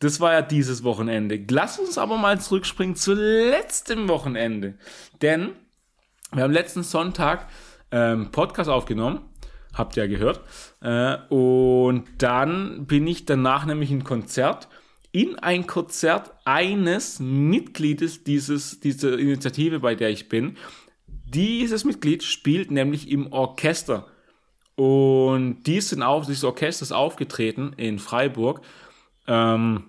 das 0.00 0.20
war 0.20 0.32
ja 0.32 0.42
dieses 0.42 0.84
Wochenende. 0.84 1.38
Lass 1.50 1.78
uns 1.78 1.98
aber 1.98 2.16
mal 2.16 2.40
zurückspringen 2.40 2.96
zu 2.96 3.12
letztem 3.14 4.08
Wochenende. 4.08 4.74
Denn 5.20 5.50
wir 6.34 6.42
haben 6.42 6.52
letzten 6.52 6.82
Sonntag 6.82 7.46
ähm, 7.90 8.30
Podcast 8.30 8.68
aufgenommen. 8.68 9.20
Habt 9.72 9.96
ihr 9.96 10.04
ja 10.04 10.08
gehört. 10.08 10.40
Äh, 10.80 11.16
und 11.32 12.04
dann 12.18 12.86
bin 12.86 13.06
ich 13.06 13.24
danach 13.24 13.66
nämlich 13.66 13.90
in 13.90 14.04
Konzert. 14.04 14.68
In 15.12 15.38
ein 15.38 15.66
Konzert 15.66 16.32
eines 16.44 17.20
Mitgliedes 17.20 18.24
dieses, 18.24 18.80
dieser 18.80 19.18
Initiative, 19.18 19.78
bei 19.80 19.94
der 19.94 20.10
ich 20.10 20.28
bin. 20.28 20.56
Dieses 21.06 21.84
Mitglied 21.84 22.24
spielt 22.24 22.70
nämlich 22.70 23.10
im 23.10 23.32
Orchester. 23.32 24.06
Und 24.74 25.62
die 25.64 25.80
sind 25.80 26.02
auf, 26.02 26.26
dieses 26.26 26.44
Orchester 26.44 26.82
ist 26.82 26.92
aufgetreten 26.92 27.74
in 27.76 28.00
Freiburg. 28.00 28.60
Ähm, 29.28 29.84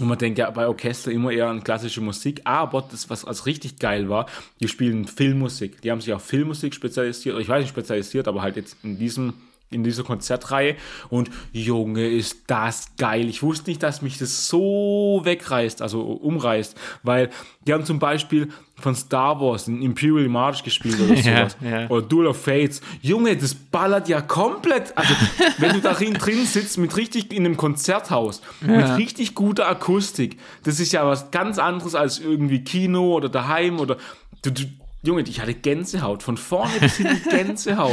und 0.00 0.08
man 0.08 0.18
denkt 0.18 0.38
ja 0.38 0.50
bei 0.50 0.66
Orchester 0.66 1.10
immer 1.10 1.30
eher 1.30 1.48
an 1.48 1.62
klassische 1.64 2.00
Musik, 2.00 2.40
aber 2.44 2.82
das, 2.90 3.10
was 3.10 3.24
als 3.24 3.46
richtig 3.46 3.78
geil 3.78 4.08
war, 4.08 4.26
die 4.60 4.68
spielen 4.68 5.06
Filmmusik. 5.06 5.80
Die 5.82 5.90
haben 5.90 6.00
sich 6.00 6.12
auf 6.12 6.24
Filmmusik 6.24 6.74
spezialisiert, 6.74 7.38
ich 7.38 7.48
weiß 7.48 7.60
nicht 7.60 7.70
spezialisiert, 7.70 8.28
aber 8.28 8.42
halt 8.42 8.56
jetzt 8.56 8.76
in 8.82 8.98
diesem 8.98 9.34
in 9.70 9.84
dieser 9.84 10.02
Konzertreihe 10.02 10.76
und 11.10 11.30
Junge, 11.52 12.08
ist 12.08 12.38
das 12.48 12.92
geil. 12.98 13.28
Ich 13.28 13.42
wusste 13.42 13.70
nicht, 13.70 13.82
dass 13.82 14.02
mich 14.02 14.18
das 14.18 14.48
so 14.48 15.20
wegreißt, 15.24 15.80
also 15.80 16.02
umreißt, 16.02 16.76
weil 17.04 17.30
die 17.66 17.72
haben 17.72 17.84
zum 17.84 17.98
Beispiel 18.00 18.48
von 18.80 18.94
Star 18.96 19.40
Wars 19.40 19.66
den 19.66 19.82
Imperial 19.82 20.28
March 20.28 20.64
gespielt 20.64 20.98
oder 21.00 21.14
Ja, 21.20 21.50
sowas. 21.50 21.56
ja. 21.62 21.88
Oder 21.88 22.02
Duel 22.06 22.26
of 22.28 22.42
Fates. 22.42 22.80
Junge, 23.02 23.36
das 23.36 23.54
ballert 23.54 24.08
ja 24.08 24.20
komplett. 24.22 24.96
Also, 24.96 25.14
wenn 25.58 25.74
du 25.74 25.80
darin 25.80 26.14
drin 26.14 26.46
sitzt 26.46 26.78
mit 26.78 26.96
richtig 26.96 27.32
in 27.32 27.44
einem 27.44 27.56
Konzerthaus, 27.56 28.40
mit 28.62 28.96
richtig 28.96 29.34
guter 29.34 29.68
Akustik, 29.68 30.38
das 30.64 30.80
ist 30.80 30.92
ja 30.92 31.06
was 31.06 31.30
ganz 31.30 31.58
anderes 31.58 31.94
als 31.94 32.18
irgendwie 32.18 32.64
Kino 32.64 33.12
oder 33.14 33.28
daheim 33.28 33.78
oder 33.78 33.98
du, 34.42 34.50
du, 34.50 34.62
Junge, 35.02 35.22
ich 35.22 35.40
hatte 35.40 35.54
Gänsehaut. 35.54 36.22
Von 36.22 36.36
vorne 36.38 36.72
bis 36.80 36.96
hinten 36.96 37.28
Gänsehaut. 37.30 37.92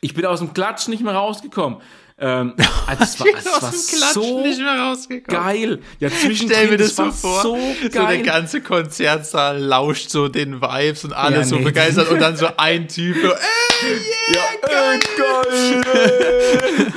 Ich 0.00 0.14
bin 0.14 0.24
aus 0.26 0.38
dem 0.40 0.54
Klatsch 0.54 0.88
nicht 0.88 1.02
mehr 1.02 1.14
rausgekommen. 1.14 1.80
Ähm, 2.22 2.54
also 2.86 3.00
das 3.00 3.18
war, 3.20 3.26
Ich 3.26 3.32
bin 3.34 3.42
das 3.44 3.62
war 3.62 3.68
aus 3.70 3.86
dem 3.86 3.98
Klatsch 3.98 4.12
so 4.14 4.40
nicht 4.42 4.58
mehr 4.60 4.78
rausgekommen. 4.78 5.42
geil. 5.44 5.80
Ja, 6.00 6.08
Stell 6.34 6.68
mir 6.68 6.76
das 6.76 6.96
so 6.96 7.02
war 7.04 7.12
vor, 7.12 7.42
so 7.42 7.56
so, 7.56 7.88
der 7.88 8.02
geil. 8.02 8.22
ganze 8.22 8.60
Konzertsaal 8.60 9.58
lauscht 9.58 10.10
so 10.10 10.28
den 10.28 10.60
Vibes 10.60 11.04
und 11.04 11.12
alle 11.12 11.36
Ja, 11.36 11.44
so 11.44 11.56
nee. 11.56 11.64
begeistert 11.64 12.08
und 12.10 12.18
dann 12.20 12.36
so 12.36 12.46
ein 12.56 12.88
Typ 12.88 13.16
so, 13.22 13.28
ey, 13.28 13.98
ja, 14.34 14.40
äh, 14.62 14.98
geil. 15.16 16.92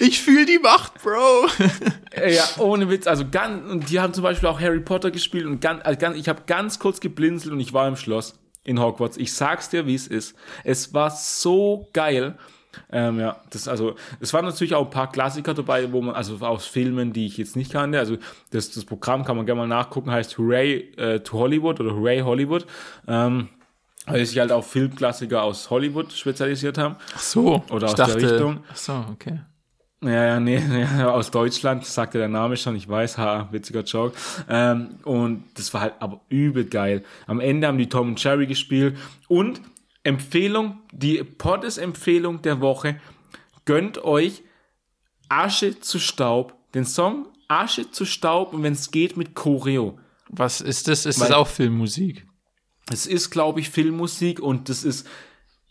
ich 0.00 0.20
fühle 0.22 0.44
die 0.46 0.58
Macht, 0.58 1.02
Bro. 1.02 1.48
Äh, 2.12 2.34
Ja, 2.34 2.44
ohne 2.58 2.88
Witz. 2.90 3.06
Also 3.06 3.24
ganz, 3.30 3.70
und 3.70 3.90
die 3.90 4.00
haben 4.00 4.12
zum 4.14 4.22
Beispiel 4.22 4.48
auch 4.48 4.60
Harry 4.60 4.80
Potter 4.80 5.10
gespielt 5.10 5.46
und 5.46 5.60
ganz, 5.60 5.80
also 5.84 5.98
ganz 5.98 6.16
ich 6.18 6.28
habe 6.28 6.42
ganz 6.46 6.78
kurz 6.78 7.00
geblinzelt 7.00 7.52
und 7.52 7.60
ich 7.60 7.72
war 7.72 7.86
im 7.88 7.96
Schloss 7.96 8.34
in 8.66 8.80
Hogwarts. 8.80 9.16
Ich 9.16 9.32
sag's 9.32 9.70
dir, 9.70 9.86
wie 9.86 9.94
es 9.94 10.06
ist. 10.06 10.36
Es 10.64 10.92
war 10.92 11.10
so 11.10 11.88
geil. 11.92 12.36
Ähm, 12.90 13.20
ja, 13.20 13.40
das 13.50 13.68
also, 13.68 13.94
es 14.20 14.34
waren 14.34 14.44
natürlich 14.44 14.74
auch 14.74 14.84
ein 14.84 14.90
paar 14.90 15.10
Klassiker 15.10 15.54
dabei, 15.54 15.92
wo 15.92 16.02
man, 16.02 16.14
also 16.14 16.36
aus 16.44 16.66
Filmen, 16.66 17.12
die 17.12 17.26
ich 17.26 17.38
jetzt 17.38 17.56
nicht 17.56 17.72
kannte. 17.72 17.98
Also 17.98 18.18
das, 18.50 18.70
das 18.70 18.84
Programm 18.84 19.24
kann 19.24 19.36
man 19.36 19.46
gerne 19.46 19.62
mal 19.62 19.66
nachgucken, 19.66 20.10
heißt 20.10 20.36
Hooray 20.36 20.92
äh, 20.96 21.20
to 21.20 21.38
Hollywood 21.38 21.80
oder 21.80 21.94
Hooray 21.94 22.20
Hollywood. 22.20 22.66
Ähm, 23.08 23.48
weil 24.06 24.20
sie 24.20 24.26
sich 24.26 24.38
halt 24.38 24.52
auf 24.52 24.70
Filmklassiker 24.70 25.42
aus 25.42 25.68
Hollywood 25.70 26.12
spezialisiert 26.12 26.78
haben. 26.78 26.96
Ach 27.14 27.20
so, 27.20 27.64
Oder 27.70 27.86
aus 27.86 27.94
der 27.94 28.06
dachte, 28.06 28.30
Richtung. 28.30 28.60
Ach 28.70 28.76
so, 28.76 29.04
okay. 29.12 29.40
Ja, 30.06 30.24
ja, 30.24 30.40
nee, 30.40 30.58
ja, 30.98 31.10
aus 31.10 31.30
Deutschland, 31.30 31.84
sagte 31.84 32.18
der 32.18 32.28
Name 32.28 32.56
schon, 32.56 32.76
ich 32.76 32.88
weiß, 32.88 33.18
ha, 33.18 33.48
witziger 33.50 33.82
Joke. 33.82 34.16
Ähm, 34.48 34.98
und 35.04 35.44
das 35.54 35.72
war 35.74 35.80
halt 35.82 35.94
aber 36.00 36.20
übel 36.28 36.64
geil. 36.66 37.04
Am 37.26 37.40
Ende 37.40 37.66
haben 37.66 37.78
die 37.78 37.88
Tom 37.88 38.08
und 38.10 38.22
Jerry 38.22 38.46
gespielt 38.46 38.96
und 39.28 39.60
Empfehlung, 40.04 40.78
die 40.92 41.22
Poddes-Empfehlung 41.24 42.40
der 42.42 42.60
Woche, 42.60 43.00
gönnt 43.64 43.98
euch 44.04 44.42
Asche 45.28 45.80
zu 45.80 45.98
Staub, 45.98 46.54
den 46.74 46.84
Song 46.84 47.26
Asche 47.48 47.90
zu 47.90 48.04
Staub 48.04 48.52
und 48.52 48.62
wenn 48.62 48.72
es 48.72 48.90
geht 48.90 49.16
mit 49.16 49.34
Choreo. 49.34 49.98
Was 50.28 50.60
ist 50.60 50.88
das? 50.88 51.06
Ist 51.06 51.20
Weil- 51.20 51.28
das 51.28 51.36
auch 51.36 51.46
Filmmusik? 51.48 52.26
Es 52.90 53.06
ist, 53.06 53.30
glaube 53.30 53.58
ich, 53.60 53.70
Filmmusik 53.70 54.38
und 54.38 54.68
das 54.68 54.84
ist, 54.84 55.08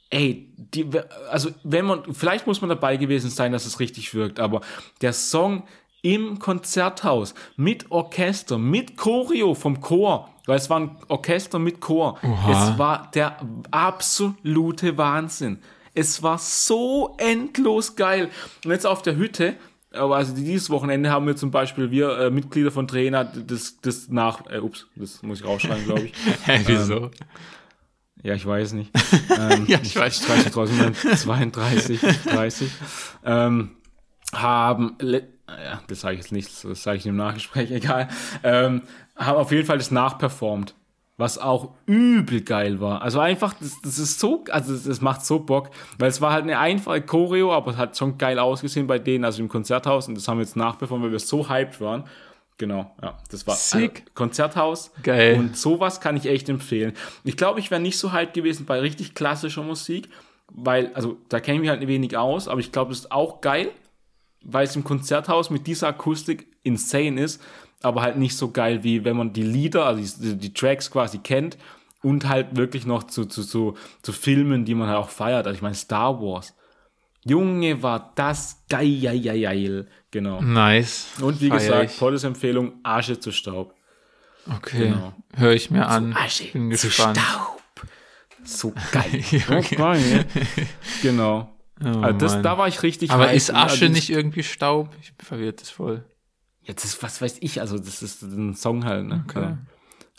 ey, 0.10 0.54
die, 0.76 0.90
also 1.30 1.50
wenn 1.64 1.86
man, 1.86 2.14
vielleicht 2.14 2.48
muss 2.48 2.62
man 2.62 2.70
dabei 2.70 2.98
gewesen 2.98 3.30
sein, 3.30 3.52
dass 3.52 3.66
es 3.66 3.80
richtig 3.80 4.14
wirkt, 4.14 4.40
aber 4.40 4.62
der 5.02 5.14
Song 5.14 5.64
im 6.02 6.38
Konzerthaus 6.38 7.34
mit 7.56 7.90
Orchester, 7.90 8.58
mit 8.58 8.96
Choreo 8.96 9.56
vom 9.56 9.82
Chor, 9.82 10.30
weil 10.46 10.58
es 10.58 10.70
war 10.70 10.80
ein 10.80 10.98
Orchester 11.08 11.58
mit 11.58 11.82
Chor. 11.82 12.20
Oha. 12.22 12.52
Es 12.52 12.78
war 12.78 13.12
der 13.16 13.40
absolute 13.72 14.98
Wahnsinn. 14.98 15.60
Es 15.96 16.22
war 16.22 16.38
so 16.38 17.16
endlos 17.18 17.96
geil. 17.96 18.30
Und 18.64 18.72
jetzt 18.72 18.86
auf 18.86 19.02
der 19.02 19.16
Hütte, 19.16 19.56
aber 19.92 20.18
also 20.18 20.36
dieses 20.36 20.70
Wochenende 20.70 21.10
haben 21.10 21.26
wir 21.26 21.36
zum 21.36 21.52
Beispiel, 21.52 21.90
wir 21.90 22.20
äh, 22.20 22.30
Mitglieder 22.30 22.70
von 22.70 22.88
Trainer, 22.88 23.24
das, 23.24 23.80
das 23.82 24.10
nach, 24.10 24.46
äh, 24.52 24.60
ups, 24.60 24.88
das 24.96 25.24
muss 25.24 25.40
ich 25.40 25.46
rausschreiben, 25.48 25.86
glaube 25.86 26.04
ich. 26.04 26.14
Hä, 26.46 26.62
wieso? 26.66 27.10
Ja, 28.26 28.34
ich 28.34 28.46
weiß 28.46 28.74
nicht. 28.74 28.92
Ähm, 29.38 29.66
Ja, 29.68 29.80
ich 29.82 29.96
weiß. 29.96 30.22
Ich 30.22 30.30
weiß 30.30 30.46
nicht, 30.46 30.54
trotzdem 30.54 30.94
32, 30.96 32.00
30. 32.26 32.72
Ähm, 33.24 33.72
haben, 34.34 34.96
ja, 35.02 35.82
das 35.88 36.00
sage 36.02 36.16
ich 36.16 36.22
jetzt 36.22 36.32
nicht, 36.32 36.64
das 36.64 36.84
sage 36.84 36.98
ich 36.98 37.06
im 37.06 37.18
Nachgespräch, 37.18 37.70
egal. 37.82 38.08
Ähm, 38.44 38.82
haben 39.16 39.38
auf 39.38 39.52
jeden 39.52 39.66
Fall 39.68 39.78
das 39.78 39.92
nachperformt. 39.92 40.74
Was 41.18 41.38
auch 41.38 41.76
übel 41.86 42.42
geil 42.42 42.82
war. 42.82 43.02
Also 43.02 43.20
einfach, 43.20 43.54
das, 43.54 43.80
das 43.84 44.00
ist 44.00 44.20
so, 44.20 44.44
also 44.52 44.74
das, 44.74 44.84
das 44.84 45.00
macht 45.02 45.26
so 45.26 45.40
Bock, 45.40 45.70
weil 45.98 46.10
es 46.10 46.20
war 46.20 46.34
halt 46.34 46.44
eine 46.44 46.60
einfache 46.60 47.02
Choreo, 47.02 47.54
aber 47.54 47.72
es 47.72 47.78
hat 47.78 47.98
schon 47.98 48.18
geil 48.18 48.38
ausgesehen 48.38 48.86
bei 48.88 49.00
denen, 49.00 49.24
also 49.24 49.42
im 49.42 49.48
Konzerthaus 49.48 50.08
und 50.10 50.16
das 50.16 50.28
haben 50.28 50.40
wir 50.40 50.44
jetzt 50.44 50.58
nachperformt, 50.58 51.04
weil 51.06 51.12
wir 51.12 51.20
so 51.20 51.48
hyped 51.48 51.80
waren. 51.80 52.04
Genau, 52.58 52.96
ja, 53.02 53.18
das 53.30 53.46
war 53.48 53.56
Sick. 53.56 54.00
Also, 54.00 54.12
Konzerthaus. 54.14 54.92
Geil. 55.04 55.38
Und 55.38 55.58
sowas 55.58 56.00
kann 56.00 56.16
ich 56.16 56.26
echt 56.26 56.48
empfehlen. 56.48 56.94
Ich 57.24 57.36
glaube, 57.36 57.60
ich 57.60 57.70
wäre 57.70 57.82
nicht 57.82 57.98
so 57.98 58.14
hyped 58.14 58.34
gewesen 58.34 58.66
bei 58.66 58.80
richtig 58.80 59.14
klassischer 59.14 59.64
Musik, 59.64 60.10
weil, 60.52 60.94
also 60.94 61.18
da 61.28 61.40
kenne 61.40 61.56
ich 61.56 61.62
mich 61.62 61.70
halt 61.70 61.86
wenig 61.86 62.16
aus, 62.16 62.48
aber 62.48 62.60
ich 62.60 62.72
glaube, 62.72 62.92
das 62.92 63.00
ist 63.00 63.12
auch 63.12 63.42
geil, 63.42 63.72
weil 64.42 64.66
es 64.66 64.76
im 64.76 64.84
Konzerthaus 64.84 65.50
mit 65.50 65.68
dieser 65.68 65.88
Akustik 65.88 66.48
insane 66.64 67.20
ist, 67.20 67.42
aber 67.82 68.02
halt 68.02 68.18
nicht 68.18 68.38
so 68.38 68.52
geil, 68.52 68.84
wie 68.84 69.04
wenn 69.04 69.18
man 69.18 69.34
die 69.34 69.44
Lieder, 69.44 69.86
also 69.86 70.22
die, 70.22 70.38
die 70.38 70.54
Tracks 70.54 70.90
quasi 70.90 71.18
kennt 71.18 71.58
und 72.02 72.28
halt 72.28 72.56
wirklich 72.56 72.86
noch 72.86 73.04
zu, 73.04 73.26
zu, 73.26 73.44
zu, 73.44 73.76
zu 74.02 74.14
Filmen, 74.14 74.64
die 74.64 74.76
man 74.76 74.88
halt 74.88 75.00
auch 75.00 75.10
feiert. 75.10 75.46
Also 75.46 75.58
ich 75.58 75.62
meine, 75.62 75.76
Star 75.76 76.22
Wars. 76.22 76.56
Junge, 77.28 77.82
war 77.82 78.12
das 78.16 78.64
geil. 78.70 79.88
Genau. 80.12 80.42
Nice. 80.42 81.08
Und 81.22 81.42
wie 81.42 81.50
Feier 81.50 81.86
gesagt, 81.86 82.02
ich. 82.02 82.24
Empfehlung, 82.24 82.74
Asche 82.84 83.20
zu 83.20 83.32
Staub. 83.32 83.74
Okay, 84.50 84.90
Genau. 84.90 85.14
höre 85.36 85.54
ich 85.54 85.72
mir 85.72 85.88
an. 85.88 86.14
Asche 86.16 86.46
Bin 86.54 86.72
zu 86.74 86.88
gespannt. 86.88 87.18
Staub. 87.18 87.62
So 88.44 88.74
geil. 88.92 89.24
Geil. 89.76 90.26
Genau. 91.02 91.52
Oh, 91.84 91.88
also 92.00 92.18
das, 92.20 92.42
da 92.44 92.58
war 92.60 92.68
ich 92.68 92.84
richtig 92.84 93.10
Aber 93.10 93.24
hyped. 93.26 93.36
ist 93.38 93.50
Asche 93.54 93.86
also 93.86 93.88
nicht 93.88 94.10
irgendwie 94.12 94.44
Staub? 94.44 94.90
Ich 95.02 95.14
bin 95.16 95.26
verwirrt 95.26 95.62
das 95.62 95.72
voll. 95.72 96.06
Jetzt 96.62 96.86
ist, 96.86 97.02
was 97.04 97.22
weiß 97.22 97.38
ich, 97.42 97.60
also 97.60 97.78
das 97.80 98.02
ist 98.04 98.22
ein 98.22 98.54
Song 98.56 98.86
halt, 98.86 99.06
ne? 99.08 99.26
Okay. 99.28 99.42
Ja. 99.42 99.58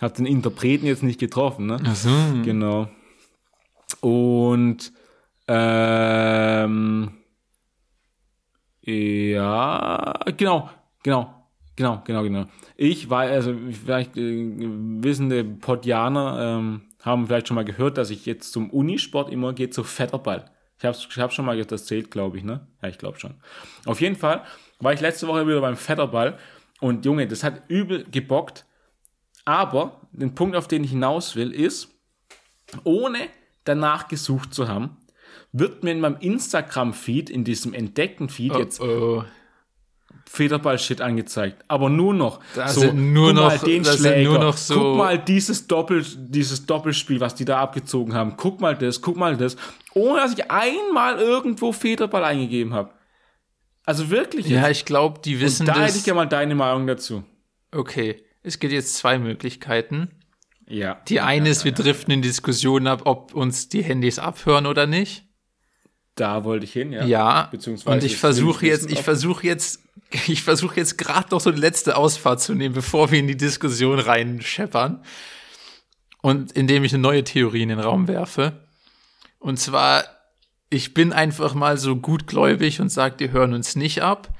Hat 0.01 0.19
den 0.19 0.27
Interpreten 0.27 0.87
jetzt 0.87 1.03
nicht 1.05 1.19
getroffen, 1.21 1.67
ne? 1.67 1.79
Ach 1.85 1.95
so. 1.95 2.11
Genau. 2.45 2.89
Und 4.01 4.93
ähm, 5.49 7.11
Ja, 8.87 10.15
genau, 10.37 10.71
genau, 11.03 11.49
genau, 11.75 12.03
genau, 12.05 12.23
genau. 12.23 12.45
Ich 12.77 13.11
war, 13.11 13.23
also 13.23 13.53
vielleicht 13.73 14.17
äh, 14.17 14.23
wissende 14.23 15.43
Podianer 15.43 16.59
ähm, 16.59 16.83
haben 17.03 17.27
vielleicht 17.27 17.49
schon 17.49 17.57
mal 17.57 17.65
gehört, 17.65 17.99
dass 17.99 18.11
ich 18.11 18.27
jetzt 18.27 18.53
zum 18.53 18.71
Unisport 18.71 19.33
immer 19.33 19.53
gehe 19.55 19.71
zu 19.71 19.83
Fetterball. 19.83 20.53
Ich 20.79 20.85
habe 20.85 20.97
ich 20.97 21.19
hab 21.19 21.33
schon 21.33 21.47
mal 21.47 21.59
erzählt, 21.59 22.13
glaube 22.13 22.39
ich, 22.39 22.45
ne? 22.45 22.69
Ja, 22.81 22.89
ich 22.89 22.99
glaube 22.99 23.19
schon. 23.19 23.35
Auf 23.87 24.01
jeden 24.01 24.15
Fall 24.15 24.45
war 24.79 24.93
ich 24.93 25.01
letzte 25.01 25.27
Woche 25.27 25.49
wieder 25.49 25.61
beim 25.61 25.77
Fetterball 25.77 26.39
und 26.81 27.05
Junge, 27.05 27.27
das 27.27 27.43
hat 27.43 27.65
übel 27.69 28.05
gebockt. 28.09 28.67
Aber 29.45 30.01
den 30.13 30.35
Punkt, 30.37 30.55
auf 30.55 30.69
den 30.69 30.85
ich 30.85 30.91
hinaus 30.91 31.35
will, 31.35 31.51
ist, 31.51 31.89
ohne 32.85 33.19
danach 33.65 34.07
gesucht 34.07 34.55
zu 34.55 34.69
haben, 34.69 34.97
wird 35.59 35.83
mir 35.85 35.93
in 35.93 36.01
meinem 36.01 36.17
Instagram-Feed, 36.21 37.31
in 37.31 37.45
diesem 37.45 37.73
entdeckten 37.75 38.29
Feed 38.29 38.53
Oh, 38.55 38.59
jetzt 38.59 38.81
oh. 38.81 39.25
Federball-Shit 40.29 41.01
angezeigt. 41.01 41.65
Aber 41.69 41.89
nur 41.89 42.13
noch. 42.13 42.41
Da 42.55 42.69
so, 42.69 42.93
nur 42.93 43.29
guck 43.29 43.37
noch- 43.37 43.49
mal 43.49 43.59
den 43.59 43.83
da 43.83 43.93
Schläger. 43.93 44.31
nur 44.31 44.39
noch 44.41 44.57
so- 44.57 44.75
Guck 44.75 44.97
mal 44.99 45.19
dieses, 45.19 45.67
Doppel, 45.67 46.05
dieses 46.17 46.67
Doppelspiel, 46.67 47.21
was 47.21 47.35
die 47.35 47.45
da 47.45 47.61
abgezogen 47.61 48.15
haben. 48.15 48.35
Guck 48.37 48.61
mal 48.61 48.77
das, 48.77 49.01
guck 49.01 49.17
mal 49.17 49.37
das. 49.37 49.57
Ohne 49.95 50.21
dass 50.21 50.33
ich 50.33 50.51
einmal 50.51 51.19
irgendwo 51.19 51.73
Federball 51.73 52.25
eingegeben 52.25 52.75
habe. 52.75 52.91
Also 53.85 54.11
wirklich. 54.11 54.49
Ja, 54.49 54.67
jetzt. 54.67 54.79
ich 54.79 54.85
glaube, 54.85 55.21
die 55.25 55.41
wissen 55.41 55.63
Und 55.63 55.69
da 55.69 55.75
hätte 55.75 55.87
das. 55.87 55.97
ich 55.97 56.05
gerne 56.05 56.17
mal 56.17 56.27
deine 56.27 56.55
Meinung 56.57 56.87
dazu. 56.89 57.23
Okay, 57.73 58.23
es 58.43 58.59
gibt 58.59 58.73
jetzt 58.73 58.97
zwei 58.97 59.19
Möglichkeiten. 59.19 60.11
Ja. 60.69 61.01
Die 61.09 61.21
eine 61.21 61.49
ist, 61.49 61.65
wir 61.65 61.71
driften 61.71 62.13
in 62.13 62.23
Diskussionen 62.23 62.89
ab, 62.89 63.03
ob 63.05 63.33
uns 63.35 63.69
die 63.69 63.85
Handys 63.85 64.19
abhören 64.19 64.67
oder 64.67 64.89
nicht. 64.89 65.25
Da 66.17 66.45
wollte 66.45 66.65
ich 66.65 66.73
hin, 66.73 66.93
ja. 66.93 67.05
Ja, 67.05 67.49
Beziehungsweise 67.51 67.95
und 67.95 68.03
ich 68.03 68.17
versuche 68.17 68.67
jetzt, 68.67 68.91
ich 68.91 69.03
versuche 69.03 69.47
jetzt, 69.47 69.81
ich 70.27 70.43
versuche 70.43 70.77
jetzt 70.77 70.99
gerade 70.99 71.29
noch 71.31 71.41
so 71.41 71.51
eine 71.51 71.59
letzte 71.59 71.97
Ausfahrt 71.97 72.41
zu 72.41 72.55
nehmen, 72.55 72.75
bevor 72.75 73.11
wir 73.11 73.19
in 73.19 73.29
die 73.29 73.37
Diskussion 73.37 73.99
reinscheppern. 73.99 75.05
Und 76.23 76.53
indem 76.53 76.83
ich 76.85 76.93
eine 76.93 77.03
neue 77.03 77.23
Theorie 77.23 77.63
in 77.63 77.69
den 77.69 77.79
Raum 77.79 78.09
werfe. 78.09 78.65
Und 79.39 79.61
zwar, 79.61 80.05
ich 80.71 80.95
bin 80.95 81.13
einfach 81.13 81.55
mal 81.55 81.77
so 81.77 81.95
gutgläubig 81.97 82.81
und 82.81 82.89
sage, 82.89 83.17
die 83.19 83.31
hören 83.31 83.55
uns 83.55 83.77
nicht 83.77 84.03
ab. 84.03 84.31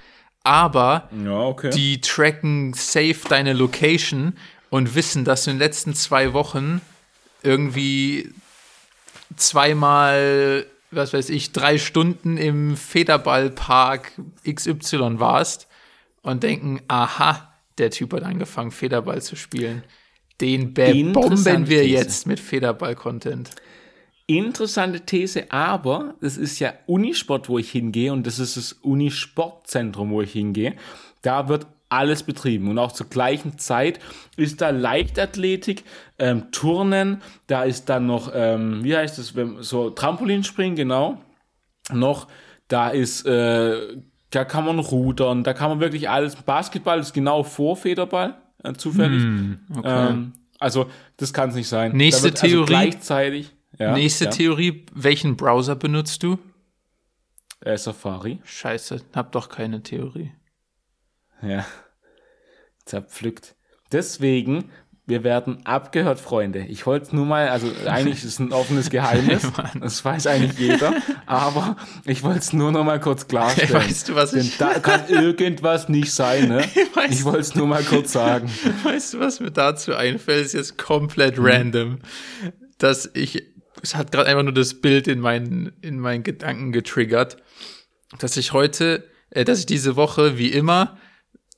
Aber 0.43 1.09
Ja, 1.25 1.41
okay. 1.41 1.71
die 1.71 2.01
tracken 2.01 2.73
safe 2.73 3.21
deine 3.29 3.53
Location 3.53 4.37
und 4.71 4.95
wissen, 4.95 5.25
dass 5.25 5.45
du 5.45 5.51
in 5.51 5.57
den 5.57 5.61
letzten 5.61 5.95
zwei 5.95 6.33
Wochen 6.33 6.81
irgendwie 7.43 8.33
zweimal, 9.37 10.67
was 10.91 11.13
weiß 11.13 11.31
ich, 11.31 11.53
drei 11.53 11.79
Stunden 11.79 12.37
im 12.37 12.77
Federballpark 12.77 14.13
XY 14.49 15.19
warst 15.19 15.69
und 16.23 16.43
denken, 16.43 16.81
aha, 16.89 17.53
der 17.79 17.91
Typ 17.91 18.13
hat 18.13 18.23
angefangen, 18.23 18.71
Federball 18.71 19.23
zu 19.23 19.37
spielen. 19.37 19.85
Den 20.41 20.75
Interessante 20.75 21.71
wir 21.71 21.83
These. 21.83 21.95
jetzt 21.95 22.27
mit 22.27 22.41
Federball-Content. 22.41 23.51
Interessante 24.27 25.01
These, 25.01 25.51
aber 25.53 26.17
das 26.21 26.37
ist 26.37 26.59
ja 26.59 26.75
Unisport, 26.87 27.49
wo 27.49 27.59
ich 27.59 27.71
hingehe 27.71 28.13
und 28.13 28.27
das 28.27 28.39
ist 28.39 28.57
das 28.57 28.73
Unisportzentrum, 28.73 30.11
wo 30.11 30.21
ich 30.21 30.33
hingehe. 30.33 30.75
Da 31.23 31.49
wird 31.49 31.67
alles 31.89 32.23
betrieben 32.25 32.69
und 32.69 32.79
auch 32.79 32.93
zur 32.93 33.09
gleichen 33.09 33.59
Zeit 33.59 34.01
ist 34.37 34.61
da 34.61 34.71
Leichtathletik, 34.71 35.85
ähm, 36.19 36.51
Turnen, 36.51 37.23
da 37.47 37.63
ist 37.63 37.89
dann 37.89 38.07
noch, 38.07 38.31
ähm, 38.35 38.83
wie 38.83 38.97
heißt 38.97 39.19
das, 39.19 39.35
wenn- 39.37 39.63
so 39.63 39.91
Trampolinspringen, 39.91 40.75
genau, 40.77 41.21
noch, 41.93 42.27
da 42.69 42.89
ist, 42.89 43.25
äh, 43.27 43.97
da 44.31 44.45
kann 44.45 44.65
man 44.65 44.79
rudern, 44.81 45.45
da 45.45 45.53
kann 45.53 45.71
man 45.71 45.81
wirklich 45.81 46.11
alles, 46.11 46.35
Basketball 46.37 46.99
ist 46.99 47.13
genau 47.15 47.45
vor 47.45 47.77
Federball, 47.77 48.35
äh, 48.65 48.73
zufällig. 48.73 49.23
ähm, 49.85 50.33
also, 50.59 50.91
das 51.19 51.33
kann 51.33 51.51
es 51.51 51.55
nicht 51.55 51.69
sein. 51.69 51.93
Nächste 51.93 52.25
wird 52.25 52.43
also 52.43 52.47
Theorie. 52.57 52.67
gleichzeitig, 52.67 53.53
ja, 53.79 53.93
Nächste 53.93 54.25
ja. 54.25 54.31
Theorie, 54.31 54.87
welchen 54.93 55.37
Browser 55.37 55.77
benutzt 55.77 56.23
du? 56.23 56.39
Äh, 57.61 57.77
Safari. 57.77 58.41
Scheiße, 58.45 59.03
hab 59.15 59.33
doch 59.33 59.49
keine 59.49 59.83
Theorie. 59.83 60.33
Ja. 61.43 61.65
Zerpflückt. 62.85 63.55
Deswegen, 63.93 64.71
wir 65.07 65.23
werden 65.25 65.65
abgehört, 65.65 66.19
Freunde. 66.21 66.61
Ich 66.67 66.87
wollte 66.87 67.07
es 67.07 67.13
nur 67.13 67.27
mal, 67.27 67.49
also 67.49 67.69
eigentlich 67.87 68.17
ist 68.19 68.25
es 68.25 68.39
ein 68.41 68.53
offenes 68.53 68.91
Geheimnis. 68.91 69.43
das 69.81 70.05
weiß 70.05 70.27
eigentlich 70.27 70.59
jeder. 70.59 70.95
Aber 71.27 71.77
ich 72.05 72.23
wollte 72.23 72.41
es 72.41 72.53
nur 72.53 72.73
noch 72.73 72.85
mal 72.85 73.01
kurz 73.01 73.29
klarstellen. 73.29 73.73
Weißt 73.75 74.09
du, 74.09 74.15
was 74.15 74.33
Denn 74.33 74.41
ich- 74.43 74.57
da 74.59 74.79
kann 74.79 75.09
irgendwas 75.09 75.89
nicht 75.89 76.13
sein, 76.13 76.49
ne? 76.49 76.59
Weißt 76.95 77.13
Ich 77.13 77.25
wollte 77.25 77.41
es 77.41 77.55
nur 77.55 77.67
mal 77.67 77.83
kurz 77.85 78.13
sagen. 78.13 78.51
Weißt 78.85 79.15
du, 79.15 79.21
was 79.21 79.41
mir 79.41 79.51
dazu 79.53 79.95
einfällt? 79.95 80.47
Ist 80.47 80.55
jetzt 80.55 80.79
komplett 80.79 81.39
Mhm. 81.39 81.47
random. 81.47 81.99
Dass 82.79 83.09
ich, 83.15 83.43
es 83.83 83.95
hat 83.95 84.11
gerade 84.13 84.29
einfach 84.29 84.43
nur 84.43 84.53
das 84.55 84.81
Bild 84.81 85.07
in 85.09 85.21
meinen, 85.21 85.73
in 85.83 85.99
meinen 86.01 86.23
Gedanken 86.25 86.73
getriggert, 86.73 87.37
dass 88.19 88.37
ich 88.37 88.53
heute, 88.53 89.09
äh, 89.31 89.45
dass 89.45 89.61
ich 89.61 89.67
diese 89.67 89.95
Woche, 89.97 90.37
wie 90.39 90.49
immer, 90.51 90.99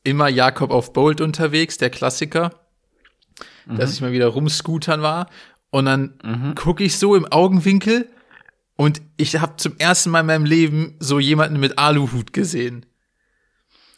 immer 0.04 0.28
Jakob 0.28 0.70
auf 0.70 0.92
Bolt 0.92 1.20
unterwegs, 1.20 1.78
der 1.78 1.90
Klassiker, 1.90 2.50
dass 3.66 3.92
ich 3.92 4.00
mal 4.00 4.12
wieder 4.12 4.28
rumscootern 4.28 5.02
war. 5.02 5.28
Und 5.70 5.84
dann 5.84 6.54
gucke 6.56 6.82
ich 6.84 6.96
so 6.98 7.14
im 7.14 7.26
Augenwinkel 7.26 8.08
und 8.76 9.02
ich 9.16 9.36
habe 9.36 9.56
zum 9.56 9.76
ersten 9.78 10.10
Mal 10.10 10.20
in 10.20 10.26
meinem 10.26 10.44
Leben 10.46 10.96
so 11.00 11.18
jemanden 11.20 11.60
mit 11.60 11.78
Aluhut 11.78 12.32
gesehen. 12.32 12.86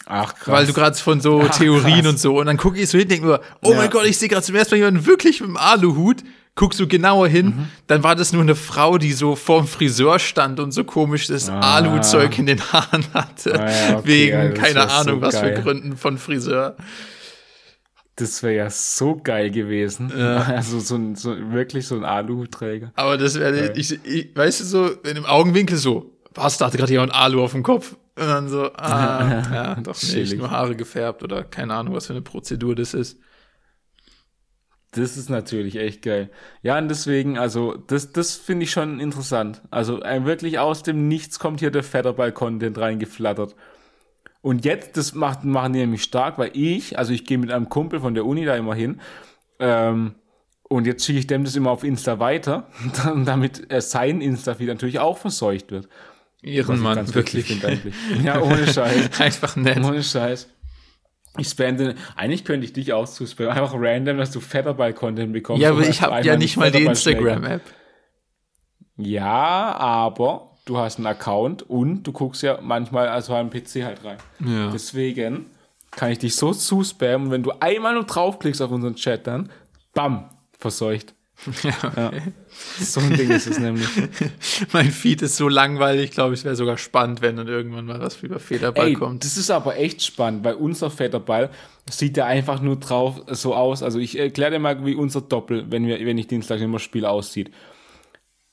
Ach, 0.06 0.34
krass. 0.34 0.48
Weil 0.48 0.66
du 0.66 0.72
gerade 0.72 0.96
von 0.96 1.20
so 1.20 1.42
Ach, 1.48 1.56
Theorien 1.56 2.00
krass. 2.02 2.12
und 2.12 2.18
so. 2.18 2.40
Und 2.40 2.46
dann 2.46 2.56
gucke 2.56 2.78
ich 2.80 2.88
so 2.88 2.98
hin, 2.98 3.06
denke 3.08 3.26
mir, 3.26 3.40
oh 3.62 3.70
Ja. 3.70 3.76
mein 3.76 3.90
Gott, 3.90 4.06
ich 4.06 4.18
sehe 4.18 4.28
gerade 4.28 4.42
zum 4.44 4.56
ersten 4.56 4.74
Mal 4.74 4.78
jemanden 4.78 5.06
wirklich 5.06 5.40
mit 5.40 5.48
dem 5.50 5.56
Aluhut. 5.56 6.24
Guckst 6.60 6.78
du 6.78 6.86
genauer 6.86 7.26
hin, 7.26 7.46
Mhm. 7.46 7.68
dann 7.86 8.02
war 8.02 8.14
das 8.14 8.34
nur 8.34 8.42
eine 8.42 8.54
Frau, 8.54 8.98
die 8.98 9.12
so 9.14 9.34
vorm 9.34 9.66
Friseur 9.66 10.18
stand 10.18 10.60
und 10.60 10.72
so 10.72 10.84
komisches 10.84 11.48
Ah. 11.48 11.76
Aluzeug 11.76 12.38
in 12.38 12.44
den 12.44 12.60
Haaren 12.60 13.02
hatte. 13.14 13.58
Ah 13.58 13.70
ja, 13.70 13.96
okay, 13.98 14.06
Wegen, 14.06 14.32
ja, 14.38 14.48
das 14.50 14.58
keine 14.58 14.74
wär 14.74 14.88
so 14.88 14.94
Ahnung, 14.94 15.20
was 15.22 15.38
für 15.38 15.46
geil. 15.52 15.62
Gründen 15.62 15.96
von 15.96 16.18
Friseur. 16.18 16.76
Das 18.16 18.42
wäre 18.42 18.54
ja 18.54 18.68
so 18.70 19.16
geil 19.16 19.50
gewesen. 19.50 20.12
Also 20.46 20.80
so 20.80 20.96
ein, 20.96 21.14
so, 21.16 21.34
wirklich 21.52 21.86
so 21.86 21.96
ein 21.96 22.04
Aluhutträger. 22.04 22.92
Aber 22.94 23.16
das 23.16 23.38
wäre, 23.40 23.72
ich, 23.72 23.98
ich, 24.04 24.36
weißt 24.36 24.60
du 24.60 24.64
so, 24.64 24.90
wenn 25.02 25.16
im 25.16 25.24
Augenwinkel 25.24 25.78
so, 25.78 26.12
was, 26.34 26.58
da 26.58 26.66
hatte 26.66 26.76
gerade 26.76 26.92
jemand 26.92 27.14
Alu 27.14 27.42
auf 27.42 27.52
dem 27.52 27.62
Kopf. 27.62 27.96
Und 28.18 28.26
dann 28.26 28.48
so, 28.50 28.70
ah, 28.76 29.42
ja, 29.54 29.74
doch 29.76 30.00
nicht, 30.02 30.36
nur 30.36 30.50
Haare 30.50 30.76
gefärbt 30.76 31.22
oder 31.22 31.42
keine 31.42 31.72
Ahnung, 31.74 31.94
was 31.94 32.06
für 32.06 32.12
eine 32.12 32.20
Prozedur 32.22 32.74
das 32.74 32.92
ist. 32.92 33.18
Das 34.92 35.16
ist 35.16 35.30
natürlich 35.30 35.76
echt 35.76 36.02
geil. 36.02 36.30
Ja, 36.62 36.76
und 36.78 36.88
deswegen, 36.88 37.38
also, 37.38 37.74
das, 37.74 38.12
das 38.12 38.34
finde 38.34 38.64
ich 38.64 38.72
schon 38.72 38.98
interessant. 38.98 39.62
Also, 39.70 40.00
wirklich 40.00 40.58
aus 40.58 40.82
dem 40.82 41.06
Nichts 41.06 41.38
kommt 41.38 41.60
hier 41.60 41.70
der 41.70 41.84
Federball-Content 41.84 42.76
reingeflattert. 42.76 43.54
Und 44.42 44.64
jetzt, 44.64 44.96
das 44.96 45.14
macht, 45.14 45.44
machen 45.44 45.74
die 45.74 45.80
nämlich 45.80 46.02
stark, 46.02 46.38
weil 46.38 46.50
ich, 46.54 46.98
also 46.98 47.12
ich 47.12 47.24
gehe 47.24 47.38
mit 47.38 47.52
einem 47.52 47.68
Kumpel 47.68 48.00
von 48.00 48.14
der 48.14 48.24
Uni 48.24 48.44
da 48.44 48.56
immer 48.56 48.74
hin, 48.74 49.00
ähm, 49.60 50.14
und 50.70 50.86
jetzt 50.86 51.04
schicke 51.04 51.18
ich 51.18 51.26
dem 51.26 51.44
das 51.44 51.56
immer 51.56 51.70
auf 51.70 51.82
Insta 51.82 52.20
weiter, 52.20 52.68
damit 53.24 53.66
sein 53.82 54.20
Insta-Feed 54.20 54.68
natürlich 54.68 55.00
auch 55.00 55.18
verseucht 55.18 55.72
wird. 55.72 55.88
Ich 56.42 56.54
Ehrenmann, 56.54 57.12
wirklich. 57.14 57.60
Ja, 58.24 58.40
ohne 58.40 58.66
Scheiß. 58.66 59.10
Einfach 59.20 59.56
nett. 59.56 59.84
Ohne 59.84 60.02
Scheiß. 60.02 60.48
Ich 61.38 61.48
spamme, 61.48 61.94
eigentlich 62.16 62.44
könnte 62.44 62.64
ich 62.64 62.72
dich 62.72 62.92
auch 62.92 63.06
zuspammen. 63.06 63.52
Einfach 63.52 63.74
random, 63.74 64.18
dass 64.18 64.32
du 64.32 64.40
Fetterball-Content 64.40 65.32
bekommst. 65.32 65.62
Ja, 65.62 65.70
aber 65.70 65.88
ich 65.88 65.98
du 65.98 66.02
habe 66.02 66.26
ja 66.26 66.36
nicht 66.36 66.56
mal 66.56 66.70
die 66.70 66.84
Instagram-App. 66.84 67.62
Ja, 68.96 69.76
aber 69.76 70.50
du 70.64 70.76
hast 70.78 70.98
einen 70.98 71.06
Account 71.06 71.62
und 71.62 72.02
du 72.02 72.12
guckst 72.12 72.42
ja 72.42 72.58
manchmal 72.60 73.08
also 73.08 73.34
am 73.34 73.50
PC 73.50 73.84
halt 73.84 74.04
rein. 74.04 74.18
Ja. 74.44 74.70
Deswegen 74.70 75.46
kann 75.90 76.12
ich 76.12 76.18
dich 76.18 76.36
so 76.36 76.52
zuspammen 76.52 77.26
und 77.26 77.30
wenn 77.32 77.42
du 77.42 77.52
einmal 77.60 77.94
nur 77.94 78.04
draufklickst 78.04 78.60
auf 78.60 78.70
unseren 78.70 78.96
Chat, 78.96 79.26
dann 79.26 79.50
bam, 79.94 80.30
verseucht. 80.58 81.14
Ja. 81.62 82.12
So 82.78 83.00
ein 83.00 83.16
Ding 83.16 83.30
ist 83.30 83.46
es 83.46 83.58
nämlich. 83.58 83.88
mein 84.72 84.90
Feed 84.90 85.22
ist 85.22 85.36
so 85.36 85.48
langweilig, 85.48 86.10
glaube 86.10 86.34
ich, 86.34 86.44
wäre 86.44 86.56
sogar 86.56 86.76
spannend, 86.76 87.22
wenn 87.22 87.36
dann 87.36 87.48
irgendwann 87.48 87.86
mal 87.86 88.00
was 88.00 88.22
über 88.22 88.38
Federball 88.38 88.88
Ey, 88.88 88.94
kommt. 88.94 89.24
das 89.24 89.36
ist 89.36 89.50
aber 89.50 89.76
echt 89.76 90.02
spannend, 90.02 90.44
weil 90.44 90.54
unser 90.54 90.90
Fetterball 90.90 91.50
sieht 91.88 92.16
ja 92.16 92.26
einfach 92.26 92.60
nur 92.60 92.76
drauf 92.76 93.22
so 93.28 93.54
aus. 93.54 93.82
Also 93.82 93.98
ich 93.98 94.18
erkläre 94.18 94.52
dir 94.52 94.58
mal, 94.58 94.84
wie 94.84 94.94
unser 94.94 95.22
Doppel, 95.22 95.66
wenn 95.70 95.86
wir, 95.86 96.04
wenn 96.04 96.18
ich 96.18 96.26
Dienstag 96.26 96.60
immer 96.60 96.78
spiele, 96.78 97.08
aussieht. 97.08 97.50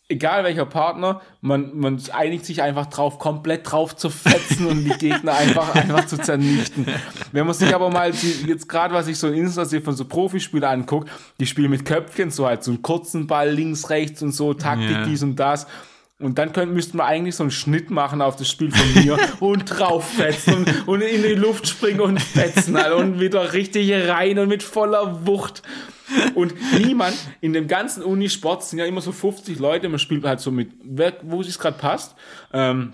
Egal 0.09 0.45
welcher 0.45 0.65
Partner, 0.65 1.19
man, 1.41 1.77
man 1.77 2.01
einigt 2.13 2.45
sich 2.45 2.61
einfach 2.61 2.85
drauf, 2.85 3.19
komplett 3.19 3.69
drauf 3.69 3.93
zu 3.93 4.09
fetzen 4.09 4.65
und 4.65 4.85
die 4.85 4.97
Gegner 4.97 5.33
einfach, 5.35 5.75
einfach 5.75 6.05
zu 6.05 6.17
zernichten. 6.17 6.85
Wenn 7.33 7.45
man 7.45 7.53
sich 7.53 7.75
aber 7.75 7.89
mal 7.89 8.13
die, 8.13 8.45
jetzt 8.47 8.69
gerade, 8.69 8.93
was 8.93 9.09
ich 9.09 9.19
so 9.19 9.27
in 9.27 9.33
Insta 9.33 9.65
sehe 9.65 9.81
von 9.81 9.95
so 9.97 10.05
Profispielern 10.05 10.79
anguckt, 10.81 11.09
die 11.41 11.45
spielen 11.45 11.71
mit 11.71 11.83
Köpfchen, 11.83 12.31
so 12.31 12.45
halt 12.47 12.63
so 12.63 12.71
einen 12.71 12.81
kurzen 12.81 13.27
Ball 13.27 13.49
links, 13.51 13.89
rechts 13.89 14.21
und 14.21 14.31
so, 14.31 14.53
Taktik, 14.53 14.91
Ja. 14.91 15.03
dies 15.03 15.23
und 15.23 15.35
das. 15.35 15.67
Und 16.19 16.39
dann 16.39 16.51
können, 16.51 16.73
müssten 16.73 16.97
wir 16.97 17.05
eigentlich 17.05 17.35
so 17.35 17.43
einen 17.43 17.51
Schnitt 17.51 17.91
machen 17.91 18.23
auf 18.23 18.35
das 18.35 18.49
Spiel 18.49 18.71
von 18.71 19.03
mir 19.03 19.19
und 19.39 19.65
drauffetzen 19.65 20.55
und, 20.55 20.87
und 20.87 21.01
in 21.01 21.21
die 21.21 21.35
Luft 21.35 21.67
springen 21.67 22.01
und 22.01 22.19
fetzen 22.19 22.75
halt 22.75 22.93
und 22.93 23.19
wieder 23.19 23.53
richtig 23.53 23.91
rein 24.09 24.39
und 24.39 24.49
mit 24.49 24.63
voller 24.63 25.27
Wucht. 25.27 25.61
Und 26.33 26.55
niemand 26.79 27.15
in 27.41 27.53
dem 27.53 27.67
ganzen 27.67 28.01
Unisport 28.01 28.63
sind 28.63 28.79
ja 28.79 28.85
immer 28.85 29.01
so 29.01 29.11
50 29.11 29.59
Leute, 29.59 29.89
man 29.89 29.99
spielt 29.99 30.23
halt 30.23 30.39
so 30.39 30.51
mit, 30.51 30.71
wo 31.21 31.41
es 31.41 31.59
gerade 31.59 31.77
passt. 31.77 32.15
Ähm, 32.51 32.93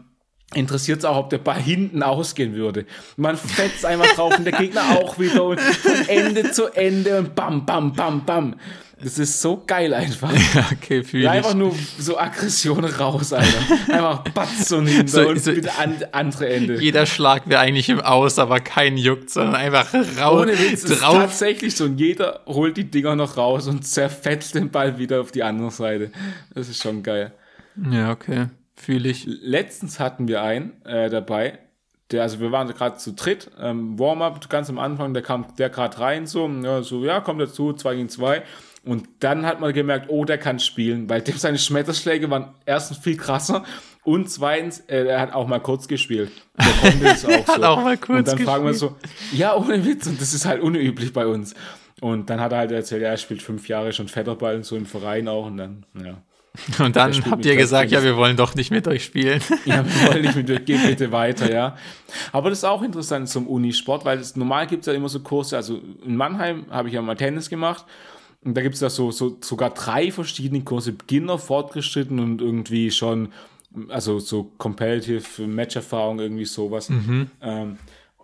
interessiert 0.53 0.99
es 0.99 1.05
auch, 1.05 1.17
ob 1.17 1.29
der 1.29 1.37
Ball 1.37 1.61
hinten 1.61 2.03
ausgehen 2.03 2.55
würde. 2.55 2.85
Man 3.15 3.37
fetzt 3.37 3.85
einfach 3.85 4.13
drauf 4.15 4.37
und 4.37 4.45
der 4.45 4.53
Gegner 4.53 4.97
auch 4.97 5.17
wieder 5.17 5.45
und 5.45 5.59
von 5.59 6.09
Ende 6.09 6.51
zu 6.51 6.67
Ende 6.75 7.19
und 7.19 7.35
bam, 7.35 7.65
bam, 7.65 7.93
bam, 7.93 8.25
bam. 8.25 8.55
Das 9.03 9.19
ist 9.19 9.41
so 9.41 9.61
geil 9.65 9.93
einfach. 9.93 10.31
Ja, 10.53 10.69
okay, 10.71 11.03
fühl 11.03 11.23
ja, 11.23 11.31
Einfach 11.31 11.53
nur 11.53 11.73
so 11.97 12.17
Aggression 12.17 12.85
raus, 12.85 13.33
Alter. 13.33 13.57
Einfach 13.91 14.23
Batz 14.29 14.71
und 14.71 14.87
hinter 14.87 15.07
so, 15.07 15.27
und 15.27 15.41
so 15.41 15.51
an 15.51 15.95
andere 16.11 16.49
Ende. 16.49 16.81
Jeder 16.81 17.05
Schlag 17.05 17.49
wäre 17.49 17.59
eigentlich 17.59 17.89
im 17.89 18.01
Aus, 18.01 18.39
aber 18.39 18.59
kein 18.59 18.97
juckt, 18.97 19.29
sondern 19.29 19.55
einfach 19.55 19.93
raus. 19.93 20.41
Ohne 20.41 20.59
Witz, 20.59 20.83
drauf. 20.83 20.91
ist 20.91 21.01
tatsächlich 21.01 21.75
so. 21.75 21.85
Und 21.85 21.97
jeder 21.97 22.41
holt 22.45 22.77
die 22.77 22.89
Dinger 22.89 23.15
noch 23.15 23.37
raus 23.37 23.67
und 23.67 23.85
zerfetzt 23.85 24.55
den 24.55 24.69
Ball 24.69 24.97
wieder 24.97 25.21
auf 25.21 25.31
die 25.31 25.43
andere 25.43 25.71
Seite. 25.71 26.11
Das 26.53 26.69
ist 26.69 26.81
schon 26.81 27.03
geil. 27.03 27.33
Ja, 27.91 28.11
okay. 28.11 28.47
Fühle 28.75 29.09
ich. 29.09 29.25
Letztens 29.25 29.99
hatten 29.99 30.27
wir 30.27 30.41
einen 30.41 30.73
äh, 30.85 31.09
dabei, 31.09 31.59
der, 32.11 32.21
also 32.21 32.39
wir 32.39 32.51
waren 32.51 32.67
gerade 32.67 32.97
zu 32.97 33.13
dritt, 33.13 33.49
ähm, 33.59 33.97
Warm-up 33.97 34.49
ganz 34.49 34.69
am 34.69 34.79
Anfang, 34.79 35.13
der 35.13 35.23
kam 35.23 35.45
der 35.57 35.69
gerade 35.69 35.99
rein, 35.99 36.27
so, 36.27 36.47
ja, 36.47 36.81
so, 36.83 37.03
ja, 37.03 37.19
kommt 37.21 37.41
dazu, 37.41 37.73
zwei 37.73 37.95
gegen 37.95 38.09
zwei. 38.09 38.43
Und 38.85 39.07
dann 39.19 39.45
hat 39.45 39.61
man 39.61 39.71
gemerkt, 39.71 40.07
oh, 40.09 40.25
der 40.25 40.37
kann 40.37 40.59
spielen, 40.59 41.09
weil 41.09 41.21
dem 41.21 41.37
seine 41.37 41.57
Schmetterschläge 41.57 42.29
waren 42.29 42.53
erstens 42.65 42.97
viel 42.97 43.15
krasser 43.15 43.63
und 44.03 44.29
zweitens, 44.29 44.81
äh, 44.87 45.05
er 45.05 45.21
hat 45.21 45.33
auch 45.33 45.47
mal 45.47 45.59
kurz 45.59 45.87
gespielt. 45.87 46.31
Der 46.57 46.65
konnte 46.91 47.07
es 47.07 47.25
auch 47.25 47.29
so. 47.47 47.53
hat 47.53 47.63
auch 47.63 47.83
mal 47.83 47.97
kurz 47.97 48.09
Und 48.19 48.27
dann 48.27 48.35
gespielt. 48.35 48.49
fragen 48.49 48.65
wir 48.65 48.73
so, 48.73 48.97
ja, 49.31 49.55
ohne 49.55 49.85
Witz, 49.85 50.07
und 50.07 50.19
das 50.19 50.33
ist 50.33 50.45
halt 50.45 50.61
unüblich 50.61 51.13
bei 51.13 51.25
uns. 51.25 51.53
Und 52.01 52.29
dann 52.29 52.41
hat 52.41 52.51
er 52.51 52.57
halt 52.57 52.71
erzählt, 52.71 53.01
ja, 53.03 53.09
er 53.09 53.17
spielt 53.17 53.41
fünf 53.41 53.69
Jahre 53.69 53.93
schon 53.93 54.09
Federball 54.09 54.57
und 54.57 54.65
so 54.65 54.75
im 54.75 54.85
Verein 54.85 55.29
auch 55.29 55.45
und 55.45 55.55
dann, 55.57 55.85
ja. 56.03 56.21
Und 56.85 56.95
dann 56.95 57.13
habt 57.31 57.45
ihr 57.45 57.55
gesagt, 57.55 57.89
ja, 57.89 58.03
wir 58.03 58.15
wollen 58.15 58.35
doch 58.35 58.53
nicht 58.53 58.69
mit 58.69 58.87
euch 58.87 59.05
spielen. 59.05 59.41
Ja, 59.65 59.83
wir 59.83 60.09
wollen 60.09 60.21
nicht 60.21 60.35
mit 60.35 60.51
euch, 60.51 60.65
geht 60.65 60.83
bitte 60.85 61.11
weiter, 61.13 61.51
ja. 61.51 61.77
Aber 62.33 62.49
das 62.49 62.59
ist 62.59 62.65
auch 62.65 62.83
interessant 62.83 63.29
zum 63.29 63.47
Unisport, 63.47 64.03
weil 64.03 64.19
es 64.19 64.35
normal 64.35 64.67
gibt 64.67 64.81
es 64.81 64.87
ja 64.87 64.93
immer 64.93 65.07
so 65.09 65.21
Kurse, 65.21 65.55
also 65.55 65.79
in 66.05 66.17
Mannheim 66.17 66.65
habe 66.69 66.89
ich 66.89 66.93
ja 66.95 67.01
mal 67.01 67.15
Tennis 67.15 67.49
gemacht 67.49 67.85
und 68.43 68.55
da 68.55 68.61
gibt 68.61 68.75
es 68.75 68.81
ja 68.81 68.89
so, 68.89 69.11
so 69.11 69.37
sogar 69.41 69.71
drei 69.71 70.11
verschiedene 70.11 70.63
Kurse, 70.63 70.93
Beginner, 70.93 71.37
fortgeschritten 71.37 72.19
und 72.19 72.41
irgendwie 72.41 72.91
schon, 72.91 73.29
also 73.89 74.19
so 74.19 74.51
Competitive 74.57 75.47
Matcherfahrung, 75.47 76.19
irgendwie 76.19 76.45
sowas. 76.45 76.89
Mhm. 76.89 77.31
Ähm, 77.41 77.77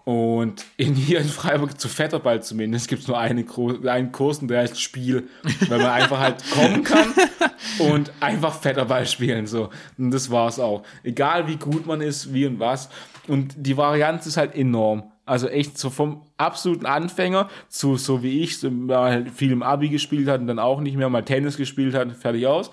und 0.10 0.66
in 0.78 0.96
hier 0.96 1.20
in 1.20 1.28
Freiburg 1.28 1.80
zu 1.80 1.88
Vetterball 1.88 2.42
zumindest 2.42 2.88
gibt 2.88 3.04
es 3.04 3.08
nur 3.08 3.20
eine, 3.20 3.46
einen 3.86 4.12
Kurs 4.12 4.40
und 4.40 4.48
der 4.48 4.62
heißt 4.62 4.82
Spiel, 4.82 5.28
weil 5.68 5.78
man 5.78 5.92
einfach 5.92 6.20
halt 6.20 6.44
kommen 6.50 6.84
kann 6.84 7.14
und 7.80 8.12
einfach 8.20 8.60
Vetterball 8.60 9.06
spielen. 9.06 9.46
So. 9.46 9.70
Und 10.00 10.10
das 10.10 10.32
war's 10.32 10.60
auch. 10.60 10.82
Egal 11.04 11.48
wie 11.48 11.58
gut 11.58 11.86
man 11.86 12.02
ist, 12.02 12.34
wie 12.34 12.48
und 12.48 12.60
was. 12.60 12.90
Und 13.28 13.54
die 13.58 13.78
Varianz 13.78 14.26
ist 14.26 14.38
halt 14.38 14.56
enorm. 14.56 15.12
Also 15.30 15.48
echt 15.48 15.78
so 15.78 15.92
vom 15.92 16.24
absoluten 16.38 16.88
Anfänger 16.88 17.50
zu 17.68 17.98
so 17.98 18.24
wie 18.24 18.42
ich, 18.42 18.58
so, 18.58 18.72
halt 18.90 19.30
viel 19.30 19.52
im 19.52 19.62
Abi 19.62 19.90
gespielt 19.90 20.28
hat 20.28 20.42
und 20.42 20.48
dann 20.48 20.58
auch 20.58 20.82
nicht 20.82 20.98
mehr 20.98 21.08
mal 21.08 21.24
Tennis 21.24 21.56
gespielt 21.56 21.94
hat, 21.94 22.12
fertig 22.14 22.48
aus. 22.48 22.72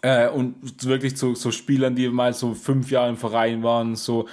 Äh, 0.00 0.30
und 0.30 0.84
wirklich 0.86 1.18
zu 1.18 1.34
so 1.34 1.50
Spielern, 1.50 1.96
die 1.96 2.08
mal 2.08 2.32
so 2.32 2.54
fünf 2.54 2.90
Jahre 2.90 3.10
im 3.10 3.18
Verein 3.18 3.62
waren, 3.62 3.94
so 3.94 4.26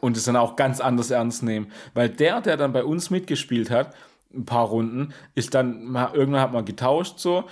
und 0.00 0.16
es 0.16 0.24
dann 0.24 0.36
auch 0.36 0.56
ganz 0.56 0.80
anders 0.80 1.10
ernst 1.10 1.42
nehmen. 1.42 1.70
Weil 1.92 2.08
der, 2.08 2.40
der 2.40 2.56
dann 2.56 2.72
bei 2.72 2.84
uns 2.84 3.10
mitgespielt 3.10 3.70
hat, 3.70 3.94
ein 4.34 4.46
paar 4.46 4.66
Runden, 4.66 5.12
ist 5.34 5.54
dann, 5.54 5.94
irgendwann 6.14 6.40
hat 6.40 6.52
man 6.54 6.64
getauscht 6.64 7.18
so, 7.18 7.44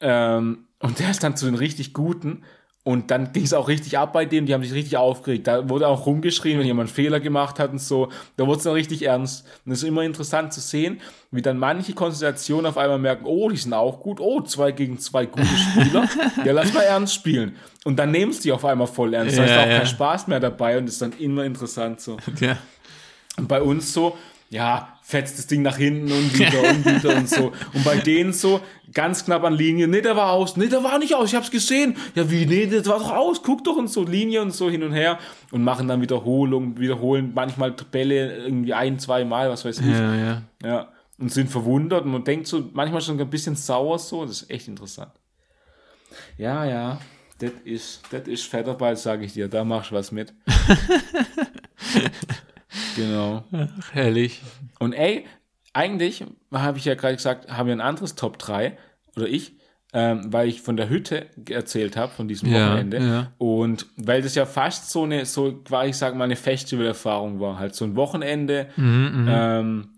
ähm, 0.00 0.66
und 0.80 0.98
der 0.98 1.10
ist 1.10 1.24
dann 1.24 1.36
zu 1.36 1.46
den 1.46 1.54
richtig 1.54 1.94
Guten 1.94 2.44
und 2.88 3.10
dann 3.10 3.34
ging 3.34 3.44
es 3.44 3.52
auch 3.52 3.68
richtig 3.68 3.98
ab 3.98 4.14
bei 4.14 4.24
dem, 4.24 4.46
die 4.46 4.54
haben 4.54 4.62
sich 4.62 4.72
richtig 4.72 4.96
aufgeregt. 4.96 5.46
Da 5.46 5.68
wurde 5.68 5.86
auch 5.86 6.06
rumgeschrien, 6.06 6.58
wenn 6.58 6.64
jemand 6.64 6.88
einen 6.88 6.94
Fehler 6.94 7.20
gemacht 7.20 7.58
hat 7.58 7.70
und 7.70 7.82
so. 7.82 8.08
Da 8.38 8.46
wurde 8.46 8.56
es 8.56 8.64
dann 8.64 8.72
richtig 8.72 9.02
ernst. 9.02 9.46
Und 9.66 9.72
es 9.72 9.82
ist 9.82 9.84
immer 9.84 10.04
interessant 10.04 10.54
zu 10.54 10.62
sehen, 10.62 10.98
wie 11.30 11.42
dann 11.42 11.58
manche 11.58 11.92
Konstellationen 11.92 12.64
auf 12.64 12.78
einmal 12.78 12.98
merken, 12.98 13.26
oh, 13.26 13.50
die 13.50 13.58
sind 13.58 13.74
auch 13.74 14.00
gut, 14.00 14.20
oh, 14.20 14.40
zwei 14.40 14.72
gegen 14.72 14.98
zwei 14.98 15.26
gute 15.26 15.44
Spieler. 15.44 16.08
ja, 16.46 16.52
lass 16.52 16.72
mal 16.72 16.80
ernst 16.80 17.12
spielen. 17.12 17.56
Und 17.84 17.98
dann 17.98 18.10
nehmen 18.10 18.30
es 18.30 18.40
die 18.40 18.52
auf 18.52 18.64
einmal 18.64 18.86
voll 18.86 19.12
ernst. 19.12 19.36
Da 19.36 19.44
ist 19.44 19.50
auch 19.50 19.66
ja. 19.66 19.76
kein 19.76 19.86
Spaß 19.86 20.26
mehr 20.28 20.40
dabei 20.40 20.78
und 20.78 20.88
ist 20.88 21.02
dann 21.02 21.12
immer 21.18 21.44
interessant 21.44 22.00
so. 22.00 22.16
Ja. 22.40 22.56
Und 23.36 23.48
bei 23.48 23.60
uns 23.60 23.92
so, 23.92 24.16
ja, 24.50 24.98
fetzt 25.02 25.38
das 25.38 25.46
Ding 25.46 25.62
nach 25.62 25.76
hinten 25.76 26.10
und 26.10 26.38
wieder 26.38 26.62
und 26.62 26.84
wieder 26.84 27.16
und 27.16 27.28
so. 27.28 27.52
Und 27.74 27.84
bei 27.84 27.98
denen 27.98 28.32
so, 28.32 28.60
ganz 28.94 29.24
knapp 29.24 29.44
an 29.44 29.52
Linie, 29.52 29.88
nee, 29.88 30.00
der 30.00 30.16
war 30.16 30.32
aus, 30.32 30.56
nee, 30.56 30.68
der 30.68 30.82
war 30.82 30.98
nicht 30.98 31.14
aus, 31.14 31.28
ich 31.28 31.34
hab's 31.34 31.50
gesehen. 31.50 31.96
Ja, 32.14 32.30
wie, 32.30 32.46
nee, 32.46 32.66
der 32.66 32.84
war 32.86 32.98
doch 32.98 33.14
aus, 33.14 33.42
guck 33.42 33.62
doch 33.64 33.76
und 33.76 33.88
so, 33.88 34.04
Linie 34.04 34.40
und 34.40 34.52
so 34.52 34.70
hin 34.70 34.82
und 34.82 34.92
her 34.92 35.18
und 35.50 35.64
machen 35.64 35.86
dann 35.86 36.00
Wiederholung, 36.00 36.78
wiederholen 36.78 37.32
manchmal 37.34 37.76
Tabelle 37.76 38.44
irgendwie 38.44 38.72
ein, 38.72 38.98
zwei 38.98 39.24
Mal, 39.24 39.50
was 39.50 39.66
weiß 39.66 39.80
ich. 39.80 39.86
Ja, 39.86 40.14
ja. 40.14 40.42
Ja, 40.62 40.88
und 41.18 41.30
sind 41.30 41.50
verwundert 41.50 42.04
und 42.04 42.12
man 42.12 42.24
denkt 42.24 42.46
so, 42.46 42.70
manchmal 42.72 43.02
schon 43.02 43.20
ein 43.20 43.30
bisschen 43.30 43.54
sauer 43.54 43.98
so, 43.98 44.24
das 44.24 44.42
ist 44.42 44.50
echt 44.50 44.68
interessant. 44.68 45.12
Ja, 46.38 46.64
ja, 46.64 46.98
das 47.38 47.52
ist, 47.64 48.00
das 48.10 48.26
ist 48.26 48.44
Federball, 48.44 48.96
sage 48.96 49.26
ich 49.26 49.34
dir, 49.34 49.48
da 49.48 49.62
machst 49.62 49.90
du 49.90 49.94
was 49.94 50.10
mit. 50.10 50.32
genau. 52.96 53.44
Ach, 53.52 53.92
herrlich. 53.92 54.40
Und 54.78 54.92
ey, 54.92 55.24
eigentlich, 55.72 56.24
habe 56.52 56.78
ich 56.78 56.84
ja 56.84 56.94
gerade 56.94 57.16
gesagt, 57.16 57.50
haben 57.50 57.66
wir 57.66 57.74
ein 57.76 57.80
anderes 57.80 58.14
Top 58.14 58.38
3, 58.38 58.76
oder 59.16 59.26
ich, 59.28 59.52
ähm, 59.94 60.32
weil 60.32 60.48
ich 60.48 60.60
von 60.60 60.76
der 60.76 60.88
Hütte 60.88 61.26
erzählt 61.48 61.96
habe, 61.96 62.12
von 62.12 62.28
diesem 62.28 62.50
Ja, 62.52 62.72
Wochenende. 62.72 62.98
ja. 62.98 63.32
Und 63.38 63.86
weil 63.96 64.20
das 64.22 64.34
ja 64.34 64.44
fast 64.44 64.90
so 64.90 65.04
eine, 65.04 65.24
so, 65.24 65.62
ich 65.86 65.96
sag 65.96 66.14
mal, 66.14 66.24
eine 66.24 66.36
Festivalerfahrung 66.36 67.40
war. 67.40 67.58
Halt 67.58 67.74
so 67.74 67.84
ein 67.86 67.96
Wochenende, 67.96 68.68
ähm, 68.76 69.88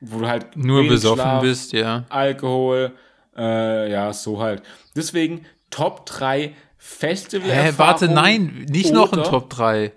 wo 0.00 0.20
du 0.20 0.28
halt 0.28 0.54
Mhm, 0.56 0.66
Nur 0.66 0.86
besoffen 0.86 1.22
Schlaf, 1.22 1.42
bist, 1.42 1.72
ja. 1.72 2.04
Alkohol, 2.08 2.92
äh, 3.36 3.90
ja, 3.90 4.12
so 4.12 4.40
halt. 4.40 4.62
Deswegen 4.94 5.44
Top 5.70 6.04
3 6.06 6.54
Festival. 6.76 7.50
Hä, 7.50 7.72
warte, 7.76 8.08
nein, 8.08 8.66
nicht 8.68 8.92
noch 8.92 9.12
ein 9.12 9.22
Top 9.24 9.50
3. 9.50 9.92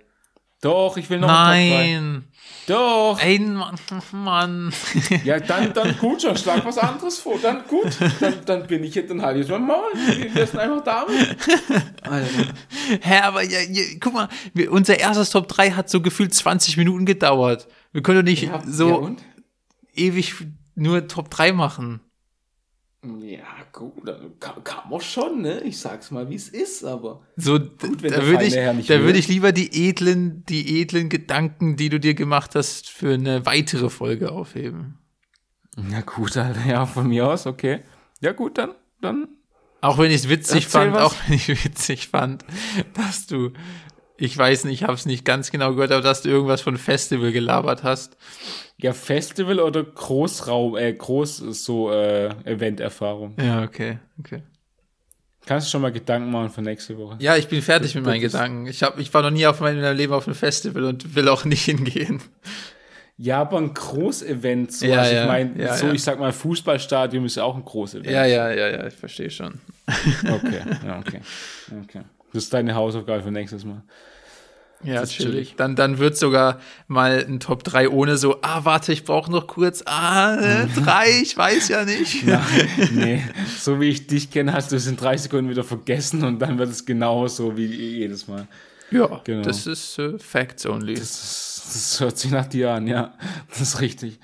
Doch, 0.62 0.96
ich 0.98 1.10
will 1.10 1.20
noch 1.20 1.28
ein 1.30 1.70
Top 1.70 1.78
3. 1.78 1.92
Nein. 2.00 2.24
Doch. 2.68 3.20
Ey, 3.22 3.40
Mann, 3.40 3.76
Mann. 4.12 4.74
Ja, 5.24 5.40
dann, 5.40 5.74
dann 5.74 5.98
gut, 5.98 6.22
schon 6.22 6.38
schlag 6.38 6.64
was 6.66 6.78
anderes 6.78 7.20
vor. 7.20 7.38
Dann 7.42 7.64
gut, 7.68 7.98
dann, 8.20 8.36
dann 8.46 8.68
bin 8.68 8.84
ich 8.84 8.96
jetzt, 8.96 9.10
dann 9.10 9.22
halt 9.22 9.38
jetzt 9.38 9.50
mal 9.50 9.60
Maul. 9.60 9.92
Wir 10.34 10.46
sind 10.46 10.60
einfach 10.60 10.84
damit. 10.84 11.38
Alter. 12.02 12.54
Hä, 13.02 13.20
aber 13.24 13.44
ja, 13.44 13.60
ja, 13.62 13.84
guck 14.00 14.14
mal, 14.14 14.30
wir, 14.54 14.72
unser 14.72 15.00
erstes 15.00 15.32
Top 15.32 15.48
3 15.48 15.72
hat 15.72 15.90
so 15.90 16.02
gefühlt 16.02 16.34
20 16.34 16.78
Minuten 16.78 17.06
gedauert. 17.06 17.68
Wir 17.92 18.02
können 18.02 18.20
doch 18.20 18.30
nicht 18.30 18.44
Ja, 18.44 18.62
so 18.66 19.16
ewig 19.94 20.36
nur 20.76 21.08
Top 21.08 21.30
3 21.30 21.54
machen. 21.54 22.02
Ja, 23.04 23.44
gut, 23.72 24.08
dann 24.08 24.40
kann, 24.40 24.64
kann 24.64 24.90
man 24.90 25.02
schon, 25.02 25.42
ne? 25.42 25.62
Ich 25.62 25.80
sag's 25.80 26.12
mal, 26.12 26.30
wie 26.30 26.36
es 26.36 26.50
ist, 26.50 26.84
aber. 26.84 27.22
So, 27.36 27.60
Gut, 27.60 28.04
wenn 28.04 28.12
da 28.12 28.26
würde 28.26 28.44
ich, 28.46 28.88
da 28.88 29.02
würde 29.02 29.18
ich 29.18 29.28
lieber 29.28 29.52
die 29.52 29.88
edlen, 29.88 30.44
die 30.46 30.82
edlen 30.82 31.10
Gedanken, 31.10 31.76
die 31.76 31.90
du 31.90 32.00
dir 32.00 32.14
gemacht 32.14 32.56
hast, 32.56 32.90
für 32.90 33.14
eine 33.14 33.46
weitere 33.46 33.90
Folge 33.90 34.32
aufheben. 34.32 34.98
Na 35.78 36.02
gut, 36.02 36.36
Alter, 36.38 36.66
ja, 36.66 36.86
von 36.86 37.08
mir 37.08 37.28
aus, 37.28 37.48
okay. 37.48 37.82
Ja, 38.20 38.34
gut, 38.34 38.58
dann, 38.58 38.72
dann. 39.02 39.28
Auch 39.80 39.98
wenn 39.98 40.12
ich 40.12 40.18
es 40.18 40.30
witzig 40.30 40.66
Erzähl 40.66 40.92
fand, 40.92 40.94
was. 40.94 41.04
auch 41.04 41.16
wenn 41.26 41.36
ich 41.36 41.48
witzig 41.66 42.10
fand, 42.10 42.46
dass 42.94 43.26
du, 43.26 43.52
ich 44.22 44.38
weiß 44.38 44.66
nicht, 44.66 44.82
ich 44.82 44.84
habe 44.84 44.94
es 44.94 45.06
nicht 45.06 45.26
ganz 45.26 45.52
genau 45.52 45.74
gehört, 45.74 45.92
aber 45.92 46.02
dass 46.02 46.22
du 46.22 46.30
irgendwas 46.30 46.62
von 46.62 46.78
Festival 46.78 47.32
gelabert 47.32 47.84
hast. 47.84 48.16
Ja, 48.78 48.94
Festival 48.94 49.60
oder 49.60 49.84
Großraum, 49.84 50.78
äh, 50.78 50.94
Groß, 50.94 51.38
so, 51.38 51.92
äh, 51.92 52.28
Event-Erfahrung. 52.46 53.36
Ja, 53.44 53.64
okay, 53.64 54.00
okay. 54.20 54.44
Kannst 55.46 55.68
du 55.68 55.72
schon 55.72 55.82
mal 55.82 55.92
Gedanken 55.92 56.32
machen 56.32 56.50
für 56.52 56.62
nächste 56.62 56.98
Woche? 56.98 57.18
Ja, 57.20 57.36
ich 57.36 57.48
bin 57.48 57.62
fertig 57.64 57.90
Das- 57.92 57.96
mit 57.96 58.06
meinen 58.06 58.22
Gedanken. 58.22 58.68
Ich, 58.68 58.84
hab, 58.84 59.00
ich 59.00 59.12
war 59.14 59.24
noch 59.24 59.32
nie 59.32 59.46
auf 59.48 59.60
meinem 59.60 59.96
Leben 59.98 60.14
auf 60.14 60.28
einem 60.28 60.36
Festival 60.36 60.84
und 60.84 61.16
will 61.16 61.28
auch 61.28 61.46
nicht 61.46 61.66
hingehen. 61.66 62.22
Ja, 63.18 63.42
aber 63.42 63.58
ein 63.58 63.74
Großevent, 63.74 64.72
so, 64.72 64.86
Ja, 64.86 65.00
also 65.02 65.14
ja, 65.14 65.22
ich 65.22 65.28
meine, 65.28 65.62
ja, 65.64 65.76
so, 65.76 65.88
ja. 65.88 65.94
ich 65.94 66.04
sag 66.04 66.20
mal, 66.20 66.32
Fußballstadion 66.32 67.26
ist 67.26 67.36
ja 67.36 67.44
auch 67.44 67.56
ein 67.56 67.66
Großevent. 67.66 68.08
Ja, 68.08 68.26
ja, 68.26 68.52
ja, 68.52 68.70
ja, 68.70 68.88
ich 68.88 68.94
verstehe 68.96 69.30
schon. 69.30 69.60
Okay, 69.88 70.62
ja, 70.86 71.00
okay. 71.00 71.22
okay. 71.84 72.02
Das 72.34 72.44
ist 72.44 72.54
deine 72.54 72.76
Hausaufgabe 72.76 73.24
für 73.24 73.32
nächstes 73.32 73.66
Mal. 73.66 73.84
Ja, 74.84 75.06
chillig. 75.06 75.56
Dann, 75.58 75.76
dann 75.76 76.00
wird 76.00 76.18
sogar 76.18 76.60
mal 76.88 77.24
ein 77.28 77.40
Top 77.40 77.64
3 77.64 77.90
ohne 77.90 78.18
so, 78.18 78.38
ah, 78.42 78.62
warte, 78.64 78.94
ich 78.94 79.04
brauche 79.04 79.32
noch 79.32 79.48
kurz, 79.48 79.84
ah, 79.86 80.36
äh, 80.36 80.68
drei, 80.76 81.22
ich 81.22 81.38
weiß 81.38 81.68
ja 81.68 81.86
nicht. 81.86 82.26
Nein, 82.26 82.42
nee, 82.92 83.24
so 83.60 83.80
wie 83.80 83.90
ich 83.90 84.08
dich 84.08 84.32
kenne, 84.32 84.54
hast 84.54 84.72
du 84.72 84.76
es 84.76 84.88
in 84.88 84.98
drei 84.98 85.18
Sekunden 85.18 85.50
wieder 85.50 85.64
vergessen 85.64 86.24
und 86.24 86.40
dann 86.40 86.58
wird 86.58 86.70
es 86.70 86.86
genauso 86.86 87.56
wie 87.58 87.66
jedes 87.66 88.28
Mal. 88.28 88.48
Ja, 88.90 89.22
genau. 89.24 89.44
das 89.44 89.68
ist 89.68 90.00
äh, 90.00 90.18
Facts 90.18 90.66
only. 90.66 90.96
Das, 90.96 91.04
ist, 91.04 91.62
das 91.68 92.00
hört 92.00 92.18
sich 92.18 92.32
nach 92.32 92.48
dir 92.48 92.72
an, 92.72 92.88
ja, 92.88 93.14
das 93.50 93.62
ist 93.62 93.82
richtig. 93.82 94.20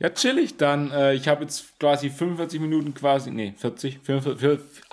Ja, 0.00 0.10
chillig. 0.10 0.56
Dann, 0.56 0.90
äh, 0.92 1.14
ich 1.14 1.26
habe 1.26 1.42
jetzt 1.42 1.78
quasi 1.78 2.10
45 2.10 2.60
Minuten 2.60 2.94
quasi, 2.94 3.30
nee, 3.30 3.54
40, 3.56 3.98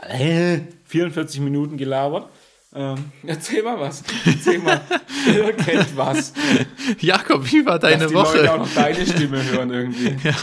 44, 0.08 0.68
44 0.86 1.42
Minuten 1.42 1.78
gelabert. 1.78 2.30
Ähm, 2.74 3.12
erzähl 3.26 3.64
mal 3.64 3.80
was. 3.80 4.04
Erzähl 4.26 4.60
mal 4.60 4.82
irgendwas. 5.28 6.34
Jakob, 7.00 7.52
wie 7.52 7.66
war 7.66 7.80
deine 7.80 8.04
Dass 8.04 8.10
die 8.10 8.16
Woche? 8.16 8.38
Leute 8.38 8.54
auch 8.54 8.58
noch 8.60 8.74
deine 8.74 9.06
Stimme 9.06 9.44
hören 9.44 9.72
irgendwie. 9.72 10.18
Ja. 10.24 10.34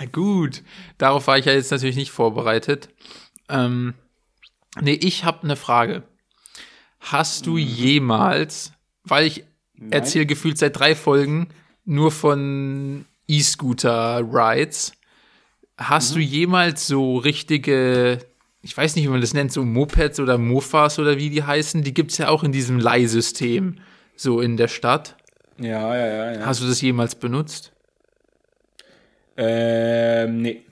ja, 0.00 0.06
gut. 0.10 0.62
Darauf 0.98 1.26
war 1.26 1.38
ich 1.38 1.44
ja 1.44 1.52
jetzt 1.52 1.70
natürlich 1.70 1.96
nicht 1.96 2.10
vorbereitet. 2.10 2.88
Ähm, 3.48 3.94
nee, 4.80 4.98
ich 5.00 5.24
habe 5.24 5.42
eine 5.42 5.56
Frage. 5.56 6.02
Hast 7.00 7.46
du 7.46 7.58
jemals, 7.58 8.72
weil 9.02 9.26
ich 9.26 9.44
erzähle 9.90 10.24
gefühlt 10.24 10.56
seit 10.56 10.78
drei 10.78 10.94
Folgen 10.94 11.48
nur 11.84 12.10
von 12.10 13.04
E-Scooter-Rides, 13.28 14.92
hast 15.76 16.14
du 16.14 16.20
jemals 16.20 16.86
so 16.86 17.16
richtige, 17.16 18.18
ich 18.62 18.76
weiß 18.76 18.96
nicht, 18.96 19.04
wie 19.04 19.10
man 19.10 19.20
das 19.20 19.34
nennt, 19.34 19.52
so 19.52 19.64
Mopeds 19.64 20.20
oder 20.20 20.38
Mofas 20.38 20.98
oder 20.98 21.18
wie 21.18 21.30
die 21.30 21.42
heißen, 21.42 21.82
die 21.82 21.94
gibt's 21.94 22.18
ja 22.18 22.28
auch 22.28 22.44
in 22.44 22.52
diesem 22.52 22.78
Leihsystem, 22.78 23.76
so 24.16 24.40
in 24.40 24.56
der 24.56 24.68
Stadt. 24.68 25.16
Ja, 25.58 25.96
ja, 25.96 26.06
ja. 26.06 26.32
ja. 26.32 26.46
Hast 26.46 26.62
du 26.62 26.66
das 26.66 26.80
jemals 26.80 27.14
benutzt? 27.14 27.72
Ähm, 29.36 30.42
nee. 30.42 30.62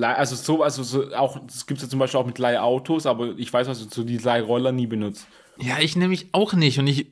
Also 0.00 0.36
so, 0.36 0.62
also 0.62 0.82
so 0.82 1.14
auch, 1.14 1.38
das 1.46 1.66
gibt 1.66 1.78
es 1.78 1.84
ja 1.84 1.88
zum 1.88 1.98
Beispiel 1.98 2.20
auch 2.20 2.26
mit 2.26 2.38
Leihautos, 2.38 3.06
aber 3.06 3.38
ich 3.38 3.50
weiß, 3.50 3.68
was 3.68 3.82
du 3.82 3.88
so 3.88 4.04
die 4.04 4.18
Leihroller 4.18 4.70
nie 4.70 4.86
benutzt. 4.86 5.26
Ja, 5.56 5.78
ich 5.78 5.96
nämlich 5.96 6.28
auch 6.32 6.52
nicht. 6.52 6.78
Und 6.78 6.88
ich 6.88 7.06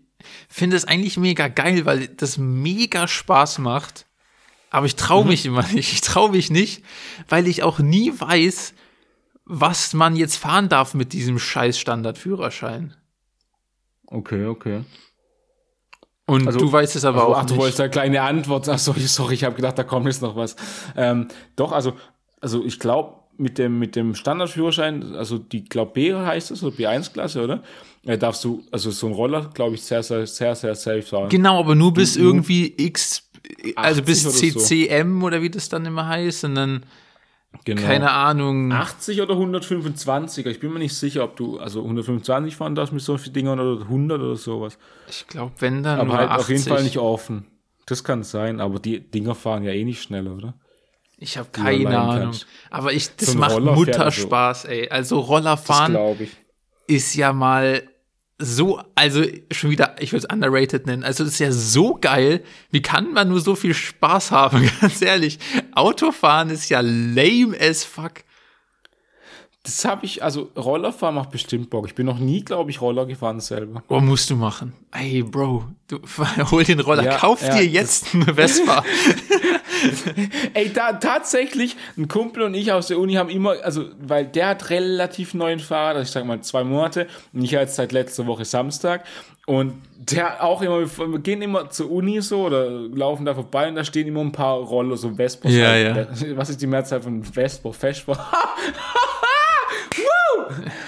finde 0.49 0.77
es 0.77 0.85
eigentlich 0.85 1.17
mega 1.17 1.49
geil, 1.49 1.87
weil 1.87 2.09
das 2.09 2.37
mega 2.37 3.09
Spaß 3.09 3.59
macht. 3.59 4.07
Aber 4.71 4.87
ich 4.87 4.97
traue 4.97 5.25
mich 5.25 5.47
immer 5.47 5.63
nicht. 5.69 5.93
Ich 5.93 6.01
traue 6.01 6.31
mich 6.31 6.51
nicht, 6.51 6.83
weil 7.29 7.47
ich 7.47 7.63
auch 7.63 7.79
nie 7.79 8.13
weiß, 8.19 8.75
was 9.45 9.95
man 9.95 10.17
jetzt 10.17 10.37
fahren 10.37 10.69
darf 10.69 10.95
mit 10.95 11.13
diesem 11.13 11.39
scheiß 11.39 11.79
Standardführerschein. 11.79 12.95
Okay, 14.07 14.47
okay. 14.47 14.85
Und 16.27 16.47
Also- 16.47 16.59
du 16.59 16.73
weißt 16.73 16.97
es 16.97 17.05
aber 17.05 17.21
Also, 17.23 17.35
auch 17.35 17.39
ach, 17.39 17.47
du 17.47 17.57
wolltest 17.57 17.81
eine 17.81 17.91
kleine 17.91 18.23
Antwort. 18.23 18.69
Ach, 18.69 18.79
sorry, 18.79 19.01
sorry, 19.07 19.35
ich 19.35 19.45
habe 19.45 19.55
gedacht, 19.55 19.79
da 19.79 19.85
kommt 19.85 20.07
jetzt 20.07 20.23
noch 20.23 20.35
was. 20.37 20.57
Ähm, 20.97 21.29
doch, 21.55 21.71
also, 21.73 21.95
also 22.41 22.65
ich 22.65 22.81
glaube, 22.81 23.15
mit 23.39 23.59
dem, 23.59 23.79
mit 23.79 23.95
dem 23.97 24.15
Standardführerschein, 24.15 25.15
also 25.15 25.39
die, 25.39 25.65
glaube 25.65 25.93
B 25.93 26.15
heißt 26.15 26.51
es, 26.51 26.63
oder 26.65 26.75
B1-Klasse, 26.75 27.45
oder? 27.45 27.63
Äh, 28.05 28.17
darfst 28.19 28.43
du, 28.45 28.65
also 28.73 28.91
so 28.91 29.07
ein 29.09 29.13
Roller, 29.13 29.51
glaube 29.53 29.75
ich, 29.75 29.83
sehr, 29.83 30.03
sehr, 30.03 30.27
sehr, 30.27 30.55
sehr 30.55 30.75
safe 30.75 31.03
fahren. 31.03 31.29
Genau, 31.29 31.59
aber 31.61 31.75
nur 31.75 31.93
bis 31.93 32.17
irgendwie 32.17 32.73
X, 32.79 33.26
also 33.77 34.01
80 34.03 34.05
bis 34.05 34.27
oder 34.27 34.35
so. 34.53 34.59
CCM 34.61 35.23
oder 35.23 35.43
wie 35.43 35.51
das 35.51 35.69
dann 35.69 35.85
immer 35.87 36.07
heißt. 36.09 36.45
Und 36.45 36.55
dann, 36.55 36.83
Genau. 37.65 37.81
keine 37.83 38.11
Ahnung. 38.11 38.71
80 38.71 39.23
oder 39.23 39.35
125, 39.35 40.45
ich 40.47 40.61
bin 40.61 40.73
mir 40.73 40.79
nicht 40.79 40.95
sicher, 40.95 41.25
ob 41.25 41.37
du, 41.37 41.59
also 41.59 41.81
125 41.83 42.55
fahren 42.55 42.75
darfst 42.75 42.93
mit 42.93 43.03
so 43.03 43.17
vielen 43.17 43.33
Dingern 43.33 43.59
oder 43.61 43.83
100 43.85 44.21
oder 44.21 44.37
sowas. 44.37 44.79
Ich 45.09 45.27
glaube, 45.27 45.53
wenn 45.61 45.83
dann 45.83 45.99
Aber 46.01 46.09
nur 46.09 46.19
halt 46.19 46.31
80. 46.31 46.41
auf 46.43 46.49
jeden 46.51 46.63
Fall 46.65 46.83
nicht 46.85 46.99
offen. 46.99 47.47
Das 47.87 48.05
kann 48.05 48.25
sein, 48.25 48.61
aber 48.61 48.79
die 48.79 49.01
Dinger 49.01 49.35
fahren 49.35 49.63
ja 49.65 49.73
eh 49.73 49.85
nicht 49.85 50.03
schneller, 50.03 50.33
oder? 50.35 50.55
Ich 51.19 51.39
habe 51.39 51.49
keine 51.51 51.99
Ahnung. 51.99 52.25
kannst. 52.25 52.47
Aber 52.71 52.93
ich, 52.93 53.17
das 53.17 53.31
So 53.33 53.39
macht 53.39 53.53
Roller 53.53 53.73
Mutterspaß, 53.73 54.67
ey. 54.67 54.91
Also 54.91 55.21
Das 55.21 55.29
Rollerfahren 55.29 55.93
glaube 55.93 56.25
ich. 56.25 56.31
ist 56.89 57.15
ja 57.15 57.33
mal 57.33 57.83
so, 58.39 58.81
also 58.95 59.23
schon 59.51 59.71
wieder, 59.71 59.97
ich 59.99 60.13
würde 60.13 60.27
es 60.27 60.33
underrated 60.33 60.87
nennen. 60.87 61.05
Also 61.05 61.25
es 61.25 61.33
ist 61.33 61.39
ja 61.39 61.53
so 61.53 61.95
geil. 61.95 62.43
Wie 62.71 62.83
kann 62.83 63.13
man 63.13 63.29
nur 63.29 63.41
so 63.41 63.55
viel 63.55 63.73
Spaß 63.73 64.31
haben? 64.31 64.71
Ganz 64.81 65.01
ehrlich. 65.01 65.39
Autofahren 65.75 66.51
ist 66.51 66.69
ja 66.69 66.81
lame 66.81 67.57
as 67.59 67.85
fuck. 67.85 68.25
Das 69.63 69.85
habe 69.85 70.07
ich, 70.07 70.23
also 70.23 70.53
Rollerfahren 70.57 71.17
macht 71.17 71.31
bestimmt 71.31 71.71
Bock. 71.71 71.87
Ich 71.87 71.97
bin 71.97 72.07
noch 72.07 72.19
nie, 72.19 72.45
glaube 72.45 72.71
ich, 72.71 72.81
Roller 72.81 73.05
gefahren 73.05 73.41
selber. 73.41 73.83
Oh, 73.89 73.99
musst 73.99 74.31
du 74.31 74.37
machen. 74.37 74.75
Ey, 74.93 75.25
Bro, 75.25 75.65
du 75.89 75.99
hol 76.53 76.63
den 76.63 76.79
Roller. 76.79 77.03
Ja, 77.03 77.17
Kauf 77.17 77.43
ja, 77.43 77.57
dir 77.57 77.67
jetzt 77.67 78.15
eine 78.15 78.35
Vespa. 78.35 78.85
Ey, 80.55 80.73
da 80.73 80.95
tatsächlich, 80.95 81.77
ein 81.97 82.09
Kumpel 82.09 82.43
und 82.43 82.55
ich 82.55 82.73
aus 82.73 82.89
der 82.89 82.99
Uni 82.99 83.15
haben 83.15 83.31
immer, 83.31 83.57
also, 83.63 83.85
weil 84.01 84.27
der 84.27 84.49
hat 84.49 84.71
relativ 84.71 85.35
neuen 85.35 85.61
Fahrrad, 85.61 85.97
also 85.97 86.03
ich 86.03 86.11
sag 86.11 86.25
mal 86.25 86.41
zwei 86.41 86.65
Monate, 86.65 87.07
und 87.33 87.43
ich 87.43 87.51
jetzt 87.51 87.77
seit 87.77 87.93
letzter 87.93 88.27
Woche 88.27 88.45
Samstag. 88.45 89.05
Und 89.47 89.75
der 89.97 90.43
auch 90.43 90.61
immer, 90.61 90.81
wir 90.81 91.19
gehen 91.21 91.41
immer 91.41 91.71
zur 91.71 91.91
Uni 91.91 92.21
so 92.21 92.47
oder 92.47 92.69
laufen 92.69 93.25
da 93.25 93.35
vorbei 93.35 93.69
und 93.69 93.77
da 93.77 93.85
stehen 93.85 94.09
immer 94.09 94.21
ein 94.21 94.33
paar 94.33 94.57
Roller, 94.57 94.97
so 94.97 95.15
Vespa. 95.15 95.49
Ja, 95.49 95.77
ja. 95.77 96.07
Was 96.35 96.51
ist 96.51 96.61
die 96.61 96.67
Mehrzahl 96.67 97.01
von 97.01 97.23
Vespa? 97.23 97.71
Vespa? 97.71 98.19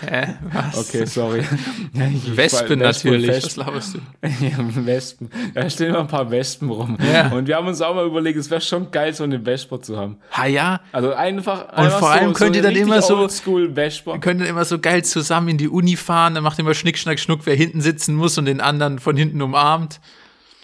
Hä? 0.08 0.34
Was? 0.52 0.78
Okay, 0.88 1.06
sorry. 1.06 1.40
Ich- 1.92 2.36
Wespen 2.36 2.36
Vespa, 2.36 2.76
natürlich. 2.76 3.26
Vespa. 3.30 3.66
Was 3.66 3.66
laberst 3.66 3.94
du? 3.94 3.98
Ja, 4.46 4.86
Wespen. 4.86 5.30
Da 5.54 5.68
stehen 5.68 5.88
immer 5.88 6.00
ein 6.00 6.06
paar 6.08 6.30
Wespen 6.30 6.70
rum. 6.70 6.96
Ja. 7.12 7.28
Und 7.28 7.48
wir 7.48 7.56
haben 7.56 7.66
uns 7.66 7.80
auch 7.80 7.94
mal 7.94 8.06
überlegt, 8.06 8.38
es 8.38 8.50
wäre 8.50 8.60
schon 8.60 8.90
geil, 8.90 9.12
so 9.14 9.24
eine 9.24 9.40
Vespa 9.40 9.80
zu 9.80 9.96
haben. 9.96 10.18
Ha 10.32 10.46
ja, 10.46 10.80
Also 10.92 11.12
einfach. 11.14 11.76
Und 11.76 11.90
vor 11.92 12.10
allem 12.10 12.32
könnt 12.32 12.56
ihr 12.56 12.62
dann 12.62 12.76
immer 12.76 13.02
so-. 13.02 13.18
Wir 13.28 14.20
können 14.20 14.40
dann 14.40 14.48
immer 14.48 14.64
so 14.64 14.78
geil 14.78 15.04
zusammen 15.04 15.48
in 15.48 15.58
die 15.58 15.68
Uni 15.68 15.96
fahren, 15.96 16.34
dann 16.34 16.44
macht 16.44 16.58
immer 16.58 16.74
Schnick, 16.74 16.98
Schnack, 16.98 17.18
Schnuck, 17.18 17.40
wer 17.44 17.54
hinten 17.54 17.80
sitzen 17.80 18.14
muss 18.14 18.38
und 18.38 18.44
den 18.44 18.60
anderen 18.60 18.98
von 18.98 19.16
hinten 19.16 19.42
umarmt. 19.42 20.00